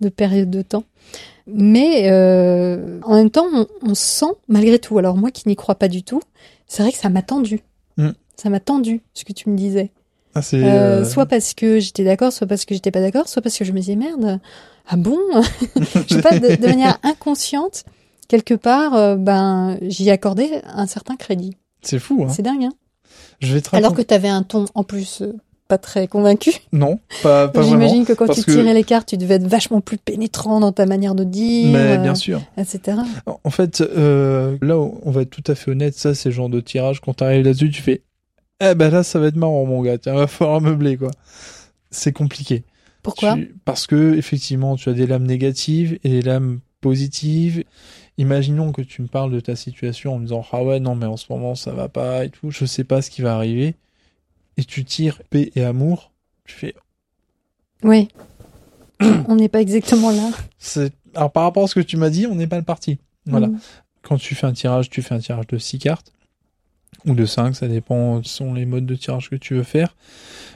de, 0.00 0.08
période 0.08 0.48
de 0.48 0.62
temps. 0.62 0.84
Mais 1.46 2.10
euh, 2.10 2.98
en 3.02 3.14
même 3.16 3.28
temps, 3.28 3.44
on, 3.52 3.66
on 3.82 3.94
sent 3.94 4.32
malgré 4.48 4.78
tout. 4.78 4.96
Alors 4.96 5.18
moi 5.18 5.30
qui 5.30 5.46
n'y 5.48 5.56
crois 5.56 5.74
pas 5.74 5.88
du 5.88 6.02
tout, 6.02 6.22
c'est 6.66 6.82
vrai 6.82 6.92
que 6.92 6.98
ça 6.98 7.10
m'a 7.10 7.20
tendu. 7.20 7.60
Mm. 7.98 8.10
Ça 8.42 8.50
m'a 8.50 8.60
tendu 8.60 9.02
ce 9.14 9.24
que 9.24 9.32
tu 9.32 9.48
me 9.50 9.56
disais. 9.56 9.92
Ah, 10.34 10.42
c'est, 10.42 10.56
Euh, 10.64 11.02
euh, 11.02 11.04
Soit 11.04 11.26
parce 11.26 11.54
que 11.54 11.78
j'étais 11.78 12.04
d'accord, 12.04 12.32
soit 12.32 12.46
parce 12.46 12.64
que 12.64 12.74
j'étais 12.74 12.90
pas 12.90 13.00
d'accord, 13.00 13.28
soit 13.28 13.42
parce 13.42 13.56
que 13.56 13.64
je 13.64 13.72
me 13.72 13.78
disais 13.78 13.96
merde. 13.96 14.40
Ah 14.88 14.96
bon? 14.96 15.18
Je 16.08 16.14
sais 16.16 16.22
pas, 16.22 16.38
de, 16.38 16.56
de 16.56 16.66
manière 16.66 16.98
inconsciente, 17.04 17.84
quelque 18.28 18.54
part, 18.54 18.94
euh, 18.96 19.14
ben 19.16 19.78
j'y 19.82 20.10
accordais 20.10 20.62
un 20.64 20.86
certain 20.86 21.14
crédit. 21.16 21.56
c'est 21.82 21.98
fou, 22.00 22.24
hein. 22.24 22.32
C'est 22.34 22.42
dingue. 22.42 22.64
Hein 22.64 22.72
Je 23.40 23.54
vais 23.54 23.60
te 23.60 23.68
Alors 23.76 23.90
que 23.92 23.98
raconter- 23.98 24.06
tu 24.08 24.14
avais 24.14 24.28
un 24.28 24.42
ton 24.42 24.64
en 24.74 24.82
plus 24.82 25.22
euh, 25.22 25.34
pas 25.68 25.78
très 25.78 26.08
convaincu. 26.08 26.52
Non, 26.72 26.98
pas, 27.22 27.46
pas 27.48 27.60
vraiment. 27.60 27.78
J'imagine 27.86 28.04
que 28.06 28.12
quand 28.14 28.26
tu 28.28 28.42
que- 28.42 28.50
tirais 28.50 28.74
les 28.74 28.84
cartes, 28.84 29.08
tu 29.10 29.16
devais 29.18 29.34
être 29.34 29.46
vachement 29.46 29.80
plus 29.80 29.98
pénétrant 29.98 30.58
dans 30.60 30.72
ta 30.72 30.86
manière 30.86 31.14
de 31.14 31.22
dire, 31.24 31.72
Mais 31.72 31.78
euh, 31.78 31.96
bien 31.98 32.14
sûr. 32.16 32.40
etc. 32.56 32.98
En 33.44 33.50
fait, 33.50 33.80
là, 33.80 34.76
on 34.78 35.10
va 35.10 35.22
être 35.22 35.30
tout 35.30 35.44
à 35.46 35.54
fait 35.54 35.70
honnête, 35.70 35.94
ça, 35.94 36.14
c'est 36.14 36.30
le 36.30 36.34
genre 36.34 36.48
de 36.48 36.60
tirage, 36.60 37.00
quand 37.00 37.14
t'arrives 37.14 37.44
là-dessus, 37.44 37.70
tu 37.70 37.82
fais, 37.82 38.02
eh 38.70 38.74
ben 38.74 38.90
là, 38.90 39.02
ça 39.02 39.18
va 39.18 39.26
être 39.26 39.36
marrant, 39.36 39.64
mon 39.66 39.82
gars, 39.82 39.98
tiens, 39.98 40.14
va 40.14 40.26
falloir 40.26 40.60
meubler, 40.60 40.96
quoi. 40.96 41.10
C'est 41.90 42.12
compliqué. 42.12 42.64
Pourquoi 43.02 43.34
Tu- 43.34 43.54
Parce 43.64 43.86
que, 43.86 44.14
effectivement, 44.16 44.76
tu 44.76 44.88
as 44.88 44.92
des 44.92 45.06
lames 45.06 45.26
négatives 45.26 45.98
et 46.04 46.08
des 46.08 46.22
lames 46.22 46.60
positives. 46.80 47.64
Imaginons 48.18 48.72
que 48.72 48.82
tu 48.82 49.02
me 49.02 49.08
parles 49.08 49.32
de 49.32 49.40
ta 49.40 49.56
situation 49.56 50.14
en 50.14 50.18
me 50.18 50.24
disant, 50.24 50.44
ah 50.52 50.62
ouais, 50.62 50.80
non, 50.80 50.94
mais 50.94 51.06
en 51.06 51.16
ce 51.16 51.26
moment, 51.30 51.54
ça 51.54 51.72
va 51.72 51.88
pas 51.88 52.24
et 52.24 52.30
tout, 52.30 52.50
je 52.50 52.64
sais 52.64 52.84
pas 52.84 53.02
ce 53.02 53.10
qui 53.10 53.22
va 53.22 53.34
arriver. 53.34 53.74
Et 54.58 54.64
tu 54.64 54.84
tires 54.84 55.22
paix 55.30 55.50
et 55.54 55.64
amour, 55.64 56.12
tu 56.44 56.54
fais, 56.54 56.74
Oui. 57.82 58.08
On 59.28 59.34
n'est 59.34 59.48
pas 59.48 59.60
exactement 59.60 60.10
là. 60.10 60.30
c'est, 60.58 60.92
alors 61.14 61.32
par 61.32 61.42
rapport 61.44 61.64
à 61.64 61.66
ce 61.66 61.74
que 61.74 61.80
tu 61.80 61.96
m'as 61.96 62.10
dit, 62.10 62.26
on 62.26 62.34
n'est 62.36 62.46
pas 62.46 62.58
le 62.58 62.62
parti. 62.62 62.98
Voilà. 63.26 63.48
Mm. 63.48 63.58
quand 64.02 64.16
tu 64.16 64.34
fais 64.34 64.46
un 64.46 64.52
tirage, 64.52 64.90
tu 64.90 65.00
fais 65.02 65.14
un 65.14 65.18
tirage 65.18 65.46
de 65.48 65.58
6 65.58 65.78
cartes 65.78 66.12
ou 67.06 67.14
de 67.14 67.26
5, 67.26 67.54
ça 67.54 67.68
dépend, 67.68 68.22
ce 68.22 68.30
sont 68.30 68.54
les 68.54 68.66
modes 68.66 68.86
de 68.86 68.94
tirage 68.94 69.30
que 69.30 69.36
tu 69.36 69.54
veux 69.54 69.62
faire. 69.62 69.96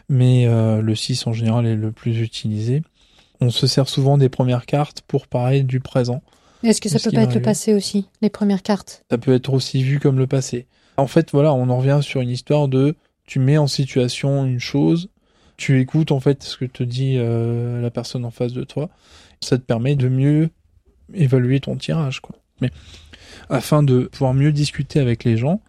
Mais 0.08 0.46
euh, 0.46 0.80
le 0.80 0.94
6 0.94 1.26
en 1.26 1.32
général 1.32 1.66
est 1.66 1.76
le 1.76 1.92
plus 1.92 2.20
utilisé. 2.20 2.82
On 3.40 3.50
se 3.50 3.66
sert 3.66 3.88
souvent 3.88 4.18
des 4.18 4.28
premières 4.28 4.66
cartes 4.66 5.02
pour 5.06 5.26
parler 5.26 5.62
du 5.62 5.80
présent. 5.80 6.22
Est-ce 6.62 6.80
que 6.80 6.88
ça 6.88 6.98
peut 6.98 7.14
pas 7.14 7.22
être 7.22 7.34
le 7.34 7.42
passé 7.42 7.74
aussi, 7.74 8.06
les 8.22 8.30
premières 8.30 8.62
cartes? 8.62 9.04
Ça 9.10 9.18
peut 9.18 9.34
être 9.34 9.52
aussi 9.52 9.82
vu 9.82 10.00
comme 10.00 10.18
le 10.18 10.26
passé. 10.26 10.66
En 10.96 11.06
fait, 11.06 11.30
voilà, 11.32 11.52
on 11.52 11.68
en 11.68 11.78
revient 11.78 12.00
sur 12.02 12.20
une 12.20 12.30
histoire 12.30 12.68
de 12.68 12.96
tu 13.26 13.38
mets 13.40 13.58
en 13.58 13.66
situation 13.66 14.44
une 14.44 14.60
chose, 14.60 15.10
Tu 15.56 15.80
écoutes 15.80 16.12
en 16.12 16.20
fait 16.20 16.42
ce 16.42 16.56
que 16.56 16.64
te 16.64 16.82
dit 16.82 17.16
euh, 17.16 17.80
la 17.80 17.90
personne 17.90 18.24
en 18.24 18.30
face 18.30 18.52
de 18.52 18.62
toi. 18.62 18.90
Ça 19.40 19.58
te 19.58 19.62
permet 19.62 19.96
de 19.96 20.08
mieux 20.08 20.50
évaluer 21.14 21.60
ton 21.60 21.76
tirage, 21.76 22.20
quoi. 22.20 22.36
Mais 22.60 22.70
afin 23.48 23.82
de 23.82 24.04
pouvoir 24.04 24.34
mieux 24.34 24.52
discuter 24.52 25.00
avec 25.00 25.24
les 25.24 25.36
gens 25.36 25.60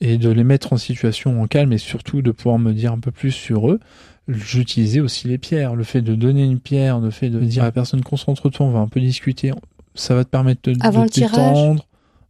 et 0.00 0.16
de 0.18 0.28
les 0.30 0.44
mettre 0.44 0.72
en 0.72 0.76
situation 0.76 1.40
en 1.42 1.46
calme 1.46 1.72
et 1.72 1.78
surtout 1.78 2.22
de 2.22 2.30
pouvoir 2.30 2.58
me 2.58 2.72
dire 2.72 2.92
un 2.92 3.00
peu 3.00 3.10
plus 3.10 3.32
sur 3.32 3.70
eux, 3.70 3.80
j'utilisais 4.28 5.00
aussi 5.00 5.28
les 5.28 5.38
pierres. 5.38 5.74
Le 5.74 5.84
fait 5.84 6.02
de 6.02 6.14
donner 6.14 6.44
une 6.44 6.60
pierre, 6.60 7.00
le 7.00 7.10
fait 7.10 7.30
de 7.30 7.40
dire 7.40 7.62
à 7.62 7.66
la 7.66 7.72
personne 7.72 8.02
concentre-toi, 8.02 8.66
on 8.66 8.70
va 8.70 8.78
un 8.80 8.88
peu 8.88 9.00
discuter, 9.00 9.52
ça 9.94 10.14
va 10.14 10.24
te 10.24 10.30
permettre 10.30 10.70
de, 10.70 10.76
Avant 10.80 11.04
de 11.04 11.08
t'étendre. 11.08 11.86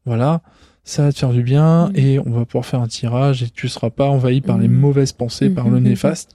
Voilà. 0.07 0.41
Ça 0.85 1.03
va 1.03 1.13
te 1.13 1.19
faire 1.19 1.33
du 1.35 1.43
bien 1.43 1.89
Mhm. 1.89 1.97
et 1.97 2.19
on 2.21 2.31
va 2.31 2.47
pouvoir 2.47 2.65
faire 2.65 2.81
un 2.81 2.89
tirage 2.89 3.43
et 3.43 3.51
tu 3.51 3.69
seras 3.69 3.91
pas 3.91 4.09
envahi 4.09 4.41
par 4.41 4.57
les 4.57 4.69
Mhm. 4.69 4.79
mauvaises 4.79 5.13
pensées, 5.13 5.51
par 5.51 5.65
le 5.69 5.73
Mhm, 5.77 5.83
mhm, 5.83 5.89
néfaste. 5.91 6.35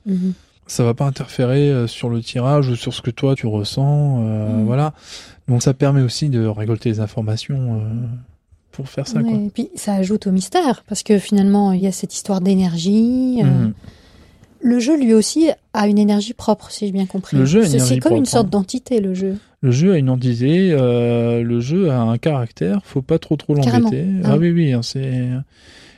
Ça 0.68 0.84
va 0.84 0.94
pas 0.94 1.06
interférer 1.06 1.72
euh, 1.72 1.88
sur 1.88 2.10
le 2.10 2.22
tirage 2.22 2.70
ou 2.70 2.76
sur 2.76 2.94
ce 2.94 3.02
que 3.02 3.10
toi 3.10 3.34
tu 3.36 3.48
ressens. 3.48 4.20
euh, 4.24 4.60
Mhm. 4.60 4.66
Voilà. 4.66 4.94
Donc 5.48 5.64
ça 5.64 5.74
permet 5.74 6.02
aussi 6.02 6.30
de 6.30 6.46
récolter 6.46 6.92
des 6.92 7.00
informations 7.00 7.82
euh, 7.82 8.06
pour 8.74 8.90
faire 8.90 9.08
ça. 9.08 9.20
Ouais, 9.20 9.24
Quoi. 9.24 9.40
Et 9.40 9.50
puis 9.54 9.70
ça 9.76 9.94
ajoute 9.94 10.28
au 10.28 10.32
mystère, 10.32 10.84
parce 10.90 11.02
que 11.04 11.18
finalement, 11.20 11.72
il 11.72 11.82
y 11.82 11.88
a 11.88 11.92
cette 11.94 12.14
histoire 12.14 12.42
d'énergie. 12.42 13.40
euh, 13.42 13.46
Mhm. 13.68 13.74
Le 14.66 14.80
jeu, 14.80 14.98
lui 14.98 15.14
aussi, 15.14 15.50
a 15.74 15.88
une 15.90 15.98
énergie 15.98 16.34
propre, 16.34 16.72
si 16.72 16.86
j'ai 16.86 16.94
bien 16.94 17.06
compris. 17.06 17.36
Le 17.36 17.44
jeu 17.46 17.64
C'est- 17.66 18.00
comme 18.00 18.16
une 18.16 18.26
sorte 18.26 18.46
hein. 18.48 18.50
d'entité, 18.52 19.02
le 19.02 19.14
jeu. 19.14 19.36
Le 19.62 19.72
jeu 19.72 19.92
a 19.94 19.98
une 19.98 20.10
entité, 20.10 20.72
euh, 20.72 21.44
le 21.44 21.60
jeu 21.60 21.90
a 21.92 22.00
un 22.00 22.18
caractère, 22.18 22.80
faut 22.86 23.02
pas 23.02 23.20
trop 23.20 23.36
trop 23.36 23.56
l'embêter. 23.56 24.06
Ah 24.24 24.30
Ah 24.34 24.38
oui 24.38 24.52
oui, 24.52 24.72
hein, 24.74 24.82
c'est 24.82 25.30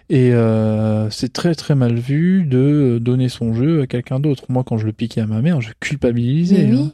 et 0.09 0.33
euh, 0.33 1.09
c'est 1.11 1.31
très 1.33 1.53
très 1.55 1.73
mal 1.75 1.95
vu 1.95 2.43
de 2.43 2.99
donner 3.01 3.29
son 3.29 3.53
jeu 3.53 3.81
à 3.81 3.87
quelqu'un 3.87 4.19
d'autre. 4.19 4.45
Moi, 4.49 4.63
quand 4.65 4.77
je 4.77 4.85
le 4.87 4.93
piquais 4.93 5.21
à 5.21 5.25
ma 5.27 5.41
mère, 5.41 5.61
je 5.61 5.71
culpabilisais. 5.79 6.67
Oui. 6.69 6.79
hein. 6.87 6.91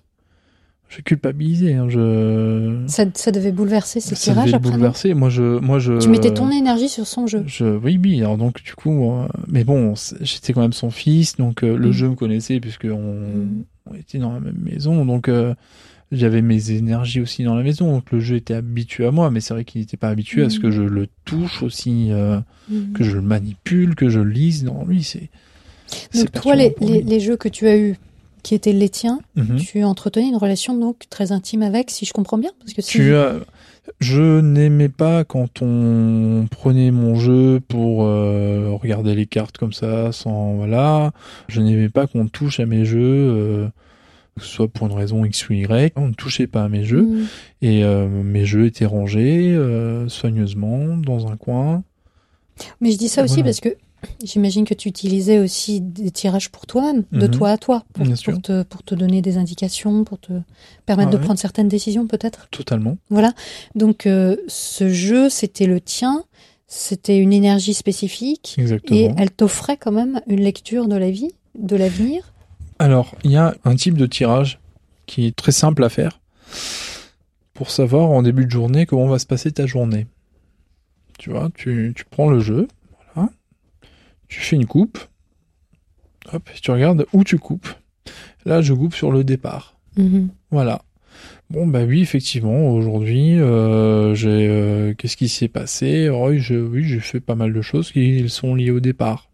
Je 0.93 1.01
culpabilisais. 1.01 1.73
hein, 1.73 1.87
Je 1.89 2.83
Ça, 2.87 3.05
ça 3.13 3.31
devait 3.31 3.53
bouleverser 3.53 4.01
ses 4.01 4.13
ça 4.15 4.33
tirages 4.33 4.45
devait 4.47 4.55
après. 4.57 4.69
non 4.71 4.75
bouleverser. 4.75 5.13
Moi, 5.13 5.29
je 5.29 5.57
moi 5.59 5.79
je. 5.79 5.97
Tu 5.99 6.09
mettais 6.09 6.33
ton 6.33 6.51
énergie 6.51 6.89
sur 6.89 7.07
son 7.07 7.27
jeu. 7.27 7.43
Je, 7.47 7.77
oui, 7.77 7.97
oui. 8.03 8.19
Alors 8.19 8.37
donc 8.37 8.61
du 8.61 8.73
coup, 8.75 9.09
euh, 9.11 9.27
mais 9.47 9.63
bon, 9.63 9.93
j'étais 10.19 10.51
quand 10.53 10.61
même 10.61 10.73
son 10.73 10.89
fils, 10.91 11.37
donc 11.37 11.63
euh, 11.63 11.77
le 11.77 11.89
Mm. 11.89 11.93
jeu 11.93 12.09
me 12.09 12.15
connaissait 12.15 12.59
puisque 12.59 12.85
on, 12.91 13.13
Mm. 13.13 13.63
on 13.89 13.95
était 13.95 14.17
dans 14.17 14.33
la 14.33 14.41
même 14.41 14.59
maison, 14.61 15.05
donc 15.05 15.29
euh, 15.29 15.53
j'avais 16.11 16.41
mes 16.41 16.71
énergies 16.71 17.21
aussi 17.21 17.43
dans 17.45 17.55
la 17.55 17.63
maison, 17.63 17.89
donc 17.89 18.11
le 18.11 18.19
jeu 18.19 18.35
était 18.35 18.53
habitué 18.53 19.05
à 19.05 19.11
moi, 19.11 19.31
mais 19.31 19.39
c'est 19.39 19.53
vrai 19.53 19.63
qu'il 19.63 19.79
n'était 19.79 19.95
pas 19.95 20.09
habitué 20.09 20.43
à 20.43 20.49
ce 20.49 20.59
Mm. 20.59 20.61
que 20.61 20.71
je 20.71 20.81
le 20.81 21.07
touche 21.23 21.63
aussi, 21.63 22.07
euh, 22.11 22.37
que 22.93 23.05
je 23.05 23.15
le 23.15 23.21
manipule, 23.21 23.95
que 23.95 24.09
je 24.09 24.19
le 24.19 24.29
lise 24.29 24.65
dans 24.65 24.83
lui. 24.85 25.03
C'est 25.03 25.29
Donc 26.13 26.31
toi, 26.33 26.55
les, 26.55 26.75
les 26.81 27.19
jeux 27.21 27.37
que 27.37 27.47
tu 27.47 27.67
as 27.67 27.77
eus, 27.77 27.95
qui 28.43 28.55
étaient 28.55 28.73
les 28.73 28.89
tiens, 28.89 29.19
Mhm. 29.35 29.57
tu 29.57 29.83
entretenais 29.83 30.27
une 30.27 30.35
relation 30.37 30.77
donc 30.77 31.03
très 31.09 31.31
intime 31.31 31.61
avec, 31.61 31.89
si 31.91 32.05
je 32.05 32.13
comprends 32.13 32.37
bien, 32.37 32.51
parce 32.59 32.73
que 32.73 32.81
si 32.81 32.91
Tu. 32.91 33.13
Je 33.99 34.39
n'aimais 34.41 34.89
pas 34.89 35.23
quand 35.23 35.61
on 35.63 36.45
prenait 36.51 36.91
mon 36.91 37.15
jeu 37.15 37.59
pour 37.67 38.03
euh, 38.03 38.69
regarder 38.79 39.15
les 39.15 39.25
cartes 39.25 39.57
comme 39.57 39.73
ça, 39.73 40.11
sans 40.11 40.53
voilà. 40.53 41.11
Je 41.47 41.61
n'aimais 41.61 41.89
pas 41.89 42.05
qu'on 42.07 42.27
touche 42.27 42.59
à 42.59 42.65
mes 42.67 42.85
jeux, 42.85 42.99
euh, 43.01 43.67
que 44.37 44.43
ce 44.45 44.49
soit 44.49 44.67
pour 44.67 44.85
une 44.87 44.93
raison 44.93 45.25
X 45.25 45.49
ou 45.49 45.53
Y. 45.53 45.93
On 45.95 46.07
ne 46.09 46.13
touchait 46.13 46.45
pas 46.47 46.63
à 46.63 46.69
mes 46.69 46.83
jeux 46.83 47.01
Mhm. 47.01 47.25
et 47.63 47.83
euh, 47.83 48.07
mes 48.07 48.45
jeux 48.45 48.65
étaient 48.67 48.85
rangés 48.85 49.57
soigneusement 50.07 50.97
dans 50.97 51.27
un 51.27 51.35
coin. 51.35 51.83
Mais 52.81 52.91
je 52.91 52.97
dis 52.97 53.09
ça 53.09 53.23
aussi 53.23 53.35
Voilà. 53.35 53.45
parce 53.45 53.59
que 53.61 53.69
j'imagine 54.23 54.65
que 54.65 54.73
tu 54.73 54.89
utilisais 54.89 55.39
aussi 55.39 55.81
des 55.81 56.11
tirages 56.11 56.49
pour 56.49 56.65
toi-même, 56.65 57.03
de 57.11 57.25
Mhm. 57.27 57.31
toi 57.31 57.49
à 57.51 57.57
toi, 57.57 57.83
pour, 57.93 58.05
te, 58.41 58.63
pour 58.63 58.83
te 58.83 58.95
donner 58.95 59.21
des 59.21 59.37
indications, 59.37 60.03
pour 60.03 60.19
te 60.19 60.33
permettre 60.85 61.09
Ah 61.09 61.11
de 61.13 61.17
ouais. 61.17 61.23
prendre 61.23 61.39
certaines 61.39 61.67
décisions 61.67 62.07
peut-être? 62.07 62.47
Totalement. 62.51 62.97
Voilà. 63.09 63.33
Donc 63.75 64.05
euh, 64.07 64.37
ce 64.47 64.89
jeu, 64.89 65.29
c'était 65.29 65.67
le 65.67 65.79
tien, 65.81 66.23
c'était 66.67 67.17
une 67.17 67.33
énergie 67.33 67.73
spécifique 67.73 68.55
Exactement. 68.57 68.99
et 68.99 69.11
elle 69.17 69.31
t'offrait 69.31 69.77
quand 69.77 69.91
même 69.91 70.21
une 70.27 70.41
lecture 70.41 70.87
de 70.87 70.95
la 70.95 71.11
vie, 71.11 71.31
de 71.57 71.75
l'avenir? 71.75 72.33
Alors, 72.79 73.13
il 73.23 73.31
y 73.31 73.37
a 73.37 73.53
un 73.65 73.75
type 73.75 73.97
de 73.97 74.05
tirage 74.05 74.59
qui 75.05 75.25
est 75.27 75.35
très 75.35 75.51
simple 75.51 75.83
à 75.83 75.89
faire 75.89 76.19
pour 77.53 77.69
savoir 77.69 78.09
en 78.09 78.23
début 78.23 78.45
de 78.45 78.51
journée 78.51 78.85
comment 78.85 79.07
va 79.07 79.19
se 79.19 79.25
passer 79.25 79.51
ta 79.51 79.65
journée. 79.65 80.07
Tu 81.19 81.29
vois, 81.29 81.49
tu, 81.53 81.93
tu 81.95 82.05
prends 82.09 82.29
le 82.29 82.39
jeu, 82.39 82.67
tu 84.32 84.39
fais 84.39 84.55
une 84.55 84.65
coupe, 84.65 84.97
hop, 86.32 86.49
tu 86.61 86.71
regardes 86.71 87.05
où 87.13 87.23
tu 87.23 87.38
coupes. 87.38 87.67
Là, 88.45 88.61
je 88.61 88.73
coupe 88.73 88.95
sur 88.95 89.11
le 89.11 89.23
départ. 89.23 89.75
Mhm. 89.97 90.29
Voilà. 90.51 90.82
Bon, 91.49 91.67
bah 91.67 91.84
oui, 91.84 92.01
effectivement, 92.01 92.69
aujourd'hui, 92.69 93.38
euh, 93.39 94.15
j'ai. 94.15 94.47
euh, 94.49 94.93
Qu'est-ce 94.97 95.17
qui 95.17 95.27
s'est 95.27 95.49
passé? 95.49 96.09
Oh, 96.09 96.29
Oui, 96.29 96.39
je, 96.39 96.55
oui, 96.55 96.84
j'ai 96.86 96.99
fait 97.01 97.19
pas 97.19 97.36
mal 97.36 97.51
de 97.53 97.61
choses 97.61 97.91
qui 97.91 98.27
sont 98.29 98.55
liées 98.55 98.71
au 98.71 98.79
départ. 98.79 99.29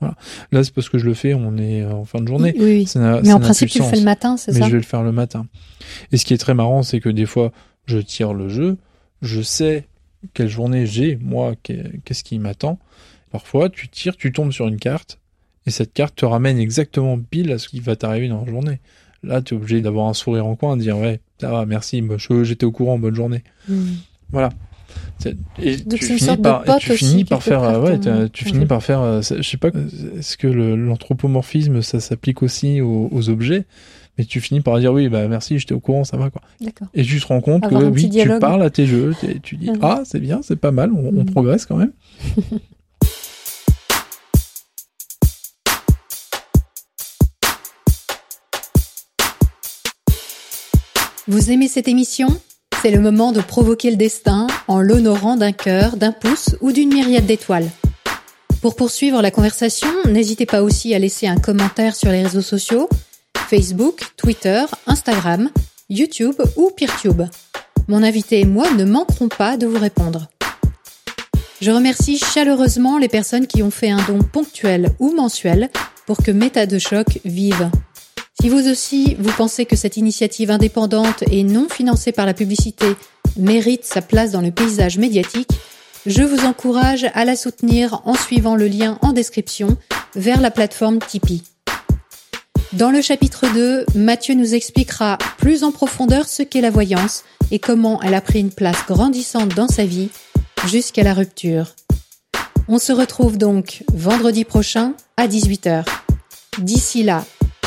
Voilà. 0.00 0.16
Là, 0.50 0.64
c'est 0.64 0.74
parce 0.74 0.88
que 0.88 0.98
je 0.98 1.04
le 1.06 1.14
fais, 1.14 1.34
on 1.34 1.56
est 1.58 1.84
en 1.84 2.04
fin 2.04 2.20
de 2.20 2.26
journée. 2.26 2.52
Oui, 2.56 2.64
oui. 2.64 2.86
Ça 2.86 3.20
Mais 3.22 3.32
en 3.32 3.38
principe, 3.40 3.68
tu 3.68 3.78
le 3.78 3.84
fais 3.84 3.96
le 3.96 4.02
matin, 4.02 4.36
c'est 4.36 4.52
Mais 4.52 4.58
ça? 4.60 4.66
je 4.66 4.70
vais 4.72 4.78
le 4.78 4.82
faire 4.82 5.02
le 5.04 5.12
matin. 5.12 5.46
Et 6.10 6.16
ce 6.16 6.24
qui 6.24 6.34
est 6.34 6.38
très 6.38 6.54
marrant, 6.54 6.82
c'est 6.82 7.00
que 7.00 7.08
des 7.10 7.26
fois, 7.26 7.52
je 7.86 7.98
tire 7.98 8.32
le 8.34 8.48
jeu, 8.48 8.76
je 9.22 9.40
sais 9.42 9.86
quelle 10.34 10.48
journée 10.48 10.86
j'ai, 10.86 11.16
moi, 11.22 11.54
qu'est- 11.62 12.00
qu'est-ce 12.04 12.24
qui 12.24 12.38
m'attend. 12.38 12.78
Parfois, 13.30 13.68
tu 13.70 13.88
tires, 13.88 14.16
tu 14.16 14.32
tombes 14.32 14.52
sur 14.52 14.66
une 14.68 14.78
carte, 14.78 15.18
et 15.66 15.70
cette 15.70 15.92
carte 15.92 16.16
te 16.16 16.24
ramène 16.24 16.58
exactement 16.58 17.18
pile 17.18 17.52
à 17.52 17.58
ce 17.58 17.68
qui 17.68 17.80
va 17.80 17.96
t'arriver 17.96 18.28
dans 18.28 18.44
la 18.44 18.50
journée. 18.50 18.80
Là, 19.22 19.42
tu 19.42 19.54
es 19.54 19.56
obligé 19.56 19.80
d'avoir 19.82 20.08
un 20.08 20.14
sourire 20.14 20.46
en 20.46 20.56
coin, 20.56 20.76
de 20.76 20.82
dire 20.82 20.96
ouais, 20.98 21.20
ça 21.40 21.50
va, 21.50 21.66
merci, 21.66 22.00
bah, 22.02 22.16
j'étais 22.42 22.64
au 22.64 22.72
courant, 22.72 22.98
bonne 22.98 23.14
journée. 23.14 23.44
Mhm. 23.68 23.96
Voilà. 24.32 24.50
Et 25.62 25.76
Donc 25.76 25.98
tu 26.00 26.06
finis 26.18 26.36
par, 26.42 26.64
tu 26.78 26.90
finis 26.96 27.24
faire, 27.42 27.60
ouais, 27.82 28.28
tu 28.32 28.44
finis 28.44 28.66
par 28.66 28.82
faire, 28.82 29.22
je 29.22 29.42
sais 29.42 29.56
pas, 29.58 29.68
est-ce 30.18 30.36
que 30.36 30.46
le- 30.48 30.74
l'anthropomorphisme 30.74 31.82
ça 31.82 32.00
s'applique 32.00 32.42
aussi 32.42 32.80
aux, 32.80 33.08
aux 33.12 33.28
objets, 33.28 33.66
mais 34.18 34.24
tu 34.24 34.40
finis 34.40 34.60
par 34.62 34.78
dire 34.80 34.92
oui, 34.92 35.08
bah 35.08 35.28
merci, 35.28 35.58
j'étais 35.58 35.74
au 35.74 35.80
courant, 35.80 36.02
ça 36.04 36.16
va 36.16 36.30
quoi. 36.30 36.40
Et 36.94 37.04
tu 37.04 37.20
te 37.20 37.26
rends 37.26 37.40
compte 37.40 37.64
Avoir 37.64 37.82
que 37.82 37.86
oui, 37.88 38.08
tu 38.10 38.28
parles 38.40 38.62
à 38.62 38.70
tes 38.70 38.86
jeux, 38.86 39.14
tu 39.42 39.56
dis 39.56 39.70
Mhm. 39.70 39.78
ah 39.82 40.02
c'est 40.04 40.20
bien, 40.20 40.40
c'est 40.42 40.56
pas 40.56 40.72
mal, 40.72 40.90
on, 40.92 41.08
on 41.08 41.12
Mhm. 41.12 41.26
progresse 41.30 41.66
quand 41.66 41.76
même. 41.76 41.92
Vous 51.30 51.52
aimez 51.52 51.68
cette 51.68 51.86
émission? 51.86 52.26
C'est 52.82 52.90
le 52.90 52.98
moment 52.98 53.30
de 53.30 53.40
provoquer 53.40 53.92
le 53.92 53.96
destin 53.96 54.48
en 54.66 54.80
l'honorant 54.80 55.36
d'un 55.36 55.52
cœur, 55.52 55.96
d'un 55.96 56.10
pouce 56.10 56.56
ou 56.60 56.72
d'une 56.72 56.92
myriade 56.92 57.24
d'étoiles. 57.24 57.70
Pour 58.60 58.74
poursuivre 58.74 59.22
la 59.22 59.30
conversation, 59.30 59.86
n'hésitez 60.08 60.44
pas 60.44 60.64
aussi 60.64 60.92
à 60.92 60.98
laisser 60.98 61.28
un 61.28 61.36
commentaire 61.36 61.94
sur 61.94 62.10
les 62.10 62.24
réseaux 62.24 62.40
sociaux, 62.40 62.88
Facebook, 63.48 64.00
Twitter, 64.16 64.64
Instagram, 64.88 65.50
YouTube 65.88 66.34
ou 66.56 66.72
Peertube. 66.76 67.22
Mon 67.86 68.02
invité 68.02 68.40
et 68.40 68.44
moi 68.44 68.68
ne 68.72 68.84
manquerons 68.84 69.28
pas 69.28 69.56
de 69.56 69.68
vous 69.68 69.78
répondre. 69.78 70.26
Je 71.60 71.70
remercie 71.70 72.18
chaleureusement 72.18 72.98
les 72.98 73.08
personnes 73.08 73.46
qui 73.46 73.62
ont 73.62 73.70
fait 73.70 73.90
un 73.90 74.04
don 74.08 74.18
ponctuel 74.18 74.90
ou 74.98 75.14
mensuel 75.14 75.70
pour 76.06 76.24
que 76.24 76.32
Méta 76.32 76.66
de 76.66 76.80
choc 76.80 77.20
vive. 77.24 77.70
Si 78.40 78.48
vous 78.48 78.68
aussi, 78.68 79.16
vous 79.18 79.32
pensez 79.36 79.66
que 79.66 79.76
cette 79.76 79.98
initiative 79.98 80.50
indépendante 80.50 81.24
et 81.30 81.44
non 81.44 81.68
financée 81.68 82.10
par 82.10 82.24
la 82.24 82.32
publicité 82.32 82.86
mérite 83.36 83.84
sa 83.84 84.00
place 84.00 84.30
dans 84.30 84.40
le 84.40 84.50
paysage 84.50 84.96
médiatique, 84.96 85.50
je 86.06 86.22
vous 86.22 86.46
encourage 86.46 87.06
à 87.12 87.26
la 87.26 87.36
soutenir 87.36 88.00
en 88.06 88.14
suivant 88.14 88.56
le 88.56 88.66
lien 88.66 88.98
en 89.02 89.12
description 89.12 89.76
vers 90.14 90.40
la 90.40 90.50
plateforme 90.50 91.00
Tipeee. 91.00 91.42
Dans 92.72 92.90
le 92.90 93.02
chapitre 93.02 93.44
2, 93.52 93.84
Mathieu 93.94 94.32
nous 94.32 94.54
expliquera 94.54 95.18
plus 95.36 95.62
en 95.62 95.70
profondeur 95.70 96.26
ce 96.26 96.42
qu'est 96.42 96.62
la 96.62 96.70
voyance 96.70 97.24
et 97.50 97.58
comment 97.58 98.00
elle 98.00 98.14
a 98.14 98.22
pris 98.22 98.40
une 98.40 98.52
place 98.52 98.86
grandissante 98.86 99.54
dans 99.54 99.68
sa 99.68 99.84
vie 99.84 100.08
jusqu'à 100.66 101.02
la 101.02 101.12
rupture. 101.12 101.74
On 102.68 102.78
se 102.78 102.92
retrouve 102.92 103.36
donc 103.36 103.84
vendredi 103.92 104.46
prochain 104.46 104.94
à 105.18 105.28
18h. 105.28 105.84
D'ici 106.58 107.02
là, 107.02 107.24